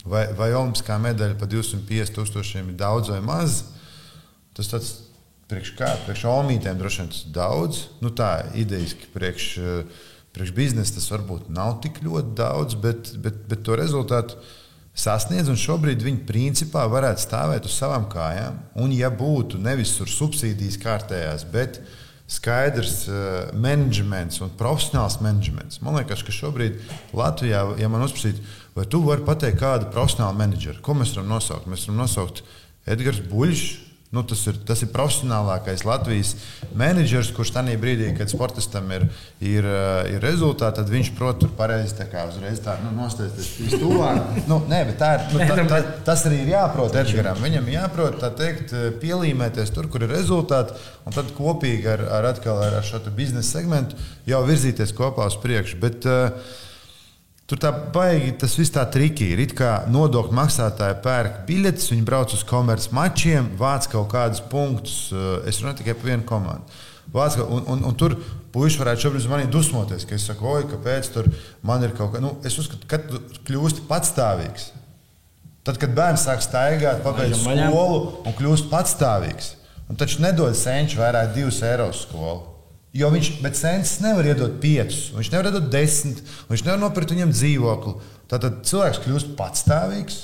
vai, 0.04 0.26
vai 0.36 0.50
olimpiskā 0.52 0.98
medaļa 1.00 1.38
par 1.40 1.48
250 1.48 2.18
tūkstošiem 2.18 2.74
ir 2.74 2.78
daudz 2.84 3.08
vai 3.14 3.22
maz, 3.24 3.62
tas 4.52 4.68
tāds 4.68 4.92
priekš 5.48 5.72
kā, 5.80 5.88
priekš 6.04 6.26
omītēm 6.28 6.76
droši 6.80 7.00
vien 7.00 7.12
tas 7.14 7.24
daudz. 7.40 7.86
Nu, 8.04 8.12
tā 8.12 8.34
idejiski 8.52 9.08
priekš, 9.16 9.48
priekš 10.32 10.52
biznesa 10.56 10.96
tas 10.96 11.10
varbūt 11.12 11.50
nav 11.52 11.78
tik 11.84 12.02
ļoti 12.04 12.34
daudz, 12.38 12.76
bet, 12.80 13.14
bet, 13.22 13.40
bet 13.50 13.64
to 13.66 13.76
rezultātu 13.78 14.38
sasniedz. 14.96 15.50
Šobrīd 15.60 16.04
viņi 16.04 16.24
principā 16.28 16.84
varētu 16.90 17.24
stāvēt 17.24 17.68
uz 17.68 17.76
savām 17.76 18.08
kājām. 18.12 18.60
Un, 18.80 18.94
ja 18.96 19.12
būtu 19.12 19.60
nevis 19.60 19.94
subsīdijas 19.98 20.80
kārtējās, 20.82 21.46
bet 21.52 21.82
skaidrs 22.32 22.96
uh, 23.10 23.52
menedžments 23.60 24.40
un 24.44 24.52
profesionāls 24.56 25.18
menedžments, 25.20 25.82
man 25.84 25.98
liekas, 25.98 26.22
ka 26.24 26.32
šobrīd 26.32 26.78
Latvijā, 27.16 27.64
ja 27.80 27.90
man 27.92 28.06
uzprasītu, 28.06 28.44
vai 28.76 28.86
tu 28.88 29.02
vari 29.04 29.26
pateikt 29.26 29.60
kādu 29.60 29.90
profesionālu 29.92 30.38
menedžeru, 30.38 30.80
ko 30.84 30.96
mēs 30.96 31.12
varam 31.16 31.28
nosaukt? 31.34 31.68
Mēs 31.68 31.84
varam 31.88 32.04
nosaukt 32.06 32.40
Edgars 32.88 33.20
Buļs 33.28 33.66
Nu, 34.12 34.20
tas, 34.28 34.42
ir, 34.44 34.58
tas 34.68 34.82
ir 34.84 34.90
profesionālākais 34.92 35.86
Latvijas 35.88 36.34
menedžers, 36.76 37.30
kurš 37.32 37.54
tajā 37.54 37.78
brīdī, 37.80 38.10
kad 38.18 38.28
sportistam 38.28 38.90
ir, 38.92 39.06
ir, 39.40 39.64
ir 40.12 40.18
rezultāti, 40.20 40.82
tad 40.82 40.90
viņš 40.92 41.08
prot 41.16 41.38
tur 41.40 41.54
pareizi 41.56 41.96
tā 41.96 42.04
kā 42.12 42.26
uzreiz 42.28 42.60
tā 42.60 42.74
nu, 42.82 42.90
nostāties 42.98 43.72
tuvāk. 43.72 44.42
Nu, 44.50 44.58
nē, 44.68 44.82
bet 44.90 44.98
tā 45.00 45.14
ir, 45.16 45.24
nu, 45.32 45.40
tā, 45.48 45.64
tā, 45.70 45.78
tas 46.04 46.26
arī 46.28 46.42
ir 46.42 46.52
jāprot 46.52 46.98
Edgaram. 47.00 47.40
Viņam 47.40 47.70
jāprot 47.72 48.26
teikt, 48.36 48.74
pielīmēties 49.00 49.72
tur, 49.72 49.88
kur 49.88 50.04
ir 50.04 50.12
rezultāti, 50.12 50.76
un 51.08 51.16
tad 51.16 51.32
kopīgi 51.38 51.88
ar, 51.94 52.04
ar, 52.18 52.28
atkal, 52.34 52.60
ar 52.68 52.84
šo 52.84 53.00
biznesa 53.16 53.62
segmentu 53.62 53.96
jau 54.28 54.42
virzīties 54.44 54.92
kopā 54.98 55.30
uz 55.32 55.40
priekšu. 55.40 55.80
Bet, 55.80 56.04
uh, 56.04 56.60
Tur 57.52 57.60
tā 57.60 57.68
baigi, 57.92 58.30
tas 58.40 58.54
viss 58.56 58.72
tā 58.72 58.80
triki 58.88 59.26
ir. 59.34 59.40
It 59.44 59.50
kā 59.52 59.82
nodokļu 59.92 60.32
maksātāji 60.38 60.94
pērk 61.04 61.42
biļetes, 61.44 61.90
viņi 61.92 62.04
brauc 62.08 62.30
uz 62.32 62.40
komerces 62.48 62.88
mačiem, 62.96 63.50
vāc 63.60 63.90
kaut 63.92 64.06
kādus 64.14 64.40
punktus. 64.48 64.94
Eh, 65.12 65.50
es 65.50 65.58
runāju 65.60 65.82
tikai 65.82 65.92
par 65.98 66.08
vienu 66.08 66.24
komandu. 66.30 66.78
Vāc, 67.12 67.36
un, 67.44 67.66
un, 67.68 67.82
un 67.90 67.98
tur 68.00 68.14
puiši 68.54 68.80
varētu 68.80 69.04
šobrīd 69.04 69.26
manī 69.28 69.50
dusmoties, 69.52 70.06
ka 70.08 70.16
es 70.16 70.24
saku, 70.30 70.46
oi, 70.48 70.62
kāpēc 70.70 71.10
tur 71.12 71.28
man 71.60 71.84
ir 71.84 71.92
kaut 71.98 72.14
kas. 72.14 72.22
Nu, 72.24 72.30
es 72.48 72.56
uzskatu, 72.56 72.88
ka 72.88 73.02
tu 73.04 73.20
kļūsti 73.44 73.84
patstāvīgs. 73.90 74.70
Tad, 75.68 75.76
kad 75.82 75.92
bērns 75.92 76.24
sāk 76.24 76.40
staigāt, 76.46 77.04
pabeidz 77.04 77.36
skolu 77.42 78.00
un 78.24 78.38
kļūst 78.38 78.72
patstāvīgs, 78.72 79.52
un 79.92 80.00
taču 80.00 80.24
nedod 80.24 80.56
senču 80.56 81.04
vairāk 81.04 81.36
divus 81.36 81.60
eiro 81.68 81.90
skolu. 81.92 82.51
Jo 82.92 83.08
viņš, 83.08 83.28
bet 83.40 83.56
cents 83.56 83.94
nevar 84.04 84.26
iedot 84.28 84.58
piecus, 84.60 85.06
viņš 85.16 85.30
nevar 85.32 85.48
iedot 85.48 85.70
desmit, 85.72 86.18
viņš 86.50 86.64
nevar 86.66 86.80
nopirkt 86.82 87.14
viņam 87.14 87.32
dzīvokli. 87.32 87.94
Tātad 88.28 88.60
cilvēks 88.68 89.00
kļūst 89.06 89.32
patstāvīgs. 89.38 90.18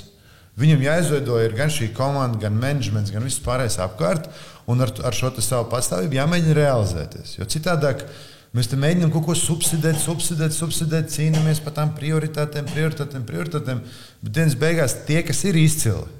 Viņam 0.59 0.81
jāizveido 0.83 1.37
gan 1.55 1.71
šī 1.71 1.87
komanda, 1.95 2.37
gan 2.41 2.57
menedžments, 2.59 3.13
gan 3.15 3.23
viss 3.23 3.41
pārējais 3.41 3.79
apkārt, 3.79 4.27
un 4.69 4.83
ar, 4.83 4.91
ar 5.07 5.15
šo 5.15 5.31
savu 5.39 5.69
patstāvību 5.71 6.19
jāmēģina 6.19 6.57
realizēties. 6.57 7.37
Jo 7.37 7.47
citādi 7.49 7.93
mēs 8.53 8.69
mēģinām 8.73 9.13
kaut 9.13 9.27
ko 9.29 9.37
subsidēt, 9.39 10.01
subsidēt, 10.03 10.53
subsidēt, 10.53 11.13
cīnāmies 11.13 11.63
par 11.63 11.77
tām 11.77 11.93
prioritātēm, 11.95 12.67
prioritātēm, 12.73 13.25
prioritātēm. 13.29 13.81
Bet 14.21 14.35
dienas 14.35 14.57
beigās 14.59 14.97
tie, 15.07 15.21
kas 15.23 15.45
ir 15.47 15.57
izcili, 15.61 16.18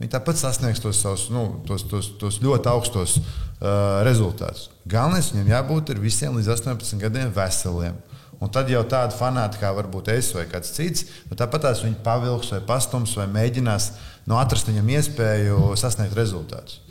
viņi 0.00 0.12
tāpat 0.12 0.40
sasniegs 0.40 0.82
tos, 0.82 1.00
savus, 1.02 1.28
nu, 1.32 1.46
tos, 1.68 1.86
tos, 1.88 2.10
tos 2.20 2.40
ļoti 2.44 2.70
augstos 2.72 3.16
uh, 3.20 4.02
rezultātus. 4.06 4.68
Galvenais 4.88 5.32
viņam 5.32 5.52
jābūt 5.54 5.94
visiem 6.02 6.36
līdz 6.36 6.52
18 6.58 7.00
gadiem 7.02 7.32
veseliem. 7.36 7.96
Un 8.36 8.50
tad 8.52 8.68
jau 8.68 8.82
tāda 8.84 9.16
fanāta 9.16 9.56
kā 9.56 9.70
varbūt 9.72 10.10
es 10.12 10.28
vai 10.36 10.44
kāds 10.50 10.74
cits, 10.76 11.06
nu, 11.30 11.38
tāpat 11.40 11.64
tās 11.64 11.80
viņa 11.84 12.02
pavilks 12.04 12.52
vai 12.52 12.60
pastums 12.68 13.14
vai 13.16 13.24
mēģinās 13.32 13.86
nu, 14.28 14.36
atrast 14.36 14.68
viņam 14.68 14.90
iespēju 14.98 15.70
sasniegt 15.80 16.16
rezultātus. 16.18 16.82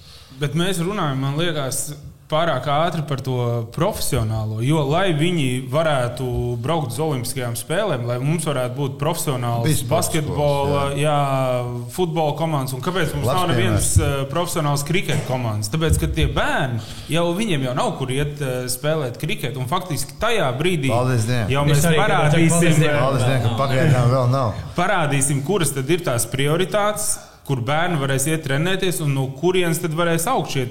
Bet 0.42 0.58
mēs 0.58 0.82
runājam, 0.82 1.22
man 1.22 1.38
liekas, 1.40 1.92
pārāk 2.32 2.66
ātri 2.72 3.04
par 3.06 3.22
to 3.22 3.38
profesionālo. 3.76 4.58
Jo, 4.66 4.82
lai 4.90 5.12
viņi 5.18 5.66
varētu 5.70 6.26
braukt 6.62 6.94
uz 6.94 7.00
Olimpiskajām 7.06 7.58
spēlēm, 7.60 8.08
lai 8.10 8.18
mums 8.24 8.48
varētu 8.50 8.74
būt 8.80 8.96
profesionāls 9.02 9.84
basketbola, 9.90 10.88
jā. 10.98 11.04
Jā, 11.06 11.18
futbola 11.94 12.34
komandas, 12.40 12.74
un 12.74 12.82
kāpēc 12.86 13.14
mums 13.14 13.28
Labs 13.30 13.40
nav 13.40 13.52
nevienas 13.52 13.92
uh, 14.00 14.16
profesionāls 14.32 14.86
kriketa 14.88 15.22
komandas? 15.30 15.70
Tāpēc, 15.74 16.00
ka 16.02 16.10
tie 16.18 16.26
bērni 16.34 16.82
jau 17.14 17.28
viņiem 17.38 17.68
jau 17.68 17.76
nav 17.78 17.94
kur 18.00 18.14
iet 18.16 18.42
uh, 18.42 18.56
spēlēt 18.72 19.20
kriketu, 19.22 19.62
un 19.62 19.70
faktiski 19.70 20.18
tajā 20.22 20.50
brīdī 20.58 20.90
Paldies, 20.90 21.30
jau 21.52 21.68
mēs 21.70 21.86
parādīsim, 21.86 22.82
Paldies, 22.90 23.28
Dien, 23.30 23.46
ka 23.46 23.54
pagaidām 23.60 24.10
vēl 24.16 24.28
nav. 24.34 24.66
Parādīsim, 24.80 25.46
kuras 25.46 25.74
tad 25.76 25.90
ir 25.94 26.02
tās 26.06 26.26
prioritātes 26.32 27.14
kur 27.46 27.62
bērni 27.66 28.02
varēs 28.02 28.28
iet 28.32 28.46
trenēties 28.48 29.02
un 29.06 29.16
no 29.18 29.30
kurienes 29.40 29.82
tad 29.84 29.96
varēs 29.98 30.28
augt 30.32 30.56
šie 30.56 30.68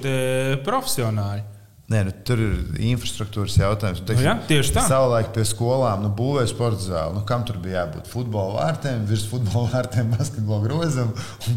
profesionāļi. 0.65 1.51
Nē, 1.85 1.99
nu, 2.07 2.11
tur 2.25 2.39
ir 2.41 2.53
infrastruktūras 2.89 3.59
jautājums. 3.59 3.99
Nu, 4.01 4.07
teiksim, 4.09 4.23
nu, 4.23 4.29
ja, 4.31 4.47
tieši 4.49 4.71
tā. 4.73 4.85
Savulaik 4.89 5.27
pie 5.35 5.43
skolām 5.45 6.01
nu, 6.01 6.09
būvēja 6.17 6.49
sporta 6.49 6.81
zāli. 6.81 7.13
Nu, 7.13 7.21
kam 7.29 7.43
tur 7.45 7.59
bija 7.61 7.83
jābūt? 7.83 8.09
Futbola 8.09 8.55
vārtiem, 8.55 9.03
virs 9.05 9.27
futbola 9.29 9.69
vārtiem, 9.69 10.09
basketbola 10.15 10.65
grozam. 10.65 11.11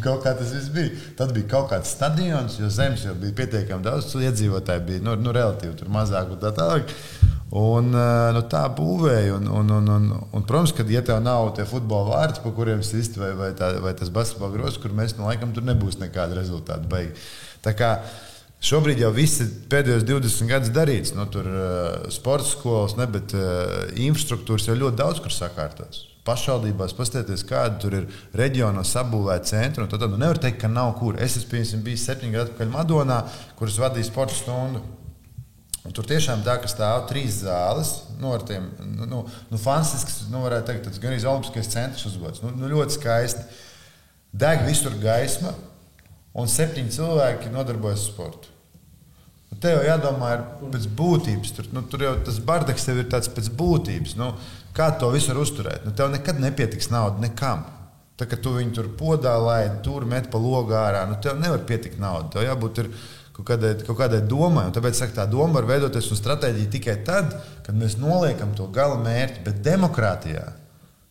Kaut 0.04 0.26
kā 0.26 0.34
tas 0.36 0.52
viss 0.52 0.68
bija. 0.74 0.92
Tad 1.16 1.32
bija 1.36 1.48
kaut 1.54 1.70
kāds 1.72 1.94
stadions, 1.96 2.58
jo 2.60 2.68
zemes 2.68 3.06
jau 3.08 3.16
bija 3.16 3.38
pietiekami 3.40 3.88
daudz. 3.88 4.12
Iedzīvotāji 4.20 4.84
bija 4.90 5.06
nu, 5.06 5.16
nu, 5.16 5.32
relatīvi 5.32 5.88
mazāk 5.96 6.36
un 6.36 6.44
tā 6.44 6.52
tālāk. 6.60 6.92
Un, 7.48 7.94
eh, 7.96 8.28
nu, 8.36 8.42
tā 8.52 8.66
būvēja. 8.76 9.38
Un, 9.38 9.48
un, 9.48 9.74
un, 9.78 9.90
un, 9.94 10.08
un, 10.36 10.44
protams, 10.44 10.74
ka, 10.76 10.84
ja 10.92 11.00
tev 11.04 11.22
nav 11.24 11.54
tie 11.56 11.64
futbola 11.68 12.18
vārti, 12.18 12.42
pa 12.44 12.52
kuriem 12.52 12.82
sist, 12.84 13.16
vai, 13.20 13.32
vai, 13.38 13.52
tā, 13.56 13.72
vai 13.84 13.94
tas 13.96 14.12
basketbola 14.12 14.52
grozs, 14.56 14.80
kur 14.82 14.92
mēs 14.96 15.16
nu, 15.16 15.28
laikam 15.30 15.54
tur 15.56 15.64
nebūs 15.64 15.96
nekāda 16.02 16.36
rezultāta. 16.36 16.84
Beig. 16.90 17.16
Tā 17.64 17.72
kā 17.76 17.96
Šobrīd 18.58 18.98
jau 18.98 19.12
viss 19.14 19.38
ir 19.38 19.50
pēdējos 19.70 20.02
20 20.02 20.50
gadus 20.50 20.70
darīts. 20.74 21.12
Nu, 21.14 21.28
tur 21.30 21.46
uh, 21.46 22.08
sporta 22.10 22.48
skolas, 22.48 22.96
ne, 22.98 23.06
bet 23.06 23.30
uh, 23.38 23.84
infrastruktūras 23.94 24.66
jau 24.66 24.74
ļoti 24.74 24.98
daudz 24.98 25.20
kur 25.22 25.30
sakārtotas. 25.30 26.08
Pašvaldībās 26.26 26.96
paskatieties, 26.98 27.46
kāda 27.46 27.78
tur 27.78 27.94
ir 28.00 28.08
reģionā 28.36 28.82
sabūvēta 28.82 29.52
centra. 29.52 29.86
Tad 29.86 30.02
nu, 30.10 30.18
nevar 30.18 30.42
teikt, 30.42 30.58
ka 30.64 30.68
nav 30.72 30.96
kur. 30.98 31.20
Es 31.22 31.38
esmu 31.38 31.84
bijis 31.86 32.02
septiņu 32.10 32.34
gadu 32.34 32.48
atpakaļ 32.48 32.74
Madonā, 32.74 33.20
kuras 33.60 33.78
vadīja 33.78 34.10
sporta 34.10 34.34
stundu. 34.34 34.82
Un 35.86 35.94
tur 35.94 36.06
tiešām 36.08 36.42
tā, 36.44 36.58
ka 36.60 36.68
stāv 36.70 37.06
trīs 37.08 37.40
zāles, 37.44 37.92
nu, 38.18 38.32
ar 38.34 38.42
tiem 38.46 38.66
nu, 38.82 39.06
nu, 39.08 39.22
nu, 39.48 39.60
fantastisks, 39.60 40.24
nu, 40.32 40.42
varētu 40.44 40.68
teikt, 40.68 40.84
tas 40.88 41.00
gan 41.00 41.14
arī 41.14 41.22
Olimpiskais 41.22 41.70
centrs 41.72 42.04
uzbūvēts. 42.10 42.42
Nu, 42.44 42.52
nu, 42.58 42.68
ļoti 42.74 42.98
skaisti. 42.98 43.46
Deg 44.38 44.66
visur 44.66 44.96
gaisma, 45.00 45.54
un 46.36 46.50
septiņi 46.50 46.94
cilvēki 46.98 47.54
nodarbojas 47.54 48.04
ar 48.04 48.12
sportu. 48.12 48.54
Nu, 49.48 49.56
te 49.62 49.72
jau 49.72 49.80
jādomā 49.86 50.34
pēc 50.60 50.86
būtības. 50.98 51.54
Tur, 51.56 51.70
nu, 51.72 51.82
tur 51.88 52.04
jau 52.04 52.14
tas 52.26 52.38
bardaks 52.44 52.84
tev 52.84 53.00
ir 53.00 53.08
tāds 53.12 53.30
pēc 53.32 53.48
būtības. 53.58 54.16
Nu, 54.18 54.34
kā 54.76 54.90
to 55.00 55.08
visu 55.14 55.32
uzturēt? 55.32 55.86
Nu, 55.86 55.94
tev 55.96 56.12
nekad 56.12 56.40
nepietiks 56.42 56.92
naudas 56.92 57.22
nekam. 57.24 57.64
Tā 58.18 58.26
kā 58.26 58.36
tu 58.42 58.50
viņu 58.56 58.74
tur 58.74 58.90
podā 58.98 59.36
laidi, 59.38 59.76
tur 59.86 60.04
met 60.08 60.26
pa 60.30 60.40
logu 60.42 60.74
ārā, 60.74 61.04
nu, 61.06 61.16
tev 61.22 61.38
nevar 61.38 61.62
pietikt 61.66 62.00
naudas. 62.02 62.32
Tev 62.34 62.48
jābūt 62.48 62.82
ir, 62.82 62.88
kaut 63.38 63.46
kādai, 63.52 63.72
kaut 63.86 63.98
kādai 64.00 64.22
domai. 64.26 64.66
Un 64.68 64.76
tāpēc 64.76 64.98
saka, 64.98 65.14
tā 65.20 65.26
doma 65.30 65.60
var 65.60 65.68
veidoties 65.70 66.10
un 66.10 66.18
stratēģija 66.18 66.72
tikai 66.74 66.96
tad, 67.06 67.36
kad 67.66 67.78
mēs 67.78 67.96
noliekam 68.00 68.54
to 68.58 68.66
gala 68.74 68.98
mērķi. 69.00 69.44
Bet 69.46 69.62
demokrātijā 69.66 70.48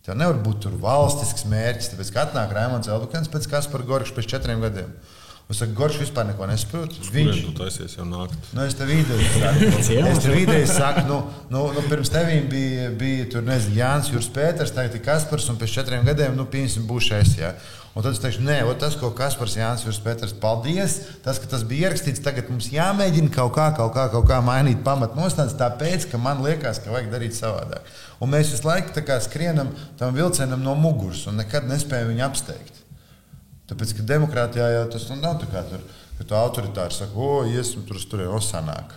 tev 0.05 0.19
nevar 0.19 0.41
būt 0.43 0.69
valstisks 0.83 1.47
mērķis. 1.47 1.93
Tāpēc, 1.93 2.11
kad 2.11 2.29
atnāk 2.29 2.51
Raimons 2.55 2.91
Elbukens 2.91 3.31
pēc 3.31 3.47
Kaspara 3.51 3.87
Gorkša 3.87 4.15
pēc 4.15 4.35
četriem 4.35 4.63
gadiem. 4.63 4.91
Es 5.47 5.61
saku, 5.61 5.77
Gorš 5.77 6.01
vispār 6.01 6.25
neko 6.27 6.43
nesaprot. 6.49 6.91
Viņš 7.13 7.37
to 7.45 7.53
taisies 7.55 7.93
jau 7.95 8.03
nākt. 8.03 8.35
Nu, 8.51 8.65
es 8.67 8.73
tev 8.75 8.89
ideju 8.91 9.27
saku, 9.31 9.69
es 10.11 10.19
tev 10.25 10.35
ideju 10.35 10.65
saku, 10.67 11.05
nu, 11.07 11.21
nu, 11.53 11.61
nu 11.71 11.83
pirms 11.87 12.11
tevīm 12.11 12.49
bija, 12.51 12.89
bija 12.99 13.29
tur, 13.31 13.45
nezinu, 13.47 13.77
Jānis 13.79 14.11
Jurs 14.11 14.27
Pēters, 14.35 14.73
tagad 14.75 14.97
ir 14.99 15.05
Kaspars, 15.05 15.47
un 15.47 15.59
pēc 15.61 15.77
četriem 15.79 16.03
gadiem, 16.03 16.35
nu, 16.35 16.43
pieņemsim, 16.51 16.83
būšu 16.89 17.15
es. 17.21 17.37
Ja? 17.39 17.53
Un 17.97 18.03
tad 18.05 18.13
es 18.13 18.19
teikšu, 18.21 18.43
nē, 18.45 18.59
tas, 18.77 18.93
ko 18.93 19.09
Kaspars 19.17 19.55
Jānis 19.57 19.81
Jurs 19.81 19.97
Pēters, 20.05 20.35
paldies, 20.37 20.99
tas, 21.25 21.39
ka 21.41 21.49
tas 21.49 21.63
bija 21.65 21.87
ierakstīts, 21.87 22.21
tagad 22.21 22.51
mums 22.51 22.67
jāmēģina 22.69 23.31
kaut 23.33 23.55
kā, 23.55 23.71
kaut 23.73 23.95
kā, 23.95 24.03
kaut 24.13 24.27
kā 24.29 24.37
mainīt 24.45 24.83
pamatnostādnes, 24.85 25.57
tāpēc, 25.57 26.05
ka 26.11 26.19
man 26.21 26.43
liekas, 26.45 26.77
ka 26.83 26.93
vajag 26.93 27.09
darīt 27.15 27.33
savādāk. 27.33 27.89
Un 28.21 28.29
mēs 28.35 28.53
visu 28.53 28.69
laiku 28.69 28.93
skrienam 29.25 29.73
tam 29.97 30.13
vilcienam 30.13 30.61
no 30.61 30.77
muguras 30.77 31.25
un 31.25 31.41
nekad 31.41 31.65
nespējam 31.65 32.13
viņu 32.13 32.25
apsteigt. 32.27 32.83
Tāpēc, 33.67 33.97
ka 33.97 34.07
demokrātijā 34.13 34.69
jau 34.75 34.87
tas 34.93 35.09
nu, 35.09 35.17
nav 35.25 35.41
tā 35.41 35.49
kā 35.49 35.65
tur, 35.65 35.81
ka 36.19 36.29
tu 36.29 36.37
autoritāri 36.37 36.93
saki, 36.93 37.17
o, 37.17 37.47
iesim 37.49 37.81
tur, 37.89 37.97
tur 37.97 38.27
jau 38.27 38.37
sanāk. 38.45 38.93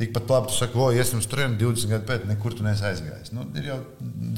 Tikpat 0.00 0.30
labi, 0.32 0.48
tu 0.48 0.56
saki, 0.56 0.78
o, 0.80 0.86
iesim 0.96 1.20
tur 1.20 1.42
20 1.50 1.90
gadu 1.90 2.06
pēc, 2.08 2.24
nekur 2.30 2.54
tu 2.56 2.64
neesi 2.64 2.86
aizgājis. 2.88 3.34
Nu, 3.36 3.44
ir 3.58 3.68
jau 3.68 3.82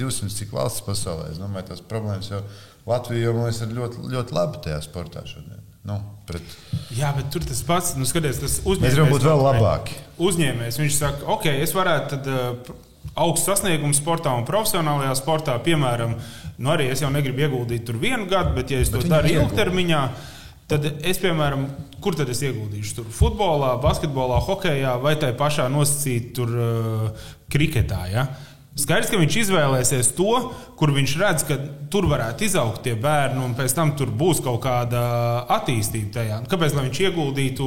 200 0.00 0.34
cik 0.34 0.56
valsts 0.56 0.82
pasaulē. 0.82 1.28
Es 1.30 1.38
domāju, 1.38 1.68
tās 1.68 1.84
problēmas 1.86 2.32
jau 2.32 2.40
Latvija 2.88 3.32
mums 3.36 3.60
ir 3.62 3.74
ļoti, 3.76 4.06
ļoti 4.12 4.36
labi 4.36 4.62
tajā 4.64 4.78
sportā 4.84 5.24
šodien. 5.28 5.60
Nu, 5.86 5.98
pret... 6.28 6.54
Jā, 6.94 7.10
bet 7.16 7.30
tur 7.34 7.42
tas 7.46 7.62
pats, 7.66 7.96
nu, 7.98 8.06
skaties, 8.06 8.38
tas 8.42 8.56
uzņēmējs. 8.62 8.82
Mēs 8.84 8.96
gribam 8.96 9.12
būt 9.14 9.26
vēl 9.26 9.44
labāki. 9.48 9.98
Uzņēmējs, 10.22 10.78
viņš 10.82 10.98
saka, 10.98 11.28
ok, 11.36 11.50
es 11.64 11.76
varētu 11.76 12.16
tad. 12.16 12.32
Uh, 12.32 12.88
augsts 13.18 13.48
sasniegums 13.48 13.98
sportā 13.98 14.30
un 14.38 14.44
profesionālajā 14.48 15.16
sportā. 15.18 15.56
Piemēram, 15.64 16.14
nu 16.62 16.70
arī 16.72 16.86
es 16.92 17.02
jau 17.02 17.10
negribu 17.12 17.42
ieguldīt 17.42 17.82
tur 17.88 17.98
vienu 18.00 18.28
gadu, 18.30 18.54
bet, 18.56 18.70
ja 18.72 18.78
es 18.80 18.92
bet 18.92 19.04
to 19.04 19.10
daru 19.10 19.32
ilgtermiņā, 19.32 20.04
Tad 20.72 20.86
es, 21.04 21.18
piemēram, 21.20 21.66
kur 22.00 22.14
tad 22.16 22.30
es 22.32 22.40
ieguldīšu? 22.46 22.94
Tur 22.96 23.08
futbolā, 23.12 23.74
basketbolā, 23.82 24.38
hokeja 24.46 24.94
vai 25.02 25.16
tai 25.20 25.32
pašā 25.36 25.66
nosacītā 25.68 26.30
tur 26.38 26.54
uh, 26.54 27.26
kriketā. 27.52 27.98
Ja? 28.08 28.24
Skaidrs, 28.72 29.10
ka 29.12 29.18
viņš 29.20 29.34
izvēlēsies 29.36 30.14
to, 30.16 30.30
kur 30.80 30.94
viņš 30.96 31.12
redz, 31.20 31.42
ka 31.44 31.58
tur 31.92 32.06
varētu 32.08 32.46
izaugt 32.46 32.80
tie 32.86 32.94
bērni, 32.96 33.42
un 33.44 33.52
pēc 33.56 33.74
tam 33.76 33.90
tur 33.98 34.08
būs 34.08 34.40
kaut 34.40 34.62
kāda 34.64 35.02
attīstība 35.58 36.14
tajā. 36.14 36.38
Kāpēc 36.48 36.78
viņš 36.78 37.00
ieguldītu 37.04 37.66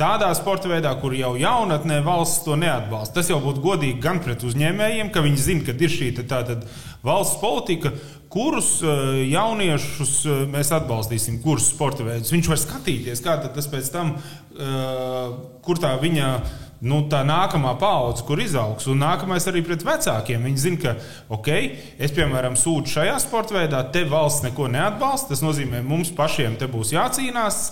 tādā 0.00 0.30
sporta 0.38 0.70
veidā, 0.70 0.94
kur 1.02 1.12
jau 1.12 1.34
jaunatnē 1.36 1.98
valsts 2.06 2.46
to 2.46 2.56
neatbalsta? 2.56 3.18
Tas 3.18 3.28
jau 3.28 3.42
būtu 3.44 3.60
godīgi 3.60 4.00
gan 4.00 4.22
pret 4.24 4.46
uzņēmējiem, 4.48 5.10
ka 5.12 5.24
viņi 5.26 5.42
zina, 5.44 5.66
ka 5.68 5.76
ir 5.76 5.92
šī 5.92 6.14
valsts 7.04 7.42
politika, 7.42 7.92
kurus 8.32 8.78
eh, 8.80 9.10
jauniešus 9.32 10.14
eh, 10.24 10.40
mēs 10.48 10.72
atbalstīsim, 10.76 11.42
kurus 11.44 11.68
sporta 11.74 12.06
veidus. 12.06 12.32
Viņš 12.32 12.48
var 12.52 12.62
skatīties, 12.64 13.20
kā 13.24 13.36
tas 13.44 13.68
pēc 13.68 13.92
tam, 13.92 14.16
eh, 14.16 15.36
kur 15.64 15.80
tā 15.82 15.92
viņa. 16.00 16.32
Nu, 16.78 17.00
tā 17.10 17.24
nākamā 17.26 17.72
paudze, 17.80 18.22
kur 18.22 18.38
izaugs, 18.38 18.86
un 18.86 19.00
nākamais 19.02 19.48
arī 19.50 19.64
pret 19.66 19.82
vecākiem. 19.82 20.44
Viņi 20.46 20.60
zina, 20.62 20.78
ka, 20.84 20.92
ok, 21.34 21.48
es, 21.98 22.14
piemēram, 22.14 22.54
sūdzu 22.58 22.92
šajā 22.92 23.16
sporta 23.24 23.56
veidā, 23.56 23.80
te 23.90 24.04
valsts 24.06 24.44
neko 24.46 24.68
neatbalsta. 24.70 25.32
Tas 25.32 25.42
nozīmē, 25.42 25.82
mums 25.82 26.12
pašiem 26.14 26.54
te 26.60 26.70
būs 26.70 26.94
jācīnās. 26.94 27.62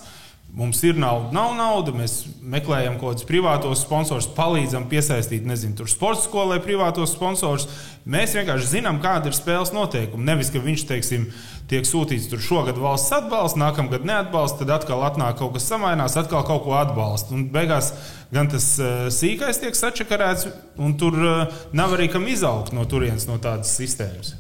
Mums 0.57 0.79
ir 0.89 0.97
nauda, 0.97 1.35
nav 1.37 1.51
nauda. 1.53 1.93
Mēs 1.93 2.23
meklējam 2.41 2.95
kaut 2.97 3.19
kādus 3.19 3.27
privātos 3.29 3.83
sponsorus, 3.85 4.29
palīdzam 4.39 4.87
piesaistīt, 4.89 5.45
nezinu, 5.45 5.77
tur 5.77 5.91
sporta 5.93 6.23
skolai 6.23 6.57
privātos 6.65 7.13
sponsorus. 7.13 7.67
Mēs 8.09 8.33
vienkārši 8.39 8.71
zinām, 8.71 9.03
kāda 9.05 9.29
ir 9.29 9.37
spēles 9.37 9.75
noteikumi. 9.77 10.25
Nevis, 10.25 10.49
ka 10.55 10.63
viņš, 10.65 10.87
teiksim, 10.89 11.27
tiek 11.69 11.85
sūtīts 11.85 12.31
tur 12.33 12.41
šogad 12.41 12.81
valsts 12.81 13.13
atbalsts, 13.19 13.61
nākamgad 13.61 14.09
neatbalsts, 14.09 14.57
tad 14.63 14.73
atkal 14.79 15.05
atnāk 15.05 15.37
kaut 15.43 15.59
kas 15.59 15.69
samainās, 15.69 16.17
atkal 16.17 16.47
kaut 16.49 16.65
ko 16.65 16.73
atbalsta. 16.81 17.37
Un 17.37 17.51
beigās 17.53 17.93
gan 18.33 18.49
tas 18.49 18.73
uh, 18.81 19.11
sīkais 19.13 19.61
tiek 19.61 19.77
sačakarēts, 19.77 20.49
un 20.81 20.97
tur 20.97 21.21
uh, 21.21 21.63
nav 21.77 21.99
arī 21.99 22.09
kam 22.17 22.25
izaugt 22.33 22.73
no 22.73 22.89
turienes, 22.89 23.29
no 23.29 23.37
tādas 23.37 23.77
sistēmas. 23.77 24.39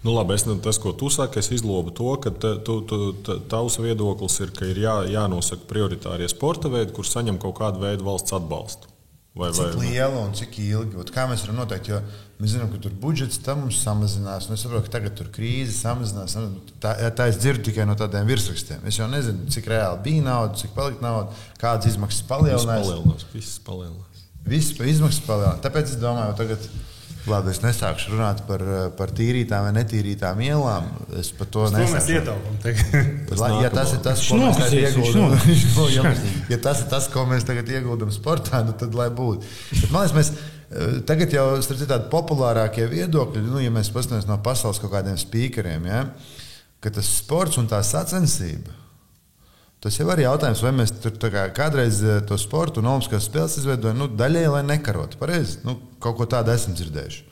Nu, 0.00 0.14
labi, 0.16 0.32
es, 0.38 0.46
tas, 0.64 0.78
ko 0.80 0.94
tu 0.96 1.10
saki, 1.12 1.42
es 1.42 1.50
izlobu 1.52 1.92
to, 1.92 2.14
ka 2.24 2.32
tu, 2.32 2.76
tu, 2.88 3.00
tavs 3.52 3.76
viedoklis 3.82 4.38
ir, 4.40 4.54
ka 4.56 4.64
ir 4.68 4.80
jā, 4.80 4.94
jānosaka 5.12 5.68
prioritārie 5.68 6.28
sporta 6.32 6.72
veidi, 6.72 6.94
kur 6.96 7.04
saņem 7.04 7.36
kaut 7.42 7.58
kādu 7.58 7.82
veidu 7.84 8.06
valsts 8.06 8.32
atbalstu. 8.38 8.88
Vai, 9.36 9.52
cik 9.54 9.76
vai, 9.76 9.86
liela 9.86 10.24
un 10.24 10.32
cik 10.34 10.56
ilgi? 10.64 10.96
Ot, 10.98 11.12
kā 11.14 11.28
mēs 11.30 11.44
varam 11.44 11.60
noteikt? 11.60 11.92
Jo 11.92 12.00
mēs 12.40 12.56
zinām, 12.56 12.70
ka 12.72 12.80
tur 12.82 12.94
budžets 12.98 13.38
tam 13.44 13.60
mums 13.62 13.78
samazinās. 13.84 14.48
Es 14.50 14.64
saprotu, 14.64 14.88
ka 14.88 14.96
tagad 14.96 15.14
tur 15.18 15.28
krīze 15.30 15.76
samazinās. 15.76 16.34
Tā, 16.82 16.96
tā 17.14 17.28
es 17.30 17.38
dzirdu 17.38 17.68
tikai 17.68 17.86
no 17.86 17.94
tādiem 17.98 18.26
virsrakstiem. 18.26 18.82
Es 18.90 18.98
jau 18.98 19.06
nezinu, 19.12 19.46
cik 19.54 19.68
reāli 19.70 20.02
bija 20.08 20.24
nauda, 20.26 20.58
cik 20.58 20.74
palika 20.74 21.04
nauda, 21.04 21.42
kādas 21.60 21.92
izmaksas 21.92 22.26
palielinās. 22.26 22.66
Viss 22.66 22.90
palielinās. 22.90 23.26
Viss 23.36 23.62
palielinās. 23.68 24.24
Viss 24.50 24.82
izmaksas 24.96 25.22
palielinās. 25.28 25.62
Tāpēc 25.68 25.94
es 25.94 26.00
domāju, 26.02 26.34
tagad 26.40 26.66
Labi, 27.30 27.52
es 27.54 27.60
nesākšu 27.62 28.14
runāt 28.14 28.42
par, 28.48 28.62
par 28.98 29.12
tīrītām 29.16 29.66
vai 29.66 29.72
netīrītām 29.76 30.40
ielām. 30.44 30.88
Es 31.20 31.30
par 31.36 31.48
to 31.52 31.66
nesāku. 31.72 32.34
Ja 33.62 33.70
tas 33.72 33.94
ir 33.94 34.02
tas, 34.04 34.24
ko 34.26 34.38
mēs 34.40 34.58
tagad 34.58 34.78
ieguldām, 34.80 35.36
ja 36.50 36.60
tas 36.62 36.82
ir 36.82 36.90
tas, 36.90 37.08
ko 37.12 37.26
mēs 37.30 37.46
tagad 37.48 37.70
ieguldām 37.70 38.12
sportā, 38.14 38.62
nu 38.66 38.74
tad 38.78 38.96
lai 38.98 39.08
būtu. 39.14 39.46
Bet, 39.76 39.86
man 39.94 40.06
liekas, 40.06 40.16
mēs 40.18 40.32
eh, 40.34 40.98
tagad 41.08 41.36
jau 41.36 41.46
tādi 41.62 42.10
populārākie 42.12 42.88
viedokļi, 42.90 43.46
nu, 43.46 43.62
ja 43.62 43.72
mēs 43.74 43.92
paskatāmies 43.94 44.28
no 44.30 44.40
pasaules 44.44 44.82
kaut 44.82 44.94
kādiem 44.96 45.18
spīkeriem, 45.20 45.88
ja, 45.90 46.04
ka 46.82 46.92
tas 46.98 47.14
sports 47.20 47.60
un 47.60 47.70
tā 47.70 47.82
sacensība. 47.86 48.79
Tas 49.80 49.96
jau 49.96 50.04
ir 50.12 50.26
jautājums, 50.26 50.60
vai 50.60 50.74
mēs 50.76 50.90
tur 51.00 51.14
kā, 51.32 51.46
kādreiz 51.56 52.02
eh, 52.04 52.18
to 52.28 52.36
sportu 52.40 52.82
un 52.82 52.90
olimpiskās 52.90 53.30
spēles 53.30 53.56
izveidojam 53.62 54.02
nu, 54.02 54.08
daļai, 54.12 54.44
lai 54.52 54.62
nekarotu. 54.68 55.16
Pareizi, 55.20 55.62
nu, 55.64 55.78
kaut 56.04 56.18
ko 56.18 56.26
tādu 56.28 56.52
esam 56.52 56.76
dzirdējuši. 56.76 57.22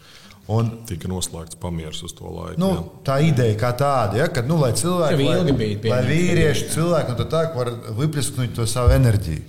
Un, 0.48 0.70
Tika 0.88 1.10
noslēgts 1.12 1.58
pamieris 1.60 2.00
uz 2.06 2.14
to 2.16 2.30
laiku. 2.32 2.56
Nu, 2.62 2.70
jā. 2.72 2.84
tā 3.04 3.18
ideja 3.20 3.56
kā 3.60 3.74
tāda, 3.76 4.16
ja, 4.22 4.30
ka 4.32 4.40
nu, 4.48 4.56
lai 4.62 4.70
cilvēki, 4.80 5.26
lai, 5.26 5.56
bija, 5.58 5.74
lai 5.92 5.98
vīrieši, 6.06 6.70
cilvēki 6.72 7.12
un 7.12 7.28
tā 7.28 7.42
var 7.52 7.70
lipliskot 7.98 8.56
to 8.56 8.64
savu 8.70 8.94
enerģiju. 8.96 9.44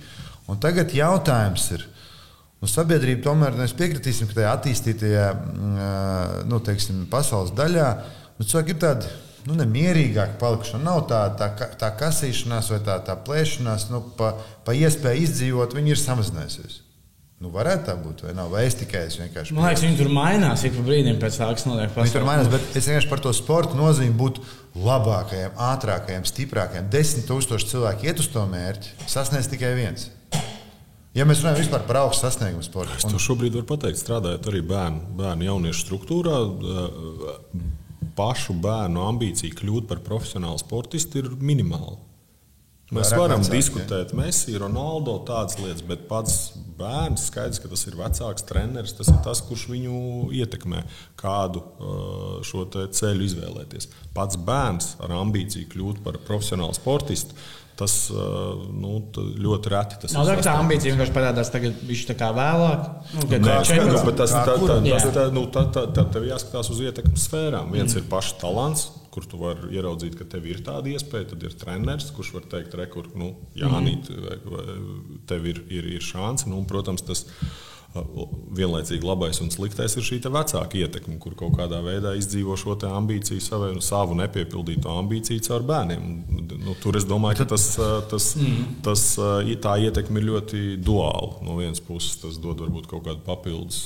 Un 0.52 0.60
tagad 0.60 0.92
jautājums 0.92 1.70
ir. 1.78 1.86
Nu, 2.60 2.68
sabiedrība 2.68 3.24
tomēr 3.30 3.56
mēs 3.56 3.72
piekritīsim, 3.78 4.28
ka 4.28 4.42
tajā 4.42 4.52
attīstītajā 4.58 5.26
mm, 5.32 6.44
nu, 6.52 6.60
teiksim, 6.68 7.06
pasaules 7.08 7.54
daļā 7.56 7.88
nu, 8.36 8.44
cilvēki 8.44 8.76
ir 8.76 8.80
tādi 8.84 9.14
nu, 9.48 9.56
nemierīgāk 9.58 10.36
palikuši. 10.40 10.80
Nav 10.84 11.04
tā, 11.10 11.22
tā, 11.38 11.50
tā 11.80 11.90
kasīšanās 12.00 12.70
vai 12.74 12.82
tā, 12.86 13.00
tā 13.06 13.16
plēšanās, 13.26 13.88
nu, 13.92 14.04
pa, 14.18 14.34
pa 14.66 14.76
iespēju 14.76 15.26
izdzīvot, 15.26 15.76
viņi 15.76 15.94
ir 15.94 16.00
samazinājusies. 16.00 16.80
Nu, 17.40 17.48
varētu 17.54 17.86
tā 17.86 17.94
būt, 17.96 18.18
vai 18.26 18.34
nav? 18.36 18.50
Vai 18.52 18.66
es 18.68 18.74
tikai 18.76 19.06
es 19.08 19.14
vienkārši. 19.16 19.54
Man 19.56 19.64
liekas, 19.64 19.86
viņi 19.86 19.96
tur 19.96 20.10
mainās 20.12 20.60
ik 20.68 20.74
pa 20.76 20.82
brīdim 20.84 21.16
pēc 21.22 21.38
tā, 21.40 21.46
kas 21.56 21.64
notiek. 21.64 21.94
Viņi 21.96 22.12
tur 22.12 22.26
mainās, 22.28 22.50
bet 22.52 22.76
es 22.76 22.88
vienkārši 22.90 23.08
par 23.08 23.22
to 23.24 23.32
sportu 23.32 23.78
nozīmi 23.78 24.12
būt 24.20 24.42
labākajiem, 24.76 25.54
ātrākajiem, 25.70 26.26
stiprākajiem. 26.28 26.90
Desmit 26.92 27.24
tūkstoši 27.30 27.70
cilvēku 27.72 28.10
iet 28.10 28.20
uz 28.20 28.28
to 28.34 28.44
mērķi, 28.44 28.92
sasniedz 29.08 29.48
tikai 29.48 29.72
viens. 29.78 30.10
Ja 31.16 31.24
mēs 31.26 31.40
runājam 31.40 31.64
vispār 31.64 31.88
par 31.88 32.02
augstu 32.04 32.28
sasniegumu 32.28 32.62
sportā, 32.62 33.00
tad 33.00 33.08
un... 33.08 33.16
to 33.16 33.24
šobrīd 33.24 33.56
var 33.56 33.64
pateikt, 33.72 33.98
strādājot 34.04 34.52
arī 34.52 34.60
bērnu, 34.68 35.00
bērnu 35.18 35.48
jauniešu 35.48 35.86
struktūrā 35.88 36.36
pašu 38.16 38.56
bērnu 38.62 39.02
ambīcija 39.08 39.56
kļūt 39.60 39.88
par 39.90 40.04
profesionālu 40.06 40.60
sportistu 40.62 41.22
ir 41.22 41.34
minimāla. 41.40 41.98
Mēs 42.90 43.12
varam 43.14 43.38
vecāki, 43.38 43.54
diskutēt, 43.54 44.12
Messi, 44.18 44.56
Ronaldo, 44.58 45.12
tādas 45.26 45.60
lietas, 45.60 45.84
bet 45.86 46.08
pats 46.10 46.56
bērns 46.78 47.28
skaidrs, 47.30 47.60
ka 47.62 47.70
tas 47.70 47.84
ir 47.86 47.94
vecāks 47.94 48.46
treneris. 48.48 48.96
Tas 48.98 49.12
ir 49.12 49.20
tas, 49.22 49.42
kurš 49.46 49.68
viņu 49.70 50.00
ietekmē, 50.34 50.82
kādu 51.20 51.62
uh, 51.62 52.40
šo 52.46 52.64
ceļu 52.74 53.28
izvēlēties. 53.28 53.86
Pats 54.16 54.40
bērns 54.42 54.96
ar 55.06 55.14
ambīciju 55.20 55.70
kļūt 55.70 56.02
par 56.02 56.18
profesionālu 56.26 56.74
sportistu 56.74 57.38
Tas 57.80 57.94
nu, 58.12 58.98
ļoti 59.40 59.72
reti 59.72 60.00
tas 60.02 60.12
Nav 60.12 60.28
tā, 60.28 60.36
tā 60.44 60.54
ambīcija 60.60 60.92
vienkārši 60.92 61.14
parādās 61.16 61.50
tagad, 61.52 61.78
viņš 61.88 62.02
tā 62.10 62.16
kā 62.20 62.28
vēlāk. 62.36 62.82
Nu, 63.16 63.24
Nē, 63.30 63.38
tas, 63.40 63.70
tā, 63.70 64.44
tā, 64.44 64.76
tas, 64.84 65.06
tā, 65.16 65.24
nu, 65.32 65.46
tā, 65.54 65.64
tā, 65.72 65.86
tā, 65.96 66.04
tev 66.12 66.28
jāskatās 66.28 66.68
uz 66.74 66.82
ietekmes 66.84 67.24
sfērām. 67.30 67.72
Viens 67.72 67.94
mm. 67.94 68.02
ir 68.02 68.10
pašs 68.12 68.36
talants, 68.42 68.84
kur 69.14 69.24
tu 69.30 69.40
vari 69.40 69.72
ieraudzīt, 69.78 70.18
ka 70.18 70.28
tev 70.36 70.50
ir 70.50 70.60
tāda 70.66 70.92
iespēja. 70.92 71.32
Tad 71.32 71.48
ir 71.48 71.56
treneris, 71.62 72.12
kurš 72.16 72.34
var 72.36 72.46
teikt, 72.52 72.76
rekur, 72.82 73.08
nu, 73.16 73.32
Jānīt, 73.58 74.12
mm. 74.12 75.24
tev 75.30 75.48
ir, 75.48 75.64
ir, 75.72 75.88
ir 75.96 76.04
šāns. 76.04 76.44
Nu, 76.50 76.60
protams, 76.68 77.06
tas 77.08 77.24
ir 77.24 77.50
vienlaicīgi 77.90 79.02
labais 79.02 79.40
un 79.42 79.50
sliktais 79.50 79.96
ir 79.98 80.04
šī 80.06 80.20
vecāka 80.30 80.78
ietekme, 80.78 81.16
kur 81.18 81.34
kaut 81.38 81.56
kādā 81.58 81.80
veidā 81.82 82.12
izdzīvo 82.18 82.54
šo 82.58 82.76
ambīciju, 82.86 83.42
savu, 83.42 83.70
savu 83.82 84.14
nepiepildīto 84.20 84.92
ambīciju 85.00 85.42
caur 85.48 85.66
bērniem. 85.66 86.04
Nu, 86.60 86.76
tur 86.78 86.98
es 87.00 87.06
domāju, 87.08 87.40
ka 87.40 87.48
tas, 87.54 87.66
tas, 88.12 88.28
tas, 88.86 89.04
tā 89.64 89.74
ietekme 89.82 90.22
ir 90.22 90.28
ļoti 90.28 90.62
duāla. 90.86 91.40
No 91.42 91.58
vienas 91.58 91.82
puses 91.82 92.20
tas 92.22 92.38
dod 92.38 92.62
varbūt 92.62 92.86
kaut 92.90 93.08
kādu 93.08 93.24
papildus, 93.26 93.82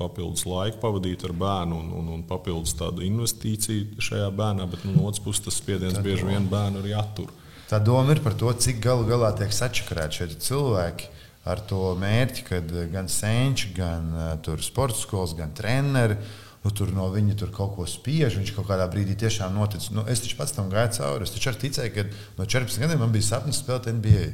papildus 0.00 0.48
laiku 0.50 0.82
pavadīt 0.82 1.22
ar 1.28 1.38
bērnu 1.44 1.78
un, 1.78 1.94
un, 2.00 2.12
un 2.18 2.26
papildus 2.26 2.74
tādu 2.80 3.06
investīciju 3.06 4.02
šajā 4.02 4.34
bērnā, 4.34 4.66
bet 4.70 4.82
no 4.88 5.06
otras 5.06 5.22
puses 5.22 5.46
tas 5.46 5.62
spiediens 5.62 6.02
bieži 6.02 6.26
vien 6.26 6.50
bērnu 6.50 6.82
arī 6.82 6.98
attur. 6.98 7.30
Tā 7.70 7.78
doma 7.80 8.12
ir 8.12 8.20
par 8.24 8.34
to, 8.38 8.50
cik 8.50 8.82
galu 8.82 9.06
galā 9.08 9.30
tiek 9.38 9.54
sačakarēti 9.54 10.18
šie 10.18 10.32
cilvēki 10.42 11.13
ar 11.44 11.60
to 11.68 11.92
mērķi, 12.00 12.46
ka 12.48 12.60
gan 12.92 13.10
senči, 13.10 13.74
gan 13.76 14.08
uh, 14.16 14.64
sporta 14.64 14.98
skolas, 14.98 15.36
gan 15.36 15.52
treneri. 15.56 16.16
Nu, 16.64 16.70
tur 16.72 16.94
no 16.96 17.10
viņa 17.12 17.34
tur 17.36 17.50
kaut 17.52 17.74
ko 17.76 17.84
spiež. 17.84 18.38
Viņš 18.40 18.54
kaut 18.56 18.70
kādā 18.70 18.86
brīdī 18.88 19.18
tiešām 19.20 19.52
notic. 19.52 19.84
Nu, 19.92 20.06
es 20.08 20.22
taču 20.24 20.38
pats 20.38 20.54
tam 20.56 20.70
gāju 20.72 20.94
cauri. 20.96 21.26
Es 21.26 21.34
taču 21.34 21.50
arī 21.50 21.66
ticēju, 21.66 21.92
ka 21.92 22.06
no 22.38 22.46
14 22.48 22.80
gadiem 22.80 23.02
man 23.04 23.12
bija 23.12 23.26
sapnis 23.26 23.60
spēlēt 23.60 23.90
NBA. 23.98 24.24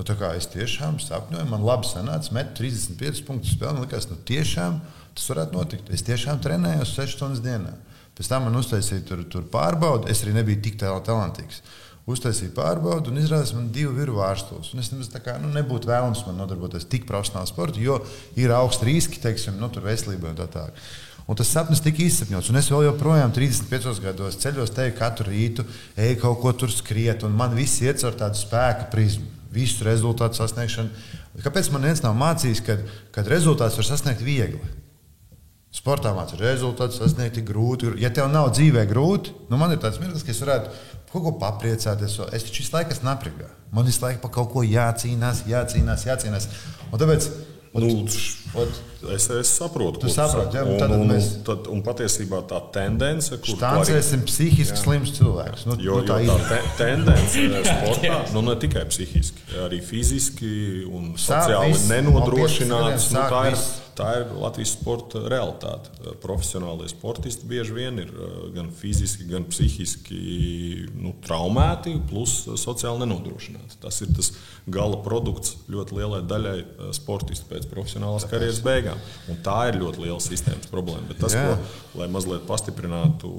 Nu, 0.00 0.06
es 0.32 0.48
tiešām 0.48 0.96
sapņoju, 1.04 1.44
man 1.50 1.66
labi 1.66 1.84
sanāca, 1.84 2.32
met 2.32 2.54
35 2.56 3.20
punktus 3.26 3.52
spēlē. 3.52 3.74
Man 3.76 3.84
liekas, 3.84 4.08
nu, 4.08 4.16
tiešām 4.24 4.80
tas 5.12 5.28
varētu 5.28 5.58
notikt. 5.58 5.92
Es 5.92 6.06
tiešām 6.08 6.40
trenējos 6.40 6.94
6 6.96 7.18
stundas 7.18 7.44
dienā. 7.44 7.76
Pēc 8.16 8.32
tam 8.32 8.48
man 8.48 8.56
uztaisīja 8.56 9.04
tur, 9.04 9.26
tur 9.28 9.44
pārbaudi. 9.52 10.08
Es 10.12 10.24
arī 10.24 10.38
nebiju 10.38 10.64
tik 10.64 10.80
talantīgs 10.80 11.60
uztaisīju 12.14 12.54
pārbaudi 12.56 13.12
un 13.12 13.20
izrādās, 13.20 13.52
man 13.56 13.68
divi 13.74 13.92
viru 14.00 14.18
vārstulis. 14.18 14.72
Es 14.78 14.90
nemaz 14.92 15.10
kā 15.24 15.36
nu, 15.42 15.50
nebūtu 15.54 15.90
vēlams 15.90 16.24
man 16.26 16.40
nodarboties 16.40 16.88
tik 16.90 17.06
profesionāli 17.08 17.50
sportu, 17.50 17.82
jo 17.84 18.00
ir 18.40 18.54
augsti 18.56 18.88
riski, 18.88 19.22
teiksim, 19.22 19.60
nu, 19.60 19.70
veselībai 19.70 20.32
un 20.32 20.40
tā 20.40 20.48
tālāk. 20.50 20.82
Un 21.30 21.38
tas 21.38 21.50
sapnis 21.52 21.82
tika 21.84 22.02
izsapņots. 22.02 22.48
Un 22.50 22.58
es 22.58 22.68
vēl 22.72 22.88
joprojām 22.88 23.30
35 23.36 24.02
gados 24.02 24.38
ceļos, 24.42 24.72
teju 24.74 24.96
katru 24.98 25.28
rītu, 25.30 25.66
eju 25.94 26.18
kaut 26.24 26.40
ko 26.42 26.54
tur 26.64 26.72
skriet, 26.74 27.22
un 27.26 27.36
man 27.38 27.54
viss 27.54 27.82
iet 27.84 28.02
caur 28.02 28.16
tādu 28.18 28.40
spēka 28.40 28.88
prizmu, 28.90 29.28
visu 29.54 29.86
rezultātu 29.86 30.40
sasniegšanu. 30.40 30.90
Kāpēc 31.44 31.70
man 31.70 31.86
viens 31.86 32.02
nav 32.02 32.16
mācījis, 32.18 32.64
ka 32.66 33.26
rezultāts 33.30 33.78
var 33.78 33.86
sasniegt 33.92 34.24
viegli? 34.26 34.79
Sportā 35.70 36.10
mācīt 36.16 36.40
rezultātus, 36.42 36.98
sasniegt 36.98 37.38
grūti. 37.46 37.92
Ja 38.02 38.10
tev 38.10 38.26
nav 38.32 38.48
dzīvē 38.56 38.82
grūti, 38.90 39.30
nu 39.52 39.60
man 39.60 39.70
ir 39.70 39.78
tāds 39.82 40.00
mirklis, 40.02 40.24
ka 40.26 40.34
es 40.34 40.42
varētu 40.42 40.72
kaut 41.12 41.22
ko 41.28 41.36
papriecāties. 41.38 42.16
Es 42.34 42.48
taču 42.48 42.64
visu 42.64 42.74
laiku 42.74 42.96
esmu 42.96 43.06
naprigā. 43.06 43.46
Man 43.70 43.86
visu 43.86 44.02
laiku 44.02 44.24
par 44.24 44.34
kaut 44.34 44.50
ko 44.50 44.64
jācīnās, 44.66 45.44
jācīnās, 45.50 46.08
jācīnās. 46.10 46.50
Un 46.90 46.98
tāpēc, 46.98 47.30
Nu, 47.70 47.86
ot, 48.58 48.68
es, 49.14 49.28
es 49.30 49.50
saprotu, 49.54 50.00
tu 50.02 50.08
saproti, 50.10 50.56
ja, 50.58 50.64
un, 50.66 50.74
tad 50.80 50.90
un, 50.90 51.04
mēs 51.06 51.28
tad, 51.46 51.68
un 51.70 51.84
patiesībā 51.86 52.40
tā 52.50 52.58
tendence, 52.74 53.30
kur 53.44 53.60
stāvēsim 53.60 54.24
psihiski 54.26 54.74
slims 54.74 55.12
cilvēks. 55.14 55.68
Nu, 55.70 55.76
Jo, 55.78 56.00
nu, 56.00 56.08
tā, 56.08 56.16
jo 56.24 56.34
ir. 56.34 56.48
tā 56.48 56.58
te, 56.58 56.72
tendence 56.80 57.44
sportā, 57.70 58.16
nu 58.34 58.42
ne 58.48 58.56
tikai 58.58 58.82
psihiski, 58.90 59.46
arī 59.68 59.78
fiziski 59.86 60.50
un 60.90 61.12
sociāli 61.14 61.78
nenodrošināts. 61.92 63.06
No 63.14 63.14
15 63.14 63.14
Nu, 63.14 63.22
tā, 63.30 63.44
ir. 63.52 63.62
Tā 64.00 64.10
ir 64.20 64.30
Latvijas 64.40 64.72
sporta 64.74 65.20
realitāte. 65.28 65.92
Profesionālie 66.22 66.88
sportisti 66.90 67.48
bieži 67.48 67.76
vien 67.76 68.00
ir 68.02 68.10
eh, 68.10 68.38
gan 68.56 68.70
fiziski, 68.74 69.26
gan 69.30 69.46
psihiski 69.50 70.20
nu, 70.96 71.12
traumēti, 71.24 71.98
plus 72.10 72.42
sociāli 72.60 73.04
nenodrošināti. 73.04 73.78
Tas 73.82 74.00
ir 74.04 74.12
tas 74.16 74.32
gala 74.70 75.00
produkts 75.04 75.58
ļoti 75.70 75.98
lielai 76.00 76.22
daļai 76.30 76.56
eh, 76.60 76.90
sportistu 76.96 77.50
pēc 77.52 77.68
profesionālās 77.70 78.28
karjeras 78.30 78.62
beigām. 78.64 79.00
Un 79.32 79.40
tā 79.44 79.58
ir 79.70 79.80
ļoti 79.82 80.06
liela 80.06 80.20
sistēmas 80.24 80.70
problēma. 80.72 81.08
Bet 81.12 81.22
tas, 81.26 81.36
Jā. 81.36 81.52
ko 81.52 82.00
lai 82.00 82.10
mazliet 82.12 82.46
pastiprinātu 82.48 83.30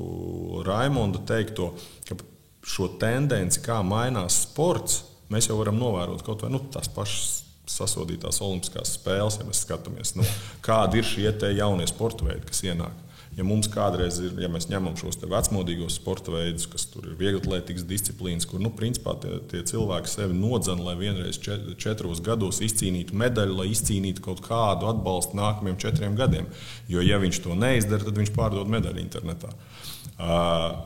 Raimonda 0.68 1.22
teikto, 1.28 1.72
ka 2.10 2.20
šo 2.62 2.92
tendenci, 3.02 3.62
kā 3.66 3.80
mainās 3.86 4.44
sports, 4.46 5.02
mēs 5.32 5.50
jau 5.50 5.58
varam 5.60 5.80
novērot 5.82 6.22
kaut 6.26 6.46
vai 6.46 6.52
nu, 6.54 6.62
tās 6.74 6.92
pašas 6.92 7.51
sasodītās 7.80 8.42
Olimpiskās 8.44 8.96
spēles, 8.98 9.40
ja 9.40 9.48
mēs 9.48 9.64
skatāmies, 9.66 10.16
nu, 10.18 10.26
kādi 10.66 11.02
ir 11.02 11.08
šie 11.08 11.32
jaunie 11.58 11.88
sporta 11.90 12.28
veidi, 12.28 12.46
kas 12.50 12.64
ienāk. 12.68 13.08
Ja 13.38 13.46
mums 13.48 13.70
kādreiz 13.72 14.18
ir, 14.20 14.34
ja 14.44 14.50
mēs 14.52 14.66
ņemam 14.68 14.98
šos 15.00 15.16
vecmodīgos 15.24 15.96
sporta 16.02 16.34
veidus, 16.34 16.66
kas 16.68 16.84
tur 16.92 17.06
ir 17.08 17.14
vieglatlētīgas 17.16 17.86
disciplīnas, 17.88 18.48
kur 18.50 18.60
nu, 18.60 18.74
principā 18.76 19.14
tie, 19.24 19.38
tie 19.48 19.62
cilvēki 19.72 20.12
sevi 20.12 20.36
nodzena, 20.36 20.90
lai 20.90 20.98
vienreiz 21.00 21.40
čet, 21.40 21.70
četros 21.80 22.20
gados 22.26 22.60
izcīnītu 22.66 23.16
medaļu, 23.16 23.56
lai 23.62 23.70
izcīnītu 23.72 24.26
kaut 24.26 24.44
kādu 24.44 24.92
atbalstu 24.92 25.40
nākamajiem 25.40 25.80
četriem 25.80 26.20
gadiem. 26.20 26.52
Jo, 26.92 27.00
ja 27.08 27.22
viņš 27.24 27.40
to 27.46 27.56
neizdara, 27.56 28.04
tad 28.10 28.20
viņš 28.20 28.36
pārdod 28.36 28.68
medaļu 28.76 29.00
internetā. 29.00 29.56
Uh, 29.56 29.91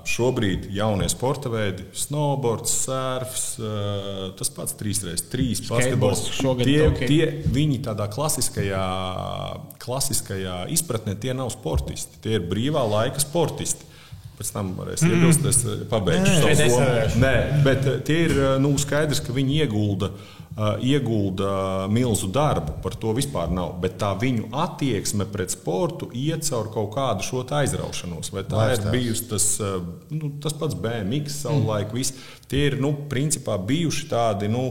šobrīd 0.08 0.70
jaunie 0.76 1.08
sporta 1.12 1.50
veidi, 1.52 1.86
snowboards, 1.98 2.76
surfs, 2.86 3.48
tas 4.40 4.52
pats 4.56 4.78
3x3, 4.80 5.48
basketbols. 5.68 6.24
šogad 6.38 6.70
Tie, 6.70 6.78
Tokio. 6.86 7.10
tie, 7.10 7.28
viņi 7.56 7.82
tādā 7.88 8.08
klasiskajā, 8.12 8.86
klasiskajā 9.84 10.62
izpratnē 10.76 11.18
tie 11.20 11.36
nav 11.36 11.52
sportisti. 11.56 12.22
Tie 12.24 12.38
ir 12.40 12.48
brīvā 12.48 12.86
laika 12.88 13.24
sportisti. 13.24 13.92
Pēc 14.36 14.50
tam 14.52 14.74
varēs 14.76 15.04
iebilst, 15.08 15.46
es 15.48 15.62
pabeigšu 15.88 16.32
Nē, 16.32 16.56
savu 16.60 16.80
nevarēšu. 16.80 17.20
Nē, 17.24 17.36
bet 17.64 17.86
tie 18.08 18.18
ir 18.26 18.34
nu, 18.60 18.74
skaidrs, 18.80 19.22
ka 19.24 19.36
viņi 19.36 19.62
iegulda, 19.64 20.10
uh, 20.12 20.35
iegulda 20.56 21.88
milzu 21.92 22.30
darbu. 22.32 22.78
Par 22.84 22.96
to 22.96 23.12
vispār 23.16 23.52
nav. 23.52 23.76
Bet 23.84 23.98
tā 24.00 24.14
viņu 24.20 24.50
attieksme 24.56 25.28
pret 25.32 25.52
sportu 25.52 26.08
iet 26.16 26.48
caur 26.48 26.70
kaut 26.72 26.94
kādu 26.96 27.26
šo 27.28 27.44
aizraušanos. 27.44 28.32
Vai 28.32 28.46
tā 28.48 28.70
ir 28.70 28.78
Lifestyles. 28.78 28.94
bijusi 28.96 29.30
tas, 29.34 29.48
uh, 29.60 29.80
nu, 30.16 30.32
tas 30.44 30.56
pats 30.56 30.78
BMX 30.80 31.42
savulaik. 31.44 31.92
Mm. 31.92 32.28
Tie 32.52 32.68
ir 32.70 32.80
nu, 32.80 32.94
principā 33.12 33.60
bijuši 33.60 34.08
tādi. 34.12 34.52
Nu, 34.52 34.70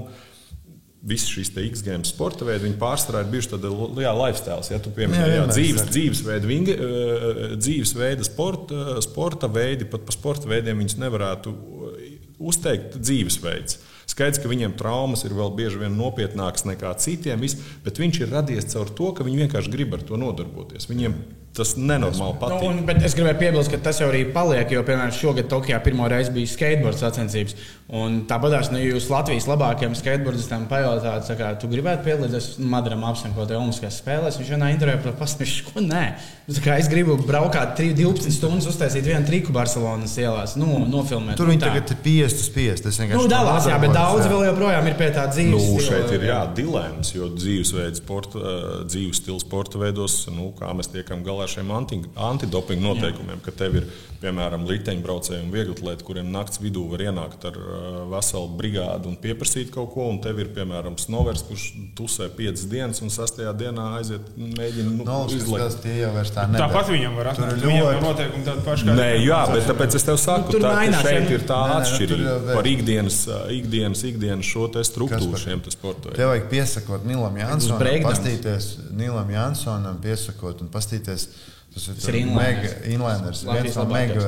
Visi 1.05 1.27
šīs 1.29 1.51
X-games 1.53 2.09
sporta 2.15 2.47
veidi, 2.49 2.65
viņi 2.65 2.79
pārsvarā 2.81 3.21
ir 3.21 3.27
bijuši 3.29 3.51
tādi 3.51 3.69
jā, 4.01 4.13
lifestyle. 4.17 4.63
Ja 4.73 4.79
tu 4.81 4.89
Jā, 4.89 4.97
piemini, 4.97 5.19
jā, 5.21 5.27
vienmēr 5.35 5.51
dzīves, 5.53 5.83
dzīvesveida, 5.91 6.49
vingi, 6.49 6.73
eh, 6.73 7.41
dzīvesveida 7.61 8.25
sporta, 8.25 9.03
sporta 9.05 9.51
veidi, 9.53 9.85
pat 9.85 10.07
par 10.09 10.17
sporta 10.17 10.49
veidiem 10.49 10.81
viņus 10.81 10.97
nevarētu 11.03 11.53
eh, 11.53 12.07
uzteikt 12.41 12.97
dzīvesveids. 12.97 13.77
Skaidrs, 14.15 14.39
ka 14.39 14.51
viņiem 14.51 14.77
traumas 14.79 15.25
ir 15.27 15.33
vēl 15.35 15.51
bieži 15.59 15.81
vien 15.81 15.97
nopietnākas 15.99 16.69
nekā 16.69 16.93
citiem, 17.03 17.43
bet 17.83 17.99
viņš 17.99 18.21
ir 18.23 18.31
radies 18.31 18.69
caur 18.71 18.93
to, 18.95 19.11
ka 19.11 19.27
viņi 19.27 19.41
vienkārši 19.43 19.73
grib 19.73 19.97
ar 19.97 20.05
to 20.07 20.19
nodarboties. 20.21 20.87
Viņiem 20.87 21.17
tas 21.55 21.77
nenormāli 21.79 22.35
Nu, 22.35 22.41
patīk. 22.41 22.65
un, 22.69 22.81
bet 22.89 23.03
es 23.07 23.15
gribēju 23.15 23.39
piebilst, 23.39 23.71
ka 23.71 23.79
tas 23.79 24.01
jau 24.03 24.09
arī 24.11 24.25
paliek. 24.35 24.71
Jo, 24.75 24.83
piemēram, 24.87 25.13
šogad 25.15 25.47
Tokijā 25.53 25.79
pirmo 25.85 26.09
reizi 26.11 26.33
bija 26.35 26.51
skateboard 26.51 26.99
sacensības. 26.99 27.55
Un 27.95 28.23
Tāpat, 28.27 28.71
nu, 28.73 28.79
jūs 28.81 29.11
Latvijas 29.13 29.45
labākajam 29.47 29.93
skateboardistam 29.95 30.65
pajautājat, 30.71 31.27
tā 31.29 31.35
kā, 31.37 31.51
tu 31.61 31.69
gribētu 31.69 32.03
piedalīties 32.07 32.47
Madaram 32.65 33.05
apsaimniekotajā 33.11 33.59
Olimpiskajās 33.61 33.99
spēlēs, 34.01 34.39
viņš 34.41 34.53
vienā 34.55 34.71
intervijā 34.73 35.03
par 35.05 35.13
pasmiešu, 35.21 35.67
ko 35.69 35.83
nē. 35.85 36.05
Nu, 36.49 36.55
kā 36.65 36.79
Es 36.81 36.89
gribu 36.91 37.15
braukāt 37.21 37.77
3, 37.79 37.93
12 38.01 38.33
stundas, 38.35 38.67
uztaisīt 38.73 39.05
vienu 39.07 39.25
triku 39.29 39.53
Barcelonas 39.55 40.17
ielās, 40.19 40.57
nu, 40.61 40.81
nofilmēt. 40.89 41.37
Tur 41.39 41.47
Nu, 41.47 41.53
viņi 41.53 41.63
tā. 41.63 41.71
tagad 41.71 41.93
ir 41.93 42.01
50 42.09 42.41
uz 42.43 42.49
50. 42.57 42.89
Es 42.89 42.99
vienkārši 43.05 43.21
Nu, 43.21 43.29
dalās, 43.31 43.69
jā, 43.69 43.79
bet 43.85 43.93
daudz 43.95 44.27
vēl 44.33 44.43
joprojām 44.49 44.89
ir 44.91 44.97
pie 44.99 45.11
tā 45.15 45.29
dzīves. 45.31 45.69
Nu, 45.71 45.79
šeit 45.85 46.11
ir 46.17 46.27
jā, 46.33 46.41
dilemmas, 46.57 47.13
jo 47.15 47.29
dzīvesveids, 47.37 48.01
sporta, 48.03 48.43
dzīves 48.89 49.21
stils 49.23 49.45
sporta 49.47 49.79
veidos, 49.79 50.19
nu, 50.33 50.51
kā 50.59 50.73
mēs 50.75 50.89
tiekam 50.93 51.23
galā 51.25 51.44
šiem 51.51 51.71
anti, 51.75 52.01
antidopinga 52.17 52.83
noteikumiem, 52.89 53.41
ka 53.45 53.51
tev 53.53 53.77
ir 53.81 53.87
piemēram 54.25 54.63
riteņbraucēji 54.69 55.43
un 55.45 55.51
vieglatlēti, 55.53 56.05
kuriem 56.07 56.31
naktas 56.33 56.61
vidū 56.63 56.87
var 56.89 57.03
ienākt 57.05 57.43
ar 57.45 57.59
uh, 57.61 57.99
veselu 58.09 58.49
brigādi 58.57 59.11
un 59.11 59.19
pieprasīt 59.21 59.69
kaut 59.75 59.91
ko, 59.93 60.07
un 60.09 60.21
tev 60.25 60.39
ir 60.41 60.49
piemēram 60.57 60.97
snovers, 61.01 61.43
kurš 61.45 61.67
tusē 61.99 62.31
piecas 62.33 62.65
dienas 62.71 63.03
un 63.05 63.13
sastajā 63.13 63.53
dienā 63.61 63.91
aiziet 63.99 64.31
mēģina 64.39 64.95
nu, 64.95 65.05
Nu, 65.05 65.69
tie 65.83 65.99
jau 66.01 66.13
vairs 66.15 66.33
tā. 66.33 66.47
Tāpat 66.55 66.89
viņam 66.89 67.19
var 67.19 67.31
Tur 67.35 67.45
atnākt. 67.45 67.59
ir 67.61 67.69
Viņam 67.69 67.85
ļoti- 67.85 68.05
noteikumi 68.07 68.45
tādi 68.49 68.65
paši 68.65 68.89
kā 68.89 68.97
Nē, 68.97 69.09
jā, 69.27 69.41
bet 69.53 69.69
tāpēc 69.69 69.95
es 70.01 70.07
tev 70.09 70.17
saku, 70.25 70.53
Nu, 70.57 70.59
tā, 70.65 70.73
šeit 71.03 71.29
nu- 71.29 71.35
ir 71.37 71.45
tā 71.45 71.61
nu, 71.69 71.75
atšķirība 71.81 72.55
par 72.55 72.65
ikdienas, 72.73 73.19
uh, 73.29 73.45
ikdienas, 73.53 74.05
ikdienas 74.09 74.45
šo 74.55 74.69
te 74.73 74.81
struktūru 74.89 75.37
šiem 75.37 75.61
te 75.61 75.71
sporta 75.75 76.09
veidiem. 76.09 76.17
Tev 76.17 76.33
vajag 76.33 76.49
piesakot 76.51 77.05
Nilam 77.05 77.37
Jansonam, 77.37 78.03
pastīties 78.09 78.71
Nilam 78.97 79.29
Jansonam, 79.29 80.01
piesakot 80.01 80.63
un 80.65 80.69
pastīties. 80.73 81.29
Tas 81.75 81.89
ir, 81.91 81.95
Tas 81.99 82.05
ir 82.07 82.17
mega- 82.31 82.69
inliners, 82.87 83.41
viens 83.49 83.75
no 83.75 83.85
mega 83.91 84.21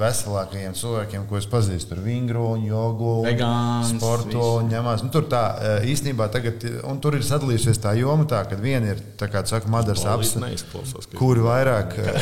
veselākajiem 0.00 0.72
cilvēkiem, 0.78 1.26
ko 1.28 1.36
es 1.36 1.44
pazīstu. 1.46 1.90
Tur 1.92 1.98
vingro, 2.04 2.46
jogu, 2.56 3.10
visu. 4.32 4.44
un 4.62 4.70
ņemās. 4.72 5.02
Nu, 5.04 5.10
tur 5.12 5.26
tā 5.28 5.42
e, 5.60 5.74
īstenībā 5.92 6.30
tagad, 6.32 6.64
un 6.88 7.00
tur 7.04 7.18
ir 7.18 7.26
sadalījusies 7.26 7.82
tā 7.84 7.92
joma 8.00 8.24
tā, 8.24 8.40
ka 8.48 8.56
viena 8.56 8.94
ir, 8.94 9.02
tā 9.20 9.28
kā 9.28 9.42
saka, 9.46 9.68
neizklausās, 10.46 11.06
ka- 11.10 11.18
kuri 11.20 11.44
vairāk, 11.44 11.98
e, 12.00 12.14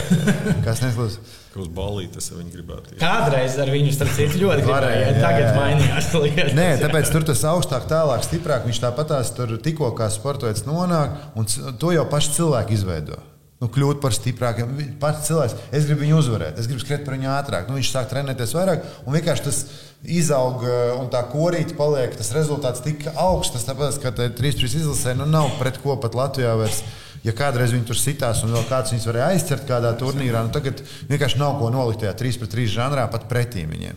kas 0.66 0.82
neklausās. 0.82 1.18
ka 1.54 1.60
uz 1.62 1.68
balītes 1.70 2.32
viņi 2.34 2.50
gribētu. 2.56 2.96
Kādreiz 2.98 3.54
ar 3.62 3.70
viņu 3.70 3.92
citu 3.94 4.40
ļoti 4.42 4.64
gribēju, 4.64 4.72
Varēja, 4.72 5.04
ja 5.04 5.12
jā, 5.12 5.20
tagad 5.22 5.44
jā, 5.44 5.52
jā. 5.52 5.60
mainījās 5.60 6.08
lietas. 6.18 6.56
Nē, 6.58 6.66
tāpēc 6.82 7.12
tur 7.14 7.22
tas 7.30 7.44
augstāk, 7.46 7.86
tālāk, 7.86 8.26
stiprāk. 8.26 8.66
Viņš 8.66 8.80
tāpatās 8.82 9.30
tur 9.36 9.54
tikko 9.62 9.92
kā 9.94 10.10
sports 10.10 10.66
nonāk, 10.66 11.14
un 11.38 11.46
to 11.78 11.94
jau 11.94 12.04
paši 12.10 12.34
cilvēki 12.40 12.74
izveido. 12.74 13.20
Nu, 13.62 13.68
kļūt 13.70 14.00
par 14.02 14.12
stiprākiem. 14.12 14.72
Pats 15.00 15.28
cilvēks, 15.28 15.55
es 15.70 15.86
gribu 15.86 16.02
viņu 16.02 16.18
uzvarēt, 16.18 16.59
es 16.59 16.66
gribu 16.68 16.82
skriet 16.82 17.05
par 17.07 17.14
viņu 17.14 17.30
ātrāk. 17.30 17.68
Nu, 17.70 17.78
viņš 17.78 17.92
sāk 17.94 18.11
trenēties 18.11 18.52
vairāk, 18.57 18.82
un 19.07 19.14
vienkārši 19.14 19.44
tas 19.46 19.61
izaug, 20.02 20.64
eh, 20.66 20.90
un 20.98 21.09
tā 21.09 21.22
korīte 21.30 21.76
paliek. 21.78 22.16
Tas 22.18 22.32
rezultāts 22.34 22.82
tik 22.84 23.07
augsts, 23.14 23.64
tāpēc, 23.64 24.00
ka 24.02 24.12
3-3 24.12 24.74
izlasē 24.82 25.14
nu, 25.16 25.24
nav 25.30 25.55
pret 25.61 25.78
ko 25.82 25.96
pat 25.96 26.18
Latvijā 26.18 26.57
vairs. 26.59 26.82
Ja 27.24 27.32
kādreiz 27.32 27.72
viņi 27.72 27.86
tur 27.88 27.96
sitās, 27.96 28.42
un 28.44 28.52
vēl 28.52 28.66
kāds 28.68 28.92
viņus 28.92 29.07
varēja 29.09 29.30
aizcert 29.32 29.64
kādā 29.64 29.94
turnīrā, 29.96 30.42
nu 30.44 30.52
tagad 30.52 30.82
vienkārši 31.09 31.38
nav 31.40 31.57
ko 31.57 31.70
nolikt 31.72 32.02
tajā 32.02 32.12
3-3 32.20 32.66
žanrā 32.68 33.07
pat 33.09 33.24
pretī 33.30 33.64
viņiem. 33.64 33.96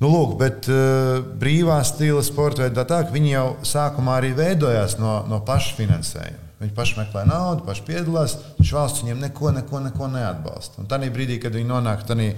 Nu, 0.00 0.08
lūk, 0.08 0.38
bet 0.40 0.64
uh, 0.72 1.20
brīvā 1.20 1.76
stila 1.84 2.22
sporta 2.24 2.64
veidā 2.64 2.86
tā, 2.88 3.02
ka 3.04 3.12
viņi 3.12 3.34
jau 3.34 3.44
sākumā 3.68 4.16
arī 4.22 4.32
veidojās 4.38 4.96
no, 4.98 5.20
no 5.28 5.42
paša 5.44 5.76
finansējuma. 5.76 6.41
Viņi 6.62 6.74
paši 6.76 7.00
meklē 7.00 7.24
naudu, 7.26 7.64
paši 7.66 7.82
piedalās, 7.88 8.36
taču 8.58 8.76
valsts 8.76 9.02
viņiem 9.02 9.24
neko, 9.24 9.50
neko, 9.56 9.80
neko 9.88 10.06
neatbalsta. 10.12 10.78
Un 10.78 10.86
tajā 10.90 11.10
brīdī, 11.10 11.40
kad 11.42 11.56
viņi 11.58 11.66
nonāk 11.66 12.04
tādā 12.06 12.28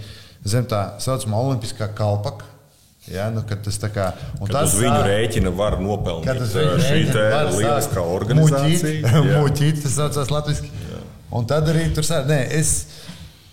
zem 0.49 0.65
tā 0.69 0.81
saucamā 1.03 1.41
olimpiskā 1.45 1.91
kalpaka, 1.97 2.49
ja, 3.09 3.27
nu, 3.33 3.43
tas 3.45 3.77
tā 3.83 3.91
kā 3.93 4.11
Kad 4.41 4.57
uz 4.63 4.79
viņu 4.81 5.01
rēķina 5.05 5.53
var 5.57 5.77
nopelnīt 5.81 6.41
uh, 6.41 6.73
šī 6.81 7.03
lieliskā 7.13 8.05
organizācija. 8.17 9.25
Muļķīt, 9.29 9.83
tas 9.85 9.99
saucās 10.01 10.33
latviešu. 10.33 10.73
Un 11.35 11.49
tad 11.51 11.69
arī 11.69 11.89
tur 11.93 12.07
sāk, 12.07 12.29
nē, 12.31 12.41
es 12.55 12.75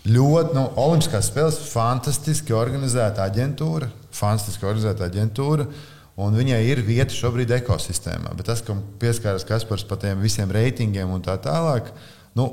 ļoti, 0.08 0.56
nu, 0.56 0.68
Olimpiskās 0.80 1.32
spēles 1.32 1.58
fantastiski 1.72 2.56
organizēta 2.56 3.26
aģentūra, 3.28 3.90
fantastiski 4.16 4.68
organizēta 4.70 5.08
aģentūra. 5.10 5.68
Un 6.22 6.38
viņai 6.38 6.60
ir 6.70 6.84
vieta 6.86 7.16
šobrīd 7.16 7.54
ekosistēmā. 7.62 8.36
Bet 8.38 8.50
tas, 8.52 8.62
kam 8.66 8.84
pieskārās 9.02 9.48
Kaspars 9.48 9.88
par 9.90 10.02
tiem 10.04 10.22
visiem 10.22 10.52
reitingiem 10.54 11.10
un 11.10 11.24
tā 11.26 11.38
tālāk, 11.42 11.90
nu, 12.38 12.48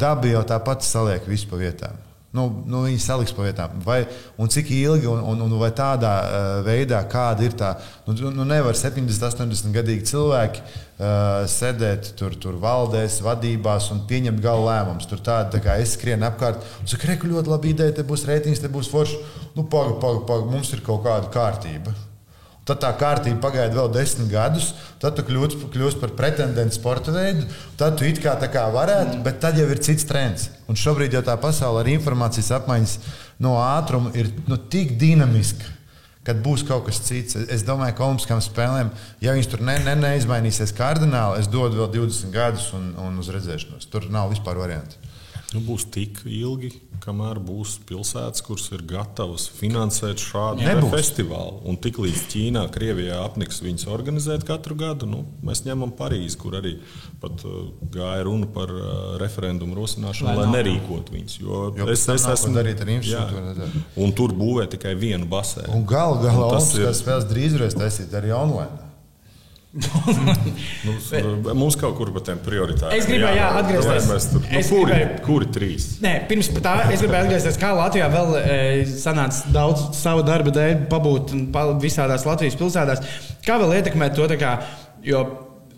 dabi 0.00 0.34
jau 0.34 0.44
tāpat 0.46 0.84
saliek 0.86 1.26
visu 1.28 1.48
pa 1.50 1.60
vietām. 1.60 1.98
Nu, 2.30 2.44
nu, 2.62 2.84
viņi 2.86 3.00
saliks 3.02 3.32
pa 3.34 3.42
vietām. 3.42 3.80
Vai, 3.82 4.04
un 4.38 4.50
cik 4.50 4.68
ilgi, 4.70 5.08
un, 5.10 5.18
un, 5.32 5.40
un 5.48 5.54
vai 5.58 5.72
tādā 5.74 6.12
uh, 6.22 6.50
veidā, 6.62 7.00
kāda 7.10 7.42
ir 7.42 7.56
tā. 7.58 7.72
Nu, 8.06 8.14
nu 8.30 8.44
nevar 8.46 8.78
70, 8.78 9.24
80 9.26 9.74
gadīgi 9.74 10.06
cilvēki 10.12 10.62
uh, 10.62 11.42
sēdēt 11.50 12.12
tur, 12.20 12.36
tur 12.38 12.60
valdēs, 12.62 13.18
vadībās 13.26 13.90
un 13.90 14.04
pieņemt 14.06 14.44
gala 14.44 14.62
lēmumus. 14.68 15.10
Tur 15.10 15.24
tāda 15.26 15.56
tā 15.56 15.62
kā 15.64 15.74
es 15.82 15.96
skrienu 15.98 16.28
apkārt 16.28 16.62
un 16.78 16.92
saku, 16.92 17.16
ka 17.18 17.32
ļoti 17.32 17.50
labi 17.50 17.74
ideja, 17.74 17.96
te 17.98 18.06
būs 18.06 18.22
reitings, 18.30 18.62
te 18.62 18.70
būs 18.70 18.92
forši. 18.94 19.18
Nu, 19.58 19.66
paga, 19.66 19.98
paga, 19.98 20.22
paga, 20.30 20.46
mums 20.54 20.70
ir 20.76 20.86
kaut 20.86 21.02
kāda 21.08 21.34
kārtība. 21.34 21.96
Tad 22.70 22.84
tā 22.84 22.90
kārtība 22.94 23.40
pagaida 23.42 23.74
vēl 23.74 23.88
desmit 23.90 24.28
gadus, 24.30 24.68
tad 25.02 25.16
tu 25.18 25.24
kļūsi, 25.26 25.58
kļūsi 25.74 25.98
par 25.98 26.12
pretendentu 26.14 26.76
sporta 26.76 27.10
veidu. 27.10 27.48
Tad 27.80 27.96
tu 27.98 28.06
it 28.06 28.20
kā 28.22 28.36
tā 28.38 28.46
kā 28.52 28.68
varētu, 28.70 29.16
mm. 29.16 29.24
bet 29.26 29.40
tad 29.42 29.58
jau 29.58 29.66
ir 29.66 29.80
cits 29.82 30.06
trends. 30.06 30.46
Un 30.70 30.78
šobrīd 30.78 31.16
jau 31.16 31.24
tā 31.26 31.34
pasaule 31.42 31.82
ar 31.82 31.90
informācijas 31.90 32.52
apmaiņas 32.60 32.94
no 33.42 33.56
ātruma 33.58 34.14
ir 34.14 34.30
nu, 34.46 34.60
tik 34.70 34.94
dinamiska. 35.02 35.66
Kad 36.22 36.44
būs 36.44 36.62
kaut 36.68 36.84
kas 36.86 37.00
cits, 37.02 37.34
es 37.50 37.66
domāju, 37.66 37.96
ka 37.96 38.06
Olimpiskām 38.06 38.42
spēlēm, 38.44 38.92
ja 39.24 39.34
viņas 39.34 39.50
tur 39.50 39.66
ne, 39.66 39.78
ne, 39.82 39.96
neizmainīsies 40.04 40.76
kardināli, 40.78 41.40
es 41.42 41.50
dodu 41.50 41.80
vēl 41.80 41.90
20 41.96 42.34
gadus 42.34 42.70
un, 42.76 42.92
un 43.02 43.18
uz 43.18 43.32
redzēšanos. 43.34 43.90
Tur 43.90 44.06
nav 44.14 44.30
vispār 44.30 44.60
variantu. 44.62 45.09
Nu, 45.50 45.58
būs 45.66 45.82
tik 45.90 46.20
ilgi, 46.30 46.68
kamēr 47.02 47.40
būs 47.42 47.80
pilsētas, 47.88 48.42
kuras 48.46 48.68
ir 48.70 48.84
gatavas 48.86 49.48
finansēt 49.50 50.22
šādu 50.22 50.90
festivālu. 50.92 51.56
Un 51.66 51.78
tiklīdz 51.82 52.20
Ķīnā, 52.30 52.62
Krievijā 52.70 53.16
apniks 53.24 53.58
viņus 53.64 53.88
organizēt 53.90 54.44
katru 54.46 54.76
gadu, 54.78 55.08
nu, 55.10 55.24
mēs 55.46 55.64
ņemam 55.66 55.90
Parīzi, 55.98 56.38
kur 56.38 56.54
arī 56.60 56.76
pat, 57.22 57.42
uh, 57.48 57.72
gāja 57.90 58.28
runa 58.28 58.46
par 58.54 58.70
uh, 58.76 58.92
referendumu 59.22 59.74
rosināšanu, 59.80 60.30
lai, 60.30 60.44
lai 60.44 60.52
nerīkotu 60.60 61.16
viņus. 61.16 61.40
Jo, 61.42 61.64
jo 61.80 61.88
es, 61.90 62.04
es 62.14 62.28
esmu 62.36 62.52
darīt 62.54 62.84
ar 62.84 62.92
infrastruktūru. 62.94 63.82
Un 64.04 64.14
tur 64.14 64.36
būvē 64.38 64.68
tikai 64.76 64.94
vienu 65.00 65.26
basēnu. 65.30 65.82
Galu 65.90 66.22
galā 66.22 66.46
Olimpiskās 66.52 67.02
spēles 67.02 67.26
drīz 67.32 67.58
varēs 67.58 67.78
taisīt 67.80 68.14
arī 68.20 68.30
online 68.36 68.89
nu, 69.70 70.94
mums 71.60 71.76
kaut 71.78 71.94
kur 71.98 72.10
par 72.14 72.24
tiem 72.26 72.40
prioritātiem. 72.42 72.96
Es 72.96 73.06
gribēju 73.06 73.38
jā, 73.38 73.50
atgriezties 73.60 74.08
pie 74.08 74.16
tā, 74.16 74.32
nu, 74.34 74.62
kuri, 74.70 74.80
gribēju, 74.88 75.10
kuri 75.26 75.50
trīs. 75.54 75.86
Nē, 76.02 76.14
pirms 76.30 76.50
tā 76.56 76.74
es 76.88 77.04
gribēju 77.04 77.28
atgriezties, 77.28 77.60
kā 77.60 77.70
Latvijā 77.78 78.08
vēl 78.10 78.34
e, 78.40 78.56
sanāca 78.90 79.52
daudz 79.54 79.86
savu 80.00 80.24
darba 80.26 80.54
dēļ 80.56 80.88
pabūt 80.90 81.36
visādās 81.82 82.26
Latvijas 82.26 82.58
pilsētās. 82.58 83.04
Kā 83.46 83.60
vēl 83.62 83.78
ietekmēt 83.78 84.18
to? 84.18 84.26
Kā, 84.40 84.56
jo 85.06 85.22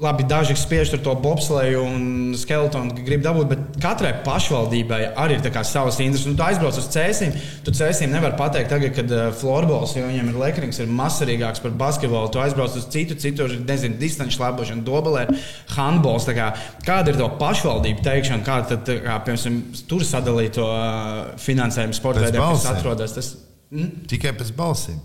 labi, 0.02 0.24
daži 0.26 0.56
spiež 0.58 0.90
to 0.98 1.14
bobsleju 1.14 1.82
un 1.86 2.04
skeletonu, 2.38 2.94
grib 3.06 3.22
dabūt, 3.22 3.48
bet 3.52 3.60
katrai 3.82 4.10
pašvaldībai 4.24 5.00
arī 5.18 5.38
ir 5.38 5.58
savas 5.62 6.00
intereses. 6.02 6.26
Nu, 6.26 6.34
tu 6.38 6.44
aizbrauc 6.44 6.78
uz 6.78 6.88
cēsīm, 6.90 7.36
tu 7.64 7.74
cēsīm 7.76 8.10
nevar 8.10 8.34
pateikt, 8.38 8.72
tagad, 8.72 8.96
kad 8.96 9.14
uh, 9.14 9.28
florbols, 9.38 9.94
jo 9.96 10.08
viņiem 10.08 10.32
ir 10.32 10.40
lekrings, 10.42 10.80
ir 10.82 10.90
masarīgāks 10.90 11.62
par 11.62 11.76
basketbolu. 11.84 12.32
Tu 12.34 12.42
aizbrauc 12.42 12.74
uz 12.78 12.88
citu, 12.92 13.16
citu, 13.22 13.46
nezinu, 13.62 13.98
distanču 14.00 14.40
slēpošanu, 14.40 14.84
dobelē, 14.86 15.28
handbols. 15.76 16.26
Kā, 16.32 16.50
kāda 16.86 17.14
ir 17.14 17.20
to 17.20 17.30
pašvaldību 17.38 18.02
teikšana, 18.02 18.46
kā 18.46 18.58
tad, 18.72 18.90
kā, 19.06 19.20
piemēram, 19.28 19.62
tur 19.90 20.02
sadalīt 20.06 20.58
to 20.58 20.66
uh, 20.66 21.32
finansējumu 21.42 21.96
sporta 21.96 22.26
veidiem, 22.26 22.42
kas 22.42 22.68
atrodas? 22.74 23.14
Tas, 23.16 23.32
mm? 23.70 24.04
Tikai 24.10 24.34
pēc 24.38 24.54
balsīm. 24.58 25.00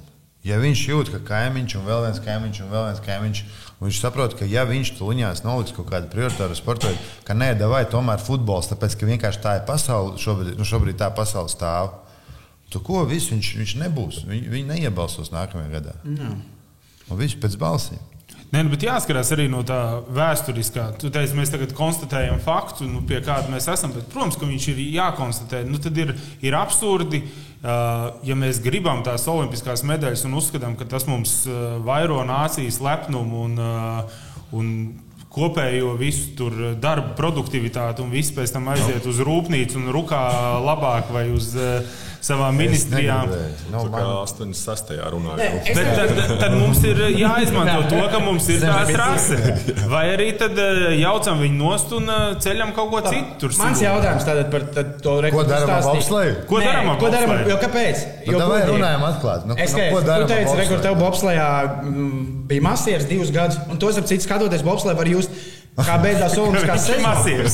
Ja 0.47 0.59
viņš 0.61 0.81
jūt, 0.87 1.09
ka 1.11 1.19
kaimiņš 1.27 1.73
un 1.79 1.87
vēl 1.87 2.05
viens 2.05 2.19
kaimiņš 2.23 2.59
un 2.63 2.69
vēl 2.71 2.85
viens 2.87 3.01
kaimiņš, 3.03 3.39
viņš 3.85 4.01
saprot, 4.01 4.33
ka 4.39 4.47
ja 4.49 4.65
viņš 4.65 4.95
tuliņās 4.97 5.43
noliks 5.45 5.75
kaut 5.77 5.89
kādu 5.91 6.09
prioritāru 6.09 6.57
sporta 6.57 6.89
veidu, 6.89 7.03
ka 7.27 7.37
nē, 7.37 7.53
vai 7.69 7.83
tomēr 7.89 8.23
futbols, 8.23 8.71
tāpēc 8.71 8.97
ka 8.97 9.09
vienkārši 9.09 9.43
tā 9.43 9.55
ir 9.59 9.65
pasaule, 9.69 10.17
šobrīd, 10.21 10.57
nu 10.57 10.65
šobrīd 10.65 10.97
tā 10.97 11.11
pasaule 11.13 11.51
stāv. 11.53 11.93
Tu 12.73 12.81
ko 12.83 13.05
visu 13.07 13.35
viņš, 13.35 13.53
viņš 13.61 13.73
nebūs? 13.85 14.21
Viņi, 14.27 14.49
viņi 14.51 14.73
neiebalsos 14.73 15.31
nākamajā 15.31 15.69
gadā. 15.77 15.93
No. 16.03 16.33
Un 17.07 17.19
viss 17.21 17.37
pēc 17.39 17.55
balsīm. 17.59 18.01
Nē, 18.47 18.61
nu, 18.63 18.71
bet 18.71 18.83
jāskatās 18.85 19.29
arī 19.35 19.49
no 19.51 19.59
tā 19.67 19.77
vēsturiskā. 20.15 20.85
Tu 21.01 21.09
teici, 21.11 21.35
mēs 21.35 21.51
tagad 21.51 21.73
konstatējam 21.75 22.39
faktu, 22.43 22.85
nu, 22.87 23.01
pie 23.07 23.19
kāda 23.23 23.51
mēs 23.51 23.67
esam. 23.73 23.91
Bet, 23.95 24.07
protams, 24.13 24.37
ka 24.39 24.47
viņš 24.47 24.67
ir 24.71 24.79
jākonstatē. 24.95 25.65
Nu, 25.67 25.79
tad 25.83 25.99
ir, 25.99 26.13
ir 26.43 26.55
absurdi, 26.55 27.25
ja 27.63 28.35
mēs 28.37 28.61
gribam 28.63 29.01
tās 29.05 29.25
olimpiskās 29.31 29.83
medaļas 29.87 30.25
un 30.27 30.37
uzskatām, 30.37 30.75
ka 30.77 30.85
tas 30.85 31.07
mums 31.09 31.39
vairo 31.85 32.19
nācijas 32.27 32.77
lepnumu 32.83 33.43
un, 33.47 33.57
un 34.53 34.73
kopējo 35.37 35.93
visu 35.99 36.33
tur 36.37 36.55
darbu 36.81 37.15
produktivitāti 37.17 38.03
un 38.03 38.13
viss 38.13 38.33
pēc 38.35 38.53
tam 38.55 38.69
aiziet 38.73 39.05
uz 39.09 39.21
rūpnīcu 39.25 39.81
un 39.81 39.91
rukā 39.93 40.21
labāk 40.63 41.11
vai 41.13 41.27
uz 41.33 41.51
uh, 41.57 42.05
savām 42.27 42.57
ministrijām. 42.59 43.31
No, 43.71 43.83
tā 43.87 43.91
kā 43.93 44.03
86. 44.23 44.93
runājot. 45.13 45.69
Bet 45.77 45.89
tad, 45.97 46.33
tad 46.41 46.55
mums 46.57 46.81
ir 46.87 47.01
jāizmanto 47.15 47.87
to, 47.91 48.01
ka 48.11 48.21
mums 48.23 48.47
ir 48.53 48.63
tā 48.63 48.79
trase. 48.89 49.37
Vai 49.91 50.03
arī 50.13 50.29
tad 50.39 50.57
eh, 50.61 50.97
jaucam 51.01 51.41
viņu 51.43 51.59
nost 51.61 51.93
un 51.97 52.11
eh, 52.13 52.23
ceļam 52.43 52.73
kaut 52.77 52.91
ko 52.93 53.03
citu. 53.07 53.37
Tur 53.43 53.55
Mans 53.61 53.83
jautājums 53.83 54.27
tātad 54.27 54.51
par 54.53 54.67
to 55.03 55.17
rekordu. 55.25 55.37
Ko 55.37 55.51
darām 55.51 55.73
ar 55.77 55.87
bobsleju? 55.89 56.39
Ko 56.49 56.63
darām 56.63 56.91
ar 56.93 57.01
bobsleju? 57.03 57.51
Jo 57.51 57.59
kāpēc? 57.63 58.07
Nu, 58.25 58.33
jo 58.35 58.49
vai 58.51 58.63
runājam 58.71 59.05
atklāti? 59.11 59.51
Nu, 59.51 59.59
es 59.63 59.75
nu, 59.75 59.85
ko 59.93 60.01
darām? 60.05 60.27
Tu 60.27 60.35
teici, 60.35 60.57
rekordu 60.61 60.87
tev 60.87 60.97
bobslejā 61.01 61.51
mm, 61.83 62.25
bija 62.51 62.67
masieris 62.67 63.07
divus 63.09 63.31
gadus, 63.35 63.59
un 63.71 63.79
tos 63.81 63.99
ap 63.99 64.09
citu 64.09 64.27
skatoties 64.27 64.65
bobsleju 64.67 64.99
var 64.99 65.11
just 65.11 65.33
Kā 65.77 65.97
beidzās 66.01 66.33
Olimpiskā 66.41 66.75
sezona? 66.81 67.11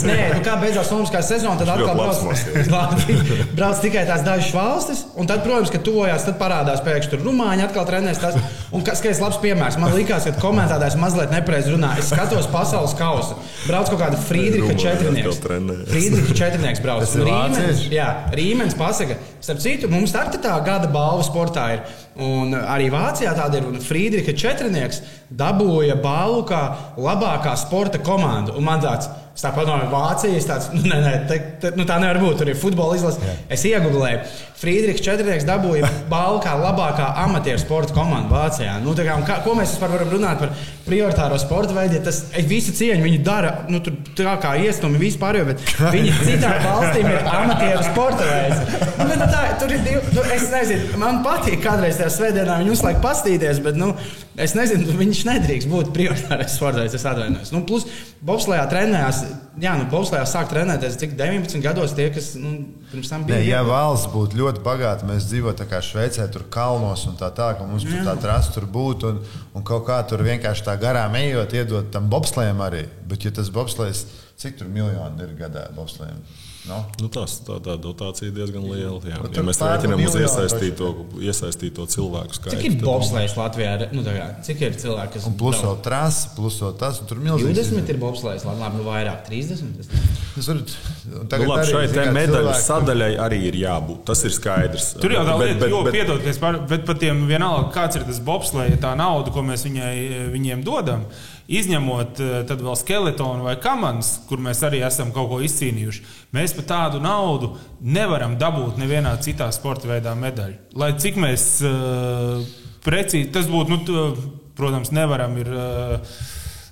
Nē, 0.08 0.18
nu 0.38 0.44
kā 0.46 0.54
beidzās 0.62 0.92
Olimpiskā 0.96 1.20
sezona, 1.28 1.58
tad 1.60 1.72
atkal 1.74 1.98
brauc, 1.98 3.02
brauc 3.58 3.82
tikai 3.84 4.06
tās 4.08 4.24
dažas 4.24 4.54
valstis. 4.56 5.02
Un 5.20 5.28
tad, 5.28 5.42
protams, 5.44 5.72
ka 5.74 5.82
tuvojās, 5.84 6.24
tad 6.30 6.38
parādās 6.40 6.80
pēkšņi 6.86 7.12
tur 7.12 7.26
Rumāņi 7.28 7.66
atkal 7.66 7.88
trenēs. 7.90 8.22
Tas, 8.24 8.38
un 8.72 8.86
kas 8.88 9.04
ir 9.04 9.20
labs 9.20 9.42
piemērs? 9.44 9.80
Man 9.82 9.92
liekas, 9.98 10.30
ka 10.30 10.40
komentētājs 10.40 10.96
mazliet 11.02 11.34
nepareizi 11.36 11.74
runā. 11.76 11.98
Es 12.00 12.14
skatos 12.14 12.48
pasaules 12.54 12.96
kausu. 13.00 13.36
Brauc 13.68 13.92
kaut 13.92 14.00
kāda 14.06 14.22
Friedricha 14.30 14.78
četrnieks. 14.86 15.44
Friedricha 15.92 16.38
četrnieks 16.46 16.84
brauc. 16.84 17.18
Rīmenis, 17.28 17.84
jā, 17.92 18.08
Rīmenis 18.32 18.80
pasaka. 18.80 19.20
Starp 19.44 19.60
citu, 19.60 19.92
mums 19.92 20.16
tā 20.16 20.24
gada 20.64 20.88
balva 20.88 21.28
sportā 21.28 21.68
ir. 21.76 21.84
Un 22.24 22.54
arī 22.56 22.88
Vācijā 22.94 23.34
tāda 23.36 23.60
ir. 23.60 23.70
Friedricha 23.84 24.32
četrnieks 24.38 25.02
dabūja 25.34 25.98
balvu 26.02 26.44
kā 26.50 26.62
labākā 27.02 27.56
sporta 27.60 28.00
komanda. 28.14 28.56
Un 28.58 28.66
man 28.70 28.82
tāds 28.84 29.10
Es 29.34 29.42
tā 29.42 29.50
domāju, 29.50 29.90
Vācijas 29.90 30.46
tāds, 30.46 30.70
nu, 30.76 30.84
nē, 30.86 30.98
nē, 31.02 31.14
te, 31.30 31.40
te, 31.62 31.74
nu, 31.78 31.88
tā 31.90 31.98
nevar 32.02 32.20
būt. 32.22 32.38
Tur 32.42 32.52
ir 32.52 32.58
futbola 32.60 32.98
izlase. 33.00 33.22
Jā. 33.26 33.38
Es 33.56 33.64
iegūlēju. 33.66 34.26
Friedrichs 34.64 35.02
Četrnieks 35.04 35.48
dabūja 35.48 35.90
balvu 36.14 36.44
kā 36.46 36.54
labākā 36.56 37.08
amatieru 37.26 37.60
sporta 37.60 37.96
komanda 37.98 38.30
Vācijā. 38.30 38.78
Nu, 38.84 38.94
kā, 38.94 39.18
kā, 39.26 39.40
ko 39.44 39.56
mēs 39.58 39.74
vispār 39.74 39.96
varam 39.96 40.14
runāt 40.14 40.44
par 40.44 40.54
prioritāro 40.86 41.40
sporta 41.42 41.74
veidu? 41.76 41.98
Tas 42.06 42.22
visi 42.48 42.76
cieņi 42.78 43.04
viņi 43.04 43.24
dara, 43.26 43.56
nu, 43.74 43.82
tur, 43.84 43.98
tā 44.16 44.38
kā 44.44 44.54
iestumi 44.62 45.02
vispār, 45.02 45.42
bet 45.50 45.66
viņi 45.96 46.14
citām 46.22 46.62
valstīm 46.68 47.10
ir 47.10 47.28
amatieru 47.34 47.88
sporta 47.90 48.30
veids. 48.30 48.78
Nu, 49.02 49.18
tā, 49.26 49.42
tur 49.60 49.74
ir 49.74 49.82
divi, 49.84 50.04
nu, 50.14 50.28
es 50.38 50.46
nezinu, 50.54 50.94
man 51.02 51.24
patīk 51.26 51.58
kādreiz 51.66 51.98
tajā 51.98 52.14
svētdienā 52.20 52.62
viņu 52.62 52.78
uzlaik 52.78 53.02
pastīties, 53.04 53.60
bet, 53.66 53.82
nu, 53.82 53.96
es 54.40 54.56
nezinu, 54.58 54.98
viņš 54.98 55.24
nedrīkst 55.30 55.70
būt 55.72 55.94
prioritārais 55.96 56.56
sporta 56.58 56.84
veids, 56.84 56.98
es 56.98 57.06
atvainojos. 57.10 57.54
Nu, 57.54 57.64
plus, 57.70 57.86
Bobslējā 58.24 58.64
trenējās 58.72 59.18
jā, 59.60 59.74
nu, 59.76 59.86
bobslējā 59.92 60.24
sāk 60.30 60.48
trenēties 60.52 60.96
cik 61.02 61.16
19 61.20 61.60
gados 61.64 61.92
tie, 61.98 62.06
kas 62.14 62.30
nu, 62.40 62.54
pirms 62.92 63.12
tam 63.12 63.26
bija. 63.28 63.36
Ne, 63.36 63.48
ja 63.50 63.60
valsts 63.68 64.08
būtu 64.14 64.40
ļoti 64.40 64.64
bagāta, 64.64 65.08
mēs 65.10 65.28
dzīvotu 65.28 65.68
kā 65.68 65.82
Šveicē, 65.84 66.30
tur 66.32 66.46
kalnos 66.54 67.04
un 67.10 67.18
tā 67.20 67.30
tā, 67.36 67.52
ka 67.58 67.68
mums 67.68 67.84
tur 67.84 68.08
tā 68.08 68.16
trasta 68.24 68.56
tur 68.56 68.70
būtu 68.72 69.12
un, 69.12 69.20
un 69.54 69.68
kaut 69.68 69.84
kā 69.90 70.00
tur 70.08 70.24
vienkārši 70.24 70.66
tā 70.70 70.78
garām 70.80 71.18
ejot, 71.20 71.58
iedot 71.60 71.92
tam 71.92 72.08
bobslējam 72.14 72.64
arī. 72.64 72.86
Bet, 73.10 73.28
ja 73.28 73.36
tas 73.36 73.52
bobslējs, 73.54 74.06
cik 74.40 74.62
tur 74.62 74.72
miljoni 74.72 75.28
ir 75.28 75.36
gadā 75.44 75.68
bobslējam? 75.76 76.24
No? 76.64 76.78
Nu, 77.02 77.10
tas, 77.12 77.36
tā, 77.44 77.58
tā 77.60 77.74
dotācija 77.82 78.30
ir 78.30 78.36
diezgan 78.38 78.64
liela. 78.64 78.96
Jā. 79.04 79.18
Ja 79.36 79.42
mēs 79.44 79.58
rēķinām 79.60 80.00
uz 80.06 80.14
iesaistīto, 80.16 80.92
iesaistīto 81.20 81.84
cilvēku 81.92 82.38
skaitu. 82.38 82.56
Cik 82.56 82.68
ir 82.70 82.78
bobslēgs 82.80 83.36
Latvijā? 83.36 83.74
Nu, 83.92 84.04
kā, 84.06 84.30
cik 84.48 84.64
ir 84.64 84.78
cilvēki, 84.80 85.18
kas. 85.18 85.28
Un 85.28 85.36
plus 85.42 85.60
vēl 85.60 85.76
trasi, 85.84 86.30
plus 86.38 86.62
vēl 86.64 86.72
tas. 86.80 87.02
Tur 87.10 87.20
milzīgi. 87.20 87.58
20 87.60 87.92
ir 87.92 88.00
bobslēgs, 88.00 88.48
labi, 88.48 88.80
nu 88.80 88.88
vairāk, 88.88 89.26
30. 89.28 89.92
Tas 90.38 90.50
var, 90.54 90.62
nu, 90.64 91.26
labi, 91.52 91.68
šai 91.68 91.84
te 91.92 92.08
medaļu 92.16 92.56
sadaļai 92.64 93.12
arī 93.28 93.42
ir 93.50 93.60
jābūt. 93.66 94.00
Tas 94.08 94.24
ir 94.24 94.36
skaidrs. 94.38 94.94
Tur 95.04 95.18
jau 95.18 95.28
tā 95.28 95.36
lieta, 95.44 95.68
jo, 95.68 95.84
bet, 95.84 96.00
piedod, 96.00 96.24
bet, 96.72 96.88
pat 96.88 97.04
tiem 97.04 97.26
vienalga, 97.28 97.68
kāds 97.76 98.00
ir 98.00 98.08
tas 98.08 98.24
bobslēgs, 98.24 98.80
tā 98.84 98.96
nauda, 99.00 99.36
ko 99.36 99.44
mēs 99.44 99.68
viņai, 99.68 99.94
viņiem 100.32 100.64
dodam. 100.64 101.04
Izņemot 101.52 102.20
eh, 102.24 102.52
vēl 102.54 102.78
skeletonu 102.80 103.48
vai 103.48 103.56
kamanas, 103.62 104.14
kur 104.30 104.40
mēs 104.44 104.62
arī 104.64 104.84
esam 104.88 105.12
kaut 105.16 105.30
ko 105.32 105.40
izcīnījuši, 105.44 106.04
mēs 106.36 106.56
par 106.56 106.68
tādu 106.70 107.02
naudu 107.04 107.54
nevaram 107.84 108.38
dabūt 108.40 108.80
nevienā 108.80 109.16
citā 109.26 109.50
sporta 109.56 109.90
veidā 109.92 110.16
medaļu. 110.16 110.56
Lai 110.80 110.94
cik 111.00 111.20
mēs 111.20 111.48
uh, 111.68 112.40
precīzi 112.86 113.34
tas 113.36 113.50
būtu, 113.52 113.74
nu, 113.74 113.82
t, 113.84 114.30
protams, 114.56 114.94
nevaram 114.96 115.36
ir. 115.42 115.52
Uh, 115.52 116.24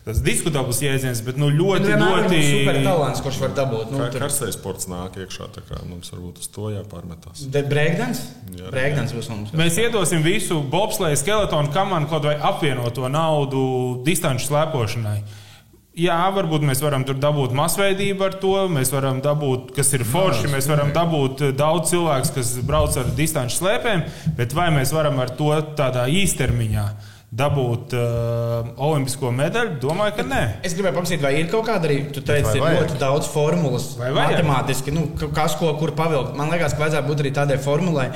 tas 0.06 0.22
diskutabls 0.26 0.80
jēdziens, 0.82 1.20
bet 1.26 1.38
nu, 1.38 1.50
ļoti, 1.54 1.92
Nu, 2.00 2.08
ļoti. 2.16 2.40
super 2.52 2.80
talants, 2.84 3.22
kurš 3.22 3.38
var 3.44 3.52
dabūt. 3.60 3.92
Nu, 3.92 4.00
Kā 4.02 4.08
tur- 4.12 4.22
karstais 4.26 4.56
sports 4.58 4.88
nāk 4.90 5.18
iekšā, 5.22 5.50
tā 5.54 5.62
kā 5.68 5.82
mums 5.88 6.10
varbūt 6.10 6.40
uz 6.42 6.48
to 6.48 6.72
jāpārmetās. 6.74 7.44
Breakdance? 7.70 8.22
Jā. 8.58 8.72
Breakdance 8.72 9.14
būs 9.14 9.30
mums. 9.30 9.52
Mēs 9.52 9.78
iedosim 9.78 10.24
visu 10.26 10.62
bobsleju 10.62 11.18
skeletonu 11.22 11.72
kamanu 11.74 12.10
kaut 12.10 12.24
vai 12.26 12.36
apvienot 12.36 12.94
to 12.98 13.08
naudu 13.10 14.04
distanču 14.04 14.48
slēpošanai. 14.50 15.22
Jā, 15.92 16.16
varbūt 16.32 16.64
mēs 16.64 16.80
varam 16.82 17.04
tur 17.04 17.16
dabūt 17.20 17.52
masveidību 17.52 18.24
ar 18.24 18.34
to. 18.40 18.54
Mēs 18.72 18.94
varam 18.94 19.18
dabūt, 19.22 19.74
kas 19.76 19.90
ir 19.94 20.06
forši. 20.08 20.48
Mēs 20.48 20.70
varam 20.72 20.94
dabūt 20.96 21.42
eh, 21.42 21.52
daudz 21.52 21.92
cilvēku, 21.92 22.32
kas 22.38 22.54
brauc 22.64 22.96
ar 22.98 23.10
distanču 23.18 23.60
slēpēm, 23.60 24.06
bet 24.38 24.54
vai 24.56 24.70
mēs 24.72 24.94
varam 24.96 25.20
ar 25.20 25.30
to 25.36 25.52
tādā 25.76 26.06
īstermiņā 26.08 26.86
dabūt 27.32 27.94
uh, 27.96 28.72
olimpisko 28.84 29.32
medaļu? 29.32 29.78
Domāju, 29.84 30.18
ka 30.20 30.26
nē. 30.28 30.42
Es 30.68 30.76
gribēju 30.76 30.98
paprasīt, 30.98 31.24
vai 31.24 31.32
ir 31.40 31.48
kaut 31.52 31.64
kāda 31.70 31.88
arī, 31.88 32.02
tu 32.12 32.20
teici, 32.28 32.58
ir 32.60 32.66
ļoti 32.82 33.00
daudz 33.00 33.30
formulas, 33.32 33.94
matemātiski, 34.02 34.92
nu, 34.96 35.08
ka- 35.16 35.32
kas 35.40 35.56
ko 35.62 35.72
kur 35.80 35.96
pavilkt. 35.96 36.36
Man 36.36 36.52
liekas, 36.52 36.76
ka 36.76 36.84
vajadzētu 36.86 37.08
būt 37.08 37.24
arī 37.26 37.32
tādai 37.40 37.60
formulai. 37.64 38.12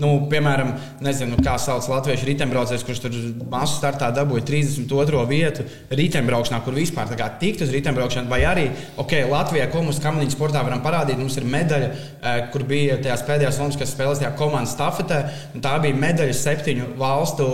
Nu, 0.00 0.06
piemēram, 0.30 0.68
nezinu, 1.02 1.34
kā 1.42 1.56
sauc 1.58 1.82
latviešu 1.90 2.28
riteņbraucējs, 2.28 2.84
kurš 2.86 3.00
tur 3.02 3.16
masu 3.50 3.74
startā 3.80 4.12
dabūja 4.14 4.44
32. 4.46 5.24
vietu 5.28 5.64
riteņbraukšanā, 5.90 6.60
kur 6.64 6.76
vispār 6.78 7.10
tā 7.10 7.18
kā 7.18 7.26
tikt 7.42 7.64
uz 7.66 7.72
riteņbraukšanu. 7.74 8.30
Vai 8.30 8.38
arī, 8.46 8.68
ok, 9.02 9.16
Latvijā, 9.32 9.66
ko 9.72 9.82
mums 9.82 9.98
kamaniņu 10.00 10.36
sportā 10.36 10.62
varam 10.64 10.80
parādīt, 10.86 11.18
mums 11.18 11.36
ir 11.42 11.48
medaļa, 11.50 11.90
eh, 12.22 12.38
kur 12.54 12.62
bija 12.70 13.00
tajās 13.02 13.26
pēdējās 13.26 13.58
Olimpiskajās 13.60 13.96
spēlēs, 13.96 14.22
tajā 14.22 14.32
komandas 14.38 14.76
stafetē. 14.78 15.20
un 15.56 15.60
Tā 15.66 15.74
bija 15.82 15.98
medaļa 16.06 16.38
septiņu 16.38 16.94
valstu 16.96 17.50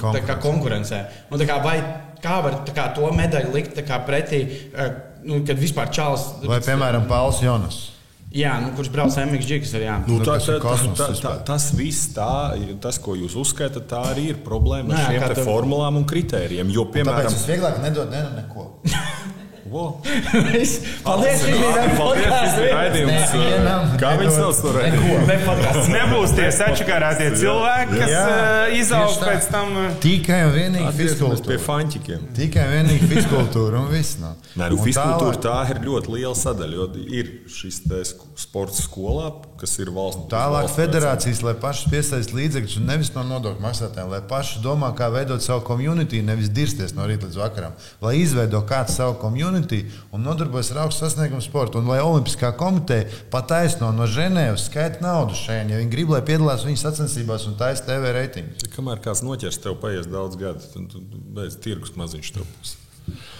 tā 0.00 0.22
kā, 0.26 0.38
konkurencē. 0.42 1.02
Un, 1.30 1.40
tā 1.40 1.48
kā, 1.48 1.58
vai, 1.64 1.76
kā 2.22 2.38
var 2.44 2.60
tā 2.68 2.76
kā, 2.76 2.88
to 2.96 3.10
medaļu 3.16 3.52
likt 3.56 3.76
tā 3.78 3.84
kā, 3.86 4.00
pretī, 4.06 4.44
eh, 4.72 4.96
nu, 5.26 5.42
kad 5.46 5.60
vispār 5.60 5.92
čāls. 5.94 6.30
Vai, 6.46 6.60
piemēram, 6.64 7.08
Pauls 7.10 7.42
Jonas. 7.44 7.82
Jā, 8.36 8.56
nu, 8.60 8.72
kurš 8.76 8.90
brauc 8.92 9.14
MXG, 9.16 9.60
kas 9.62 9.72
ir 9.78 9.86
jā. 9.86 9.94
Nu, 10.04 10.18
Nu, 10.18 10.24
tā, 10.26 10.34
tas 10.36 10.48
tā, 10.48 10.56
ir 10.58 10.96
tā, 10.98 11.06
tā, 11.22 11.32
tas 11.46 11.68
viss, 11.78 12.10
tā, 12.12 12.32
tas, 12.82 12.98
ko 13.00 13.14
jūs 13.16 13.36
uzskaitat, 13.38 13.86
tā 13.88 14.02
arī 14.10 14.26
ir 14.34 14.42
problēma 14.44 14.92
ar 14.92 15.14
šiem 15.14 15.46
formulām 15.46 16.02
un 16.02 16.04
kritērijiem. 16.10 16.74
Jo, 16.74 16.88
piemēram, 16.92 17.32
es 17.32 17.46
vieglāk 17.48 17.80
nedodu 17.84 18.12
ne, 18.12 18.26
neko. 18.42 18.68
Paldies, 19.70 20.72
Paldies. 21.04 21.42
Nevienam 23.06 23.96
Kā 24.00 24.12
viņi 24.18 24.30
nedod 24.30 24.36
sauc 24.36 24.60
to 24.62 24.72
raidījumu? 24.76 25.16
Ne 25.28 25.36
podcasts. 25.44 25.88
Nebūs 25.92 26.34
tie 26.36 26.48
sačakarētie 26.54 27.28
cilvēki, 27.40 27.98
kas 28.00 28.12
uh, 28.12 28.76
izaug 28.76 29.16
pēc 29.22 29.48
tam. 29.52 29.72
uh, 29.80 29.96
Tikai 30.02 30.40
un 30.48 30.54
vienīgi 30.56 30.86
Atgriezīsimies 30.90 31.42
pie 31.42 31.56
fiziskultūra. 31.56 31.58
fanķikiem. 31.66 32.26
Tikai 32.36 32.66
un 32.66 32.74
vienīgi 32.76 33.10
fiziskultūra 33.12 33.82
un 33.82 33.90
viss. 33.92 34.18
No. 34.22 34.34
Nē, 34.56 34.70
nu, 34.72 34.80
tālāk- 34.86 35.40
tā 35.46 35.56
ir 35.74 35.82
ļoti 35.86 36.14
liela 36.16 36.34
sadaļa. 36.38 36.76
Jo 36.76 36.88
ir 37.20 37.32
šis 37.50 37.82
sports 38.36 38.82
skolā, 38.86 39.30
kas 39.60 39.78
ir 39.80 39.88
valsts. 39.96 40.26
Tālāk 40.32 40.66
valsts 40.68 40.76
federācijas, 40.76 41.42
lai 41.46 41.54
pašas 41.60 41.90
piesaistītu 41.92 42.36
līdzekļus, 42.40 42.76
un 42.80 42.86
nevis 42.92 43.12
no 43.16 43.22
nodokļu 43.24 43.62
maksātājiem, 43.64 44.10
lai 44.12 44.20
paši 44.28 44.60
domā, 44.64 44.90
kā 44.98 45.08
veidot 45.14 45.40
savu 45.44 45.64
komunitī, 45.64 46.20
nevis 46.24 46.50
dirsties 46.52 46.92
no 46.96 47.06
rīta 47.08 47.24
līdz 47.30 47.38
vakaram. 47.40 47.72
Lai 48.04 48.16
izveido 48.20 48.60
kādu 48.68 48.92
savu 48.92 49.16
komunitī 49.22 49.55
un 50.12 50.24
nodarbojas 50.26 50.72
ar 50.74 50.82
augstu 50.84 51.04
sasniegumu 51.04 51.44
sportu. 51.44 51.80
Un 51.80 51.90
lai 51.90 51.98
Olimpiskā 52.04 52.52
komiteja 52.58 53.08
pataisno 53.32 53.92
no 53.96 54.08
Ženēvas 54.10 54.68
skaita 54.70 55.04
naudu 55.04 55.36
šeit, 55.38 55.70
ja 55.70 55.80
viņi 55.80 55.92
grib, 55.92 56.12
lai 56.14 56.22
piedalās 56.26 56.66
viņas 56.66 56.86
sacensībās 56.88 57.46
un 57.50 57.56
taisa 57.60 57.86
TV 57.88 58.12
reitingus. 58.16 58.68
Kamēr 58.74 59.02
kāds 59.04 59.24
noķers, 59.26 59.62
tev 59.62 59.78
paies 59.82 60.10
daudz 60.10 60.38
gadu, 60.40 60.66
tad 60.74 60.98
beidz 61.36 61.58
tirgus 61.62 61.96
maziņš 61.98 62.34
tev 62.36 62.48
būs. 62.56 62.76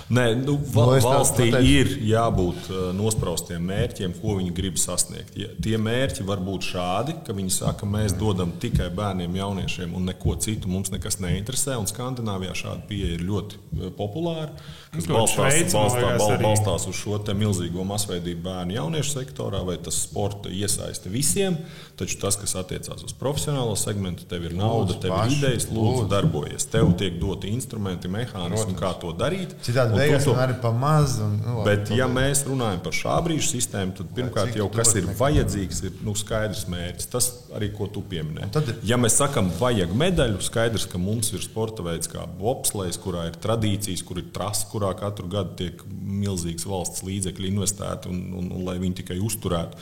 Nē, 0.07 0.37
nu, 0.39 0.55
val, 0.71 0.93
Nu, 0.93 0.97
es 1.01 1.03
tev 1.03 1.11
valstī 1.17 1.47
ir 1.67 1.89
jābūt 2.07 2.69
uh, 2.71 2.83
nospraustiem 2.95 3.65
mērķiem, 3.67 4.13
ko 4.21 4.37
viņi 4.39 4.53
grib 4.55 4.77
sasniegt. 4.79 5.35
Ja, 5.35 5.49
tie 5.63 5.75
mērķi 5.83 6.23
var 6.29 6.39
būt 6.47 6.69
šādi, 6.69 7.17
ka 7.27 7.35
viņi 7.35 7.51
saka, 7.57 7.89
mēs 7.91 8.15
dodam 8.21 8.53
tikai 8.63 8.87
bērniem, 8.95 9.35
jauniešiem 9.41 9.97
un 9.99 10.07
neko 10.07 10.37
citu 10.39 10.71
mums 10.71 10.93
nekas 10.95 11.19
neinteresē. 11.25 11.75
Un 11.81 11.91
Skandināvijā 11.91 12.55
šāda 12.55 12.87
pieeja 12.87 13.17
ir 13.19 13.25
ļoti 13.27 13.59
uh, 13.59 13.89
populāra. 13.99 14.53
Kas 14.95 15.09
Kaut 15.11 15.19
balstās, 15.19 15.51
Šveice, 15.57 15.75
man 15.75 15.83
balstā, 15.83 16.05
liekas, 16.05 16.23
bal, 16.23 16.45
balstās 16.47 16.87
uz 16.89 17.01
šo 17.03 17.19
te 17.27 17.35
milzīgo 17.37 17.83
masveidību 17.91 18.47
bērnu 18.47 18.79
jauniešu 18.79 19.11
sektorā, 19.19 19.65
vai 19.67 19.75
tas 19.83 19.99
sporta 20.07 20.55
iesaista 20.55 21.11
visiem. 21.13 21.59
Taču 21.99 22.19
tas, 22.23 22.37
kas 22.39 22.55
attiecās 22.61 23.03
uz 23.05 23.13
profesionālo 23.17 23.75
segmentu, 23.81 24.25
tev 24.31 24.47
ir 24.47 24.55
nauda, 24.57 24.95
Lūdzu, 24.95 25.03
tev 25.03 25.15
ir 25.17 25.35
idejas, 25.35 25.67
lūdzu, 25.73 25.83
lūdzu. 25.83 26.09
darbojies. 26.13 26.67
Tev 26.73 26.91
tiek 27.01 27.19
doti 27.21 27.51
instrumenti, 27.53 28.09
mehānismi, 28.13 28.77
kā 28.79 28.91
to 29.01 29.13
darīt. 29.17 29.55
Citādi 29.65 29.96
Un 29.97 30.01
beigās 30.03 30.25
to- 30.29 30.35
vienmēr 30.35 30.53
ir 30.55 30.61
pa 30.63 30.71
maz. 30.73 31.17
Un, 31.25 31.39
nu, 31.45 31.65
Bet, 31.67 31.91
ja 31.97 32.07
mēs 32.13 32.45
runājam 32.47 32.83
par 32.85 32.93
šā 32.93 33.17
brīža 33.27 33.49
sistēmu, 33.57 33.97
tad 33.97 34.13
pirmkārt 34.15 34.55
jau 34.61 34.69
kas 34.73 34.93
ir 35.01 35.09
vajadzīgs, 35.19 35.83
ir 35.89 35.93
nu, 36.07 36.15
skaidrs 36.15 36.67
mērķis. 36.71 37.09
Tas 37.11 37.31
arī, 37.57 37.71
ko 37.77 37.87
tu 37.89 38.03
pieminēji. 38.03 38.51
tad 38.53 38.69
ir- 38.69 38.79
Ja 38.85 38.97
mēs 39.01 39.17
sakām, 39.19 39.51
vajag 39.59 39.95
medaļu, 39.97 40.39
skaidrs, 40.45 40.87
ka 40.93 40.99
mums 40.99 41.33
ir 41.33 41.41
sporta 41.41 41.83
veids 41.83 42.07
kā 42.13 42.27
bobslēgs, 42.39 42.99
kurā 43.03 43.27
ir 43.27 43.33
tradīcijas, 43.41 44.05
kur 44.05 44.19
ir 44.19 44.29
trasa, 44.33 44.67
kurā 44.71 44.93
katru 44.99 45.29
gadu 45.29 45.57
tiek 45.57 45.83
milzīgs 45.91 46.65
valsts 46.67 47.03
līdzekļi 47.03 47.49
investēti, 47.55 48.07
un, 48.13 48.33
un, 48.39 48.53
un 48.53 48.65
lai 48.65 48.77
viņi 48.79 48.95
tikai 49.03 49.19
uzturētu. 49.19 49.75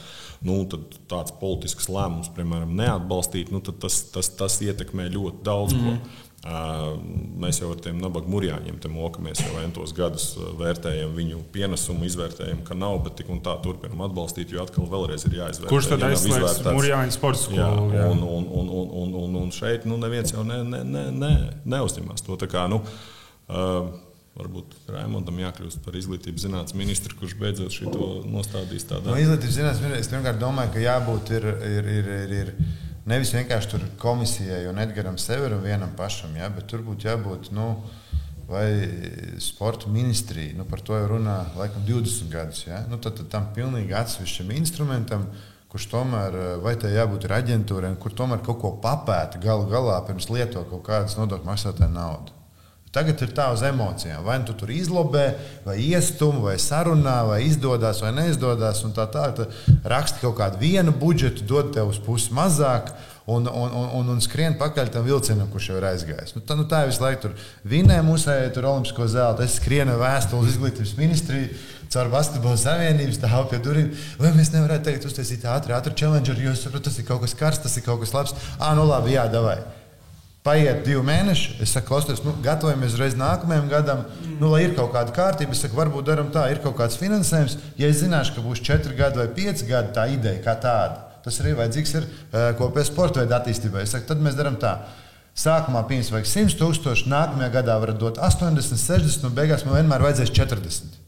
Nu, 0.44 0.64
tad 0.68 0.80
tāds 1.08 1.32
politisks 1.40 1.86
lēmums, 1.88 2.28
piemēram, 2.36 2.74
neatbalstīt, 2.76 3.50
nu, 3.50 3.60
tad 3.64 3.78
tas, 3.80 4.02
tas, 4.12 4.28
tas 4.28 4.58
ietekmē 4.60 5.06
ļoti 5.14 5.42
daudz 5.46 5.72
ko. 5.72 5.94
Mēs 6.44 7.56
jau 7.62 7.70
ar 7.72 7.78
tiem 7.80 7.96
nabaga 8.02 8.28
mūrjāņiem 8.28 8.76
te 8.82 8.88
mokamies 8.92 9.40
jau 9.40 9.54
entos 9.62 9.94
gadus, 9.96 10.26
vērtējam 10.58 11.14
viņu 11.16 11.40
pienesumu, 11.54 12.04
izvērtējam, 12.04 12.60
ka 12.68 12.76
nav, 12.76 12.98
bet 13.06 13.16
tik 13.20 13.30
un 13.32 13.40
tā 13.44 13.54
turpinam 13.64 14.02
atbalstīt, 14.04 14.52
jo 14.52 14.60
atkal 14.60 14.84
vēlreiz 14.92 15.24
ir 15.24 15.38
jāizvērtē. 15.38 15.72
Kurš 15.72 15.88
tad 15.94 16.04
ja 16.04 16.12
aizslēdz 16.12 16.36
izvērtēts. 16.36 16.76
Mūrjāņu 16.76 17.16
sporta 17.16 17.56
Jā, 17.56 17.70
skolu? 17.72 17.96
jā. 17.96 18.10
un, 18.12 18.20
un, 18.28 18.48
un, 18.60 18.72
un, 18.76 18.92
un, 19.02 19.16
un, 19.22 19.38
un 19.40 19.54
šeit 19.56 19.88
nu, 19.88 19.96
neviens 20.04 20.36
jau 20.36 20.44
ne, 20.44 20.60
ne, 20.68 20.82
ne, 20.84 21.06
ne, 21.16 21.34
neuzņemās 21.76 22.26
to. 22.28 22.36
Tā 22.36 22.50
Kā, 22.52 22.68
nu, 22.70 22.82
uh, 23.48 23.88
varbūt 24.36 24.76
Raimondam 24.92 25.40
jākļūst 25.40 25.80
par 25.84 25.96
izglītības 25.96 26.44
zinātnes 26.44 26.76
ministru, 26.76 27.16
kurš 27.18 27.38
beidzot 27.40 27.72
šo 27.72 27.90
nostādīs 28.28 28.84
No 28.90 28.98
tādā 28.98 29.20
izglītības 29.22 29.60
zinātnē 29.62 29.98
es 30.00 30.12
pirmkārt 30.12 30.40
domāju, 30.42 30.74
ka 30.76 30.82
jābūt 30.82 31.36
ir, 31.38 31.46
ir, 31.70 31.92
ir, 31.98 32.10
ir, 32.18 32.34
ir 32.42 32.52
nevis 33.10 33.34
vienkārši 33.34 33.70
tur 33.70 33.84
komisijai 34.00 34.64
un 34.70 34.80
Edgars 34.82 35.26
Severam 35.28 35.62
vienam 35.64 35.92
pašam, 35.96 36.36
ja, 36.36 36.48
bet 36.52 36.68
tur 36.70 36.84
būtu 36.86 37.10
jābūt. 37.10 37.52
Nu, 37.54 37.74
Vai 38.44 38.88
sporta 39.40 39.88
ministrija, 39.88 40.52
nu 40.52 40.66
par 40.68 40.82
to 40.84 40.92
jau 40.92 41.06
runā 41.14 41.38
laikam 41.56 41.80
20 41.88 42.28
gadus. 42.28 42.66
Ja? 42.66 42.82
Nu, 42.90 42.98
tad, 43.00 43.16
tad 43.16 43.30
tam 43.32 43.46
pilnīgi 43.56 43.96
atsevišķam 43.96 44.50
instrumentam, 44.52 45.24
kurš 45.72 45.86
tomēr, 45.90 46.36
eh, 46.36 46.50
vai 46.60 46.74
tai 46.76 46.92
jābūt 46.92 47.24
aģentūrai, 47.24 47.94
kur 47.96 48.12
tomēr 48.12 48.44
kaut 48.44 48.60
ko 48.60 48.74
papēta 48.84 49.40
galu 49.40 49.64
galā 49.72 49.96
pirms 50.06 50.28
lieto 50.28 50.60
kaut 50.68 50.84
kādas 50.86 51.16
nodokļu 51.16 51.48
maksātāja 51.48 51.88
naudu. 51.90 52.36
Tagad 52.94 53.24
ir 53.26 53.32
tā 53.34 53.48
uz 53.50 53.62
emocijām. 53.66 54.22
Vai 54.22 54.36
nu 54.38 54.46
tu 54.46 54.54
tur 54.60 54.70
izlobē, 54.70 55.24
vai 55.64 55.80
iestum, 55.82 56.38
vai 56.44 56.54
sarunā, 56.62 57.16
vai 57.26 57.40
izdodas, 57.48 58.02
vai 58.04 58.12
neizdodas. 58.14 58.84
Tā 58.94 59.08
tā 59.10 59.24
tad 59.34 59.56
raksti 59.82 60.22
kaut 60.22 60.38
kādu 60.38 60.62
vienu 60.62 60.94
budžetu, 60.94 61.42
dod 61.48 61.74
tev 61.74 61.90
uz 61.90 61.98
pusi 61.98 62.30
mazāk. 62.34 62.94
Un, 63.26 63.48
un, 63.48 63.70
un, 63.72 64.08
un, 64.12 64.18
skrien 64.20 64.52
pakaļ 64.60 64.90
tam 64.92 65.06
vilcienam, 65.06 65.48
kurš 65.48 65.70
jau 65.70 65.78
ir 65.78 65.86
aizgājis. 65.88 66.34
Nu, 66.36 66.42
tā, 66.44 66.58
nu, 66.58 66.66
tā 66.68 66.82
ir 66.84 66.90
visu 66.90 67.00
laiku. 67.00 67.22
Tur 67.22 67.70
vinē 67.72 68.02
mūsu 68.04 68.34
tur 68.52 68.68
olimpisko 68.68 69.06
zelta. 69.08 69.46
Es 69.48 69.56
skrienu 69.56 69.96
vēstuli 69.98 70.44
uz 70.44 70.50
izglītības 70.52 70.92
ministriju, 70.98 71.54
caur 71.94 72.12
basketbola 72.12 72.60
savienības 72.60 73.16
stāvu 73.16 73.48
pie 73.48 73.62
durvīm. 73.64 73.94
Vai 74.20 74.34
mēs 74.36 74.52
nevarētu 74.52 74.90
tagad 74.90 75.08
uztaisīt 75.08 75.48
ātri, 75.48 75.72
ātri 75.74 75.96
challenger, 75.96 76.36
jo 76.36 76.52
es 76.52 76.66
saprotu, 76.66 76.90
tas 76.90 77.00
ir 77.00 77.08
kaut 77.08 77.24
kas 77.24 77.34
karsts, 77.40 77.64
tas 77.64 77.80
ir 77.80 77.88
kaut 77.88 78.04
kas 78.04 78.12
labs. 78.12 78.36
Ah, 78.58 78.76
nu 78.76 78.84
labi, 78.86 79.16
jā, 79.16 79.24
davai. 79.32 79.62
Paiet 80.44 80.82
divi 80.84 81.00
mēneši, 81.00 81.54
es 81.64 81.70
saku, 81.72 81.86
klausies, 81.88 82.18
nu, 82.20 82.34
gatavojamies 82.44 82.92
uzreiz 82.92 83.14
nākamajam 83.16 83.70
gadam, 83.70 84.02
nu, 84.36 84.50
lai 84.52 84.66
ir 84.66 84.74
kaut 84.76 84.90
kāda 84.92 85.14
kārtība. 85.16 85.56
Es 85.56 85.62
saku, 85.64 85.78
varbūt 85.78 86.04
darām 86.04 86.28
tā, 86.34 86.42
ir 86.52 86.60
kaut 86.60 86.76
kāds 86.76 86.98
finansējums. 87.00 87.54
Ja 87.80 87.88
es 87.88 88.02
zināšu, 88.02 88.34
ka 88.36 88.44
būs 88.44 88.60
četri 88.66 88.92
gadi 88.98 89.22
vai 89.22 89.30
pieci 89.32 89.64
gadi, 89.70 89.94
tā 89.96 90.04
ideja 90.12 90.42
kā 90.44 90.52
tāda, 90.60 91.22
tas 91.24 91.40
arī 91.40 91.54
vajadzīgs 91.56 91.94
ir 91.96 92.04
uh, 92.04 92.50
kopējai 92.58 92.90
sporta 92.90 93.22
veida 93.22 93.38
attīstībai. 93.38 93.86
Es 93.86 93.96
saku, 93.96 94.04
tad 94.10 94.20
mēs 94.20 94.36
darām 94.36 94.60
tā. 94.60 94.74
Sākumā 95.32 95.80
pirms 95.88 96.12
vajag 96.12 96.28
100 96.28 96.60
tūkstoši, 96.60 97.08
nākamajā 97.08 97.48
gadā 97.56 97.78
varat 97.80 97.96
dot 98.04 98.20
80, 98.20 98.76
60, 98.84 99.24
un 99.24 99.40
beigās 99.40 99.64
man 99.64 99.80
vienmēr 99.80 100.04
vajadzēs 100.10 100.34
40. 100.36 101.03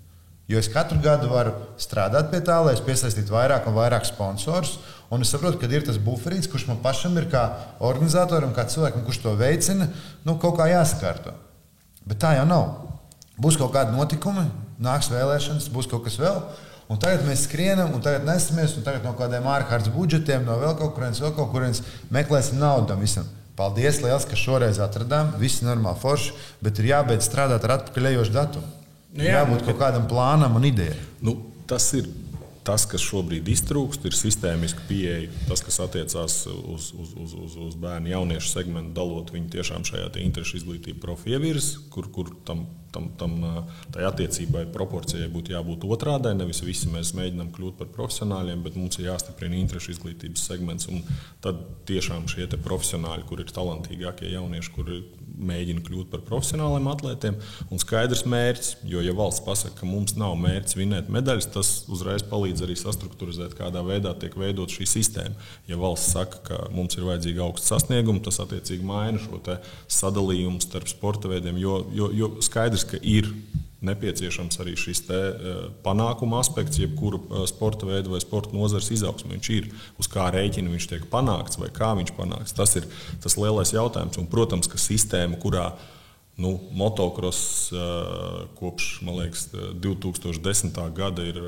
Jo 0.46 0.60
es 0.62 0.68
katru 0.70 1.00
gadu 1.02 1.26
varu 1.32 1.56
strādāt 1.82 2.28
pie 2.30 2.38
tā, 2.46 2.60
lai 2.62 2.76
es 2.76 2.82
piesaistītu 2.86 3.34
vairāk 3.34 3.66
un 3.66 3.74
vairāk 3.74 4.06
sponsorus. 4.06 4.76
Un 5.10 5.22
es 5.22 5.30
saprotu, 5.30 5.58
ka 5.58 5.70
ir 5.70 5.82
tas 5.86 5.98
buferīts, 6.02 6.50
kurš 6.50 6.68
man 6.70 6.78
pašam 6.82 7.16
ir 7.18 7.26
kā 7.30 7.42
organizatoram, 7.82 8.54
kā 8.54 8.66
cilvēkam, 8.70 9.04
kurš 9.06 9.20
to 9.24 9.34
veicina, 9.38 9.88
nu, 10.26 10.36
kaut 10.42 10.56
kā 10.58 10.68
jāsakārto. 10.70 11.34
Bet 12.06 12.22
tā 12.22 12.36
jau 12.38 12.46
nav. 12.46 12.68
Būs 13.42 13.58
kaut 13.58 13.74
kādi 13.74 13.94
notikumi, 13.94 14.46
nāks 14.82 15.10
vēlēšanas, 15.12 15.68
būs 15.74 15.90
kaut 15.90 16.06
kas 16.06 16.18
vēl. 16.22 16.38
Un 16.86 17.02
tagad 17.02 17.26
mēs 17.26 17.42
skrienam, 17.48 17.90
un 17.94 18.02
tagad 18.02 18.26
nesamies, 18.26 18.76
un 18.78 18.86
tagad 18.86 19.02
no 19.06 19.16
kādiem 19.18 19.46
ārkārtas 19.50 19.90
budžetiem, 19.94 20.46
no 20.46 20.54
vēl 20.62 20.76
kaut 20.78 20.94
kurienes, 20.94 21.22
vēl 21.22 21.34
kaut 21.34 21.50
kurienes 21.50 21.82
meklēsim 22.14 22.62
naudu 22.62 22.92
tam 22.92 23.02
visam. 23.02 23.26
Paldies, 23.58 23.98
liels, 24.04 24.26
ka 24.28 24.38
šoreiz 24.38 24.78
atradām. 24.84 25.32
Viss 25.40 25.62
ir 25.62 25.70
normāli 25.70 25.98
forši, 25.98 26.34
bet 26.62 26.78
ir 26.78 26.92
jābeidz 26.92 27.26
strādāt 27.26 27.66
ar 27.66 27.80
atpakaļējošu 27.80 28.34
datumu. 28.34 28.85
Nu 29.16 29.24
jā, 29.24 29.32
jā, 29.32 29.42
jābūt 29.42 29.66
kaut 29.66 29.80
kādam 29.80 30.06
plānam 30.10 30.58
un 30.58 30.68
idejai. 30.68 30.96
Nu, 31.24 31.38
tas 31.68 31.88
ir 31.96 32.08
tas, 32.66 32.82
kas 32.90 33.04
šobrīd 33.04 33.46
iztrūkst, 33.52 34.08
ir 34.08 34.16
sistēmiska 34.16 34.86
pieeja. 34.88 35.30
Tas, 35.46 35.62
kas 35.64 35.78
attiecās 35.84 36.38
uz, 36.50 36.90
uz, 36.98 37.12
uz, 37.14 37.34
uz, 37.44 37.54
uz 37.68 37.76
bērnu 37.82 38.10
jauniešu 38.10 38.50
segmentu, 38.50 38.94
dalot 38.96 39.30
viņu 39.34 39.52
tiešām 39.54 39.86
šajā 39.86 40.10
interešu 40.24 40.60
izglītības 40.60 41.02
profilu 41.02 41.38
ievirzes, 41.38 41.76
kur, 41.94 42.10
kur 42.12 42.32
tam, 42.48 42.64
tam, 42.96 43.10
tam 43.20 43.36
tai 43.94 44.06
attiecībai 44.08 44.66
proporcijai 44.74 45.28
būtu 45.32 45.54
jābūt 45.54 45.84
otrādai. 45.86 46.34
Nevis 46.38 46.62
visi 46.64 46.90
mēs 46.92 47.12
mēģinām 47.18 47.52
kļūt 47.56 47.78
par 47.80 47.92
profesionāļiem, 47.96 48.64
bet 48.64 48.78
mums 48.80 48.98
ir 49.00 49.10
jāstiprina 49.10 49.58
interešu 49.60 49.94
izglītības 49.96 50.48
segments. 50.48 50.88
Tad 51.44 51.60
tiešām 51.88 52.26
šie 52.30 52.48
profesionāļi, 52.56 53.26
kur 53.28 53.42
ir 53.42 53.52
talantīgākie 53.52 54.32
jaunieši, 54.32 54.72
kuri 54.74 55.00
mēģina 55.36 55.82
kļūt 55.84 56.08
par 56.12 56.22
profesionāliem 56.24 56.86
atlētiem, 56.88 57.36
un 57.72 57.80
skaidrs 57.82 58.24
mērķis. 58.28 58.70
Jo, 58.88 59.02
ja 59.04 59.12
valsts 59.16 59.44
pasaka, 59.44 59.80
ka 59.80 59.88
mums 59.88 60.14
nav 60.16 60.36
mērķis 60.40 60.78
vinēt 60.78 61.10
medaļas, 61.12 61.50
tas 61.52 61.72
uzreiz 61.92 62.24
palīdz 62.26 62.64
arī 62.64 62.76
sastruktūrizēt, 62.80 63.56
kādā 63.58 63.82
veidā 63.86 64.14
tiek 64.16 64.36
veidot 64.38 64.72
šī 64.72 64.88
sistēma. 64.88 65.36
Ja 65.68 65.78
valsts 65.80 66.14
saka, 66.16 66.40
ka 66.46 66.60
mums 66.74 66.96
ir 66.96 67.06
vajadzīgi 67.08 67.42
augsts 67.44 67.68
sasniegums, 67.72 68.24
tas 68.26 68.40
attiecīgi 68.46 68.86
maina 68.86 69.20
šo 69.20 69.42
sadalījumu 69.92 70.62
starp 70.64 70.88
sporta 70.90 71.30
veidiem, 71.30 71.58
jo, 71.60 71.80
jo, 71.94 72.08
jo 72.16 72.30
skaidrs, 72.44 72.85
ka 72.90 73.00
ir 73.02 73.28
nepieciešams 73.86 74.58
arī 74.62 74.74
šis 74.78 75.02
te, 75.06 75.18
uh, 75.18 75.58
panākuma 75.84 76.40
aspekts, 76.42 76.80
jebkuru 76.80 77.20
uh, 77.20 77.42
sporta 77.48 77.88
veidu 77.88 78.14
vai 78.14 78.22
sporta 78.24 78.56
nozares 78.56 78.88
izaugsmu. 78.94 79.34
Viņš 79.34 79.50
ir 79.56 79.68
uz 80.00 80.08
kā 80.10 80.30
rēķina 80.34 80.72
viņš 80.72 80.88
tiek 80.92 81.04
panākts 81.12 81.60
vai 81.60 81.68
kā 81.74 81.92
viņš 81.98 82.14
panāks. 82.16 82.56
Tas 82.56 82.74
ir 82.80 82.88
tas 83.22 83.36
lielais 83.38 83.74
jautājums. 83.76 84.18
Un, 84.20 84.30
protams, 84.32 84.70
ka 84.72 84.80
sistēma, 84.80 85.38
kurā 85.42 85.70
nu, 86.40 86.56
motocross 86.76 87.70
uh, 87.72 88.46
kopš 88.58 88.90
liekas, 89.06 89.48
2010. 89.84 90.82
gada 90.96 91.24
ir 91.24 91.40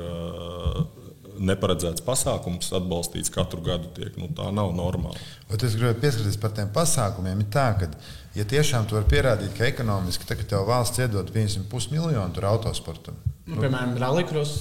neparedzēts 1.39 2.03
pasākums, 2.05 2.71
atbalstīts 2.75 3.31
katru 3.33 3.61
gadu, 3.63 3.89
tiek, 3.95 4.15
nu, 4.19 4.29
tā 4.35 4.49
nav 4.55 4.73
normāla. 4.75 5.19
Bet 5.49 5.63
es 5.65 5.77
gribēju 5.77 5.99
pieskarties 6.01 6.39
par 6.41 6.53
tiem 6.57 6.71
pasākumiem. 6.75 7.45
Tā, 7.53 7.67
ka 7.79 7.89
ja 8.35 8.45
tiešām 8.45 8.87
tu 8.87 8.97
vari 8.97 9.09
pierādīt, 9.09 9.53
ka 9.57 9.67
ekonomiski, 9.67 10.27
ka 10.29 10.37
tev 10.43 10.67
valsts 10.69 11.01
iedod 11.01 11.31
pusmiljonu 11.69 12.45
autosportam, 12.51 13.17
nu, 13.45 13.59
piemēram, 13.59 13.97
Rallycross. 13.99 14.57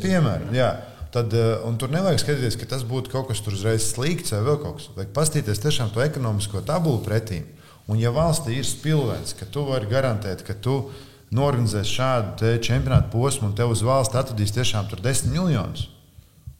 Piemēram, 0.00 0.52
jā. 0.54 0.70
Tad, 1.10 1.32
eh, 1.34 1.56
un 1.66 1.74
tur 1.74 1.90
nevajag 1.90 2.20
skatīties, 2.22 2.56
ka 2.60 2.68
tas 2.70 2.84
būtu 2.86 3.10
kaut 3.10 3.28
kas 3.28 3.40
uzreiz 3.42 3.88
slikts 3.90 4.30
vai 4.30 4.44
vēl 4.46 4.58
kaut 4.62 4.76
kas. 4.78 4.90
Vajag 4.94 5.14
paskatīties 5.16 5.62
tiešām 5.64 5.90
to 5.94 6.04
ekonomisko 6.04 6.62
tabulu 6.62 7.02
pretī. 7.02 7.42
Un, 7.90 7.98
ja 7.98 8.12
valstī 8.14 8.60
ir 8.60 8.66
spilvens, 8.68 9.34
ka 9.34 9.48
tu 9.50 9.64
vari 9.66 9.88
garantēt, 9.90 10.44
ka 10.46 10.54
tu 10.54 10.92
norganizēsi 11.34 11.96
šādu 11.96 12.52
čempionātu 12.62 13.10
posmu 13.10 13.48
un 13.50 13.56
tev 13.58 13.72
uz 13.74 13.82
valsts 13.82 14.14
atradīs 14.18 14.54
tiešām 14.54 14.86
10 14.92 15.32
miljonus, 15.34 15.88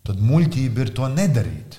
tad 0.06 0.18
muļķība 0.18 0.86
ir 0.86 0.92
to 0.96 1.06
nedarīt. 1.06 1.78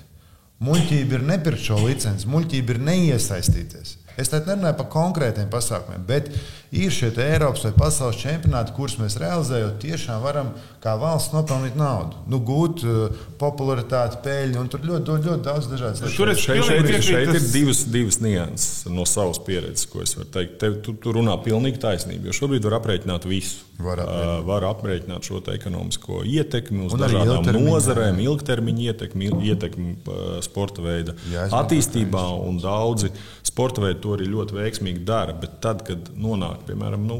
Muļķība 0.63 1.17
ir 1.17 1.27
nepirkt 1.27 1.65
šo 1.65 1.81
licenci, 1.83 2.29
muļķība 2.31 2.75
ir 2.75 2.81
neiesaistīties. 2.87 3.95
Es 4.19 4.31
te 4.31 4.41
nerunāju 4.43 4.77
par 4.81 4.89
konkrētiem 4.91 5.51
pasākumiem, 5.51 6.03
bet 6.07 6.31
ir 6.71 6.91
šie 6.91 7.11
Eiropas 7.19 7.65
vai 7.67 7.73
pasaules 7.75 8.19
čempionāti, 8.21 8.71
kurus 8.75 8.95
mēs 9.01 9.17
realizējot, 9.19 9.79
tiešām 9.83 10.21
varam 10.23 10.53
kā 10.81 10.93
valsts 10.97 11.33
nopelnīt 11.35 11.75
naudu, 11.77 12.21
nu, 12.31 12.39
gūt 12.47 12.83
uh, 12.87 13.23
popularitāti, 13.41 14.21
peļņu, 14.23 14.61
un 14.61 14.69
tur 14.71 14.85
ļoti, 14.87 15.11
ļoti, 15.11 15.27
ļoti 15.29 15.45
daudz 15.45 15.67
dažādas 15.69 16.01
lietas. 16.01 16.15
Tur 16.17 16.31
šeit, 16.31 16.63
šeit, 16.63 16.87
šeit, 16.87 17.07
šeit 17.09 17.33
ir 17.35 17.49
divas, 17.51 17.83
divas 17.91 18.21
nianses 18.23 18.87
no 18.89 19.05
savas 19.09 19.41
pieredzes, 19.45 19.85
ko 19.91 20.01
es 20.05 20.15
varu 20.17 20.31
teikt. 20.33 20.55
Tev, 20.63 20.79
tu, 20.85 20.95
tu 20.97 21.13
runā 21.17 21.35
pilnīgi 21.43 21.81
taisnība, 21.81 22.29
jo 22.29 22.37
šobrīd 22.39 22.65
var 22.69 22.79
aprēķināt 22.79 23.27
visu. 23.29 23.67
Var 23.81 24.01
aprēķināt, 24.03 24.31
uh, 24.31 24.47
var 24.47 24.67
aprēķināt 24.69 25.27
šo 25.27 25.43
ekonomisko 25.51 26.21
ietekmi 26.29 26.85
uz 26.85 26.95
un 26.95 27.01
dažādām 27.01 27.47
nozarēm, 27.57 28.19
ilgtermiņa 28.21 28.87
ietekmi, 28.91 29.29
ietekmi 29.51 29.93
uh, 29.97 30.35
sporta 30.45 30.85
veida 30.85 31.15
Jā, 31.31 31.47
attīstībā, 31.61 32.25
un 32.45 32.61
daudzi 32.61 33.09
sporta 33.45 33.81
veidi 33.83 34.01
to 34.03 34.13
arī 34.15 34.29
ļoti 34.29 34.57
veiksmīgi 34.57 35.05
dara. 35.07 35.33
Bet 35.37 35.57
tad, 35.63 35.81
kad 35.87 36.11
nonāk, 36.13 36.60
piemēram, 36.67 37.03
nu, 37.07 37.17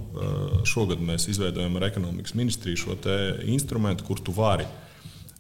šogad 0.68 1.02
mēs 1.04 1.28
izveidojam 1.32 1.76
ar 1.80 1.90
ekonomikas 1.90 2.36
ministriju 2.38 2.80
šo 2.84 2.98
instrumentu, 3.50 4.06
kur 4.08 4.22
tu 4.22 4.34
vari 4.36 4.66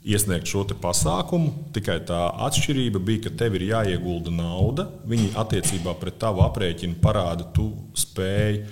iesniegt 0.01 0.49
šo 0.49 0.63
pasākumu. 0.81 1.69
Tikai 1.75 1.99
tā 2.09 2.21
atšķirība 2.47 3.01
bija, 3.05 3.27
ka 3.27 3.35
tev 3.43 3.59
ir 3.59 3.67
jāiegulda 3.69 4.33
nauda. 4.33 4.87
Viņi 5.05 5.35
attiecībā 5.37 5.93
pret 6.01 6.17
tavu 6.21 6.41
aprēķinu 6.47 6.97
parāda, 7.03 7.45
tu 7.53 7.69
spēj, 7.93 8.63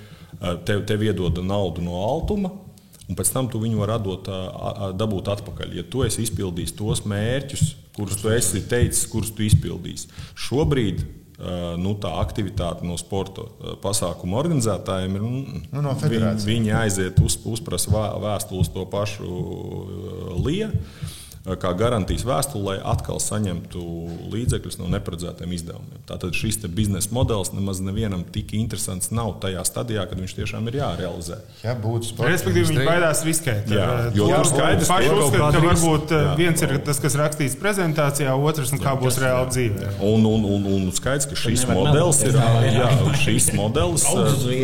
tev, 0.65 0.81
tev 0.89 1.05
iedod 1.05 1.37
naudu 1.45 1.85
no 1.85 2.01
altuma. 2.01 2.49
Un 3.09 3.17
pēc 3.17 3.31
tam 3.33 3.47
tu 3.49 3.61
viņu 3.61 3.79
vari 3.81 3.95
atdot, 3.95 4.27
dabūt 4.97 5.29
atpakaļ. 5.33 5.77
Ja 5.79 5.83
tu 5.85 6.03
esi 6.05 6.21
izpildījis 6.25 6.75
tos 6.77 7.05
mērķus, 7.09 7.63
kurus 7.97 8.19
tu 8.21 8.29
esi 8.29 8.61
teicis, 8.69 9.07
kurus 9.09 9.31
tu 9.33 9.45
izpildīsi. 9.45 10.11
Šobrīd 10.37 11.01
nu, 11.79 11.93
tā 12.03 12.11
aktivitāte 12.19 12.87
no 12.87 12.97
sporta 12.99 13.45
pasākumu 13.83 14.35
organizētājiem 14.41 15.15
ir. 15.15 15.23
Nu, 15.23 15.61
nu, 15.71 15.83
no 15.85 15.93
viņi, 15.95 16.33
viņi 16.43 16.73
aiziet 16.81 17.21
uz, 17.23 17.37
uzprasa 17.47 18.09
vēstuli 18.19 18.65
uz 18.65 18.71
to 18.75 18.83
pašu 18.91 19.29
Liju 20.43 20.73
kā 21.47 21.71
garantijas 21.77 22.25
vēstuli, 22.27 22.63
lai 22.65 22.75
atkal 22.91 23.19
saņemtu 23.23 23.81
līdzekļus 24.33 24.77
no 24.81 24.89
neparedzētiem 24.91 25.53
izdevumiem. 25.55 26.01
Tātad 26.09 26.35
šis 26.35 26.59
biznesa 26.75 27.13
modelis 27.15 27.53
nemaz 27.55 27.79
nevienam 27.83 28.25
tik 28.27 28.51
interesants 28.57 29.13
nav 29.15 29.37
tajā 29.43 29.63
stadijā, 29.67 30.03
kad 30.09 30.19
viņš 30.19 30.35
tiešām 30.35 30.67
ir 30.69 30.79
jārealizē. 30.81 31.39
Jā, 31.63 31.75
būtu 31.79 32.11
sports. 32.11 32.33
Respektīvi, 32.33 32.73
viņi 32.73 32.87
baidās 32.89 33.23
riskēt. 33.27 33.71
Jā, 33.71 33.87
jo 34.17 34.27
tur 34.33 34.49
skaidrs, 34.51 34.91
ka 34.91 34.99
uzskata, 35.15 35.53
ka 35.55 35.63
varbūt 35.63 36.13
jā, 36.13 36.33
viens 36.39 36.65
ir 36.65 36.75
tas, 36.89 36.99
kas 37.01 37.15
rakstīts 37.19 37.55
prezentācijā, 37.61 38.35
otrs 38.35 38.75
un 38.75 38.83
kā 38.83 38.93
jā, 38.93 38.99
būs 39.05 39.21
reāli 39.23 39.55
dzīvē. 39.55 39.93
Un, 40.09 40.27
un, 40.27 40.45
un, 40.57 40.67
un 40.75 40.91
skaidrs, 40.95 41.29
ka 41.31 41.39
šis 41.39 41.65
modelis 41.71 42.21
ir, 42.27 42.35
jā, 42.75 42.91
šis 43.23 43.51
modelis 43.55 44.05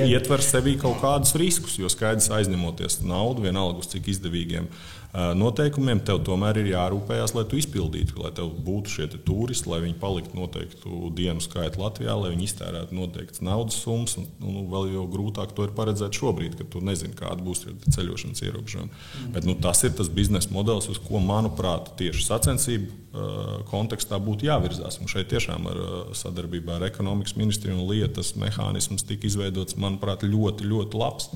ietver 0.09 0.43
sevī 0.43 0.75
kaut 0.81 0.99
kādus 1.03 1.37
riskus, 1.39 1.79
jo 1.79 1.89
skaidrs 1.91 2.27
aizņemoties 2.35 2.99
naudu 3.07 3.47
vienalga 3.47 3.79
uz 3.79 3.89
cik 3.95 4.11
izdevīgiem 4.11 4.67
noteikumiem, 5.15 6.01
tev 6.03 6.19
tomēr 6.27 6.57
ir 6.59 6.71
jārūpējas, 6.73 7.35
lai 7.37 7.45
tu 7.47 7.59
izpildītu, 7.59 8.17
lai 8.19 8.31
tev 8.35 8.49
būtu 8.65 8.91
šie 8.91 9.05
turisti, 9.23 9.69
lai 9.71 9.79
viņi 9.85 9.95
paliktu 10.01 10.35
noteiktu 10.35 11.11
dienu 11.15 11.43
skaitu 11.43 11.79
Latvijā, 11.79 12.17
lai 12.19 12.33
viņi 12.33 12.47
iztērētu 12.49 12.97
noteiktas 12.97 13.43
naudas 13.45 13.77
summas. 13.79 14.17
Un, 14.19 14.27
un 14.43 14.67
vēl 14.73 14.89
jau 14.97 15.05
grūtāk 15.13 15.53
to 15.55 15.67
ir 15.67 15.73
paredzēt 15.77 16.19
šobrīd, 16.19 16.57
kad 16.59 16.71
tu 16.73 16.83
nezini, 16.83 17.15
kāda 17.15 17.39
būs 17.45 17.63
ceļošanas 17.95 18.43
ierobežojumi. 18.43 18.91
Mm. 18.91 19.31
Bet 19.37 19.47
nu, 19.47 19.55
tas 19.63 19.85
ir 19.87 19.95
tas 19.95 20.11
biznesa 20.11 20.51
modelis, 20.51 20.89
uz 20.91 20.99
ko, 20.99 21.21
manuprāt, 21.23 21.93
tieši 22.01 22.25
sacensību 22.27 22.89
uh, 22.91 23.61
kontekstā 23.71 24.19
būtu 24.19 24.49
jāvirzās. 24.49 24.99
Un 24.99 25.11
šeit 25.11 25.31
tiešām 25.31 25.69
ar 25.71 25.79
uh, 25.79 25.93
sadarbībā 26.17 26.75
ar 26.79 26.89
ekonomikas 26.89 27.37
ministriju 27.39 27.79
un 27.79 27.87
lietas 27.93 28.33
mehānisms 28.41 29.07
tika 29.07 29.29
izveidots, 29.31 29.79
manuprāt, 29.79 30.27
ļoti, 30.27 30.67
ļoti 30.73 30.99
labs 30.99 31.31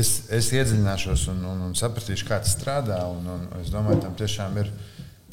es, 0.00 0.12
es 0.32 0.50
iedziļināšos 0.54 1.26
un, 1.32 1.42
un, 1.52 1.64
un 1.68 1.74
sapratīšu, 1.78 2.28
kā 2.28 2.40
tas 2.42 2.54
strādā. 2.56 3.00
Un, 3.12 3.26
un 3.32 3.48
es 3.62 3.72
domāju, 3.74 4.04
tam 4.06 4.18
tiešām 4.18 4.62
ir. 4.62 4.70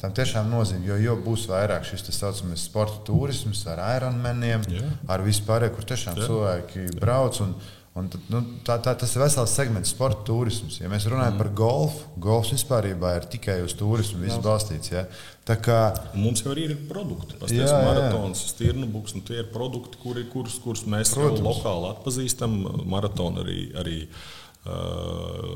Tam 0.02 0.12
tiešām 0.12 0.50
nozīmē, 0.52 0.84
jo, 0.84 0.96
jo 1.00 1.12
būs 1.24 1.46
vairāk 1.48 1.86
šis 1.88 2.02
tā 2.04 2.12
saucamais 2.12 2.60
sporta 2.66 2.98
turisms 3.06 3.62
ar 3.72 3.78
Ironmaniem, 3.94 4.66
yeah. 4.68 4.90
ar 5.08 5.22
vispār, 5.24 5.64
kur 5.72 5.86
tiešām 5.88 6.18
yeah. 6.18 6.28
cilvēki 6.28 6.82
brauc. 6.98 7.38
Un, 7.40 7.54
un, 7.96 8.10
nu, 8.34 8.42
tā, 8.66 8.76
tā, 8.84 8.92
tas 9.00 9.14
ir 9.14 9.22
vesels 9.22 9.54
segments, 9.56 9.94
sporta 9.94 10.20
turisms. 10.28 10.76
Ja 10.82 10.90
mēs 10.92 11.06
runājam 11.08 11.38
mm. 11.38 11.40
par 11.40 11.50
golfu, 11.56 12.10
golfs 12.20 12.52
vispār 12.52 12.90
ir 12.90 13.30
tikai 13.32 13.62
uz 13.64 13.78
turismu 13.80 14.28
balstīts. 14.44 14.92
Ja? 14.92 15.06
Tā 15.48 15.56
kā, 15.62 15.80
Mums 16.18 16.44
jau 16.44 16.52
ir 16.58 16.76
produkti, 16.90 17.40
kas 17.40 17.56
ir 17.56 17.64
maratons, 17.64 18.44
stirnubuks, 18.52 19.16
un 19.16 19.24
tie 19.24 19.40
ir 19.40 19.50
produkti, 19.54 20.02
kuri, 20.04 20.28
kurus, 20.28 20.60
kurus 20.60 20.84
mēs 20.84 21.16
lokāli 21.16 21.94
atpazīstam. 21.94 22.60
Maratona 22.92 23.46
arī. 23.46 23.60
arī 23.80 24.00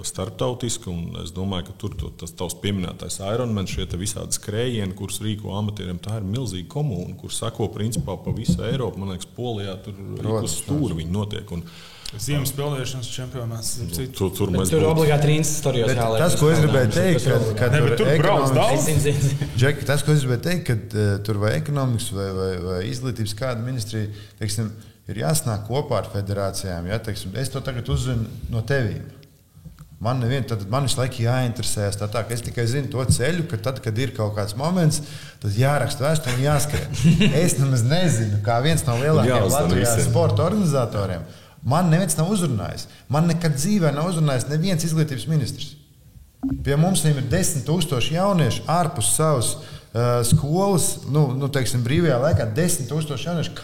starptautiski. 0.04 0.92
Es 1.22 1.32
domāju, 1.32 1.70
ka 1.70 1.76
tur 1.80 1.94
tas 2.20 2.34
tavs 2.36 2.58
pieminētais 2.62 3.20
Ironman, 3.24 3.68
šie 3.70 3.86
visādi 3.96 4.36
skrējieni, 4.36 4.96
kurus 4.98 5.22
rīko 5.24 5.54
amatieriem, 5.56 6.00
tā 6.02 6.18
ir 6.20 6.26
milzīga 6.28 6.68
komūna, 6.76 7.16
kur 7.20 7.32
sako 7.32 7.70
principā 7.72 8.18
pa 8.20 8.34
visu 8.36 8.60
Eiropu. 8.68 9.00
Man 9.00 9.14
liekas, 9.14 9.30
Polijā 9.36 9.78
tur 9.84 9.96
ir 9.96 10.50
stūri 10.52 11.00
viņi 11.00 11.14
notiek. 11.14 11.56
Un, 11.56 11.64
Ziemas 12.16 12.54
spēlēšanas 12.54 13.08
čempionāts. 13.12 13.74
Tur, 14.16 14.30
tur, 14.32 14.48
mēs 14.54 14.70
tur 14.72 14.86
obligāti 14.88 15.28
rīns 15.28 15.50
istorijos 15.58 15.90
jāliek. 15.92 16.22
Tas, 16.22 16.36
ko 16.40 16.48
es 16.48 16.62
gribēju 16.62 16.92
teikt, 16.94 17.26
ka, 17.28 17.40
ka 17.58 17.68
ne, 17.74 17.82
tur 18.00 18.08
ekonomikas, 18.14 19.18
Džeki, 19.60 19.84
tas, 19.90 20.04
ko 20.06 20.14
es 20.16 20.24
gribēju 20.24 20.44
teikt, 20.46 20.70
ka 20.70 20.78
uh, 20.78 21.10
tur 21.26 21.42
vai 21.42 21.52
ekonomikas 21.58 22.08
vai, 22.16 22.30
vai, 22.38 22.48
vai 22.64 22.78
izglītības 22.88 23.36
kāda 23.36 23.60
ministrija, 23.60 24.08
teiksim, 24.40 24.72
ir 25.08 25.22
jāsnāk 25.22 25.66
kopā 25.68 26.02
ar 26.02 26.10
federācijām. 26.12 26.88
Ja, 26.90 26.98
teiksim, 27.02 27.36
es 27.40 27.52
to 27.52 27.62
tagad 27.64 27.88
uzzinu 27.92 28.28
no 28.52 28.64
tevīm. 28.66 29.06
Man, 29.98 30.20
nevien, 30.22 30.44
tad, 30.46 30.60
man 30.70 30.84
visu 30.86 31.00
laiku 31.00 31.24
jāinteresējas. 31.24 31.96
Tā, 31.98 32.06
tā, 32.12 32.22
es 32.30 32.44
tikai 32.46 32.68
zinu 32.70 32.90
to 32.92 33.02
ceļu, 33.02 33.48
ka 33.50 33.58
tad, 33.58 33.80
kad 33.82 33.96
ir 33.98 34.12
kaut 34.14 34.36
kāds 34.36 34.54
moments, 34.58 35.00
tad 35.42 35.56
jāraksta 35.58 36.04
vēsture 36.04 36.36
un 36.36 36.44
jāskrien. 36.44 37.00
Es 37.42 37.56
nemaz 37.58 37.82
nezinu, 37.82 38.38
kā 38.46 38.60
viens 38.62 38.86
no 38.86 38.94
lielākajiem 39.00 39.50
Latvijas 39.50 39.96
sporta 40.06 40.46
organizatoriem. 40.46 41.26
Man 41.66 41.90
neviens 41.90 42.14
nav 42.14 42.30
uzrunājis. 42.30 42.86
Man 43.10 43.26
nekad 43.26 43.58
dzīvē 43.58 43.90
nav 43.96 44.12
uzrunājis 44.12 44.46
neviens 44.52 44.86
izglītības 44.86 45.26
ministrs. 45.30 45.74
Pie 46.62 46.78
mums 46.78 47.02
ir 47.02 47.18
desmit 47.26 47.66
tūkstoši 47.66 48.14
jauniešu 48.14 48.68
ārpus 48.70 49.10
savas 49.16 49.48
uh, 49.58 50.20
skolas, 50.22 50.92
nu, 51.10 51.24
nu 51.34 51.50
teiksim, 51.50 51.82
brīvajā 51.82 52.20
laikā. 52.22 52.46
Desmit 52.54 52.86
tūkstoši 52.92 53.32
jauniešu 53.32 53.58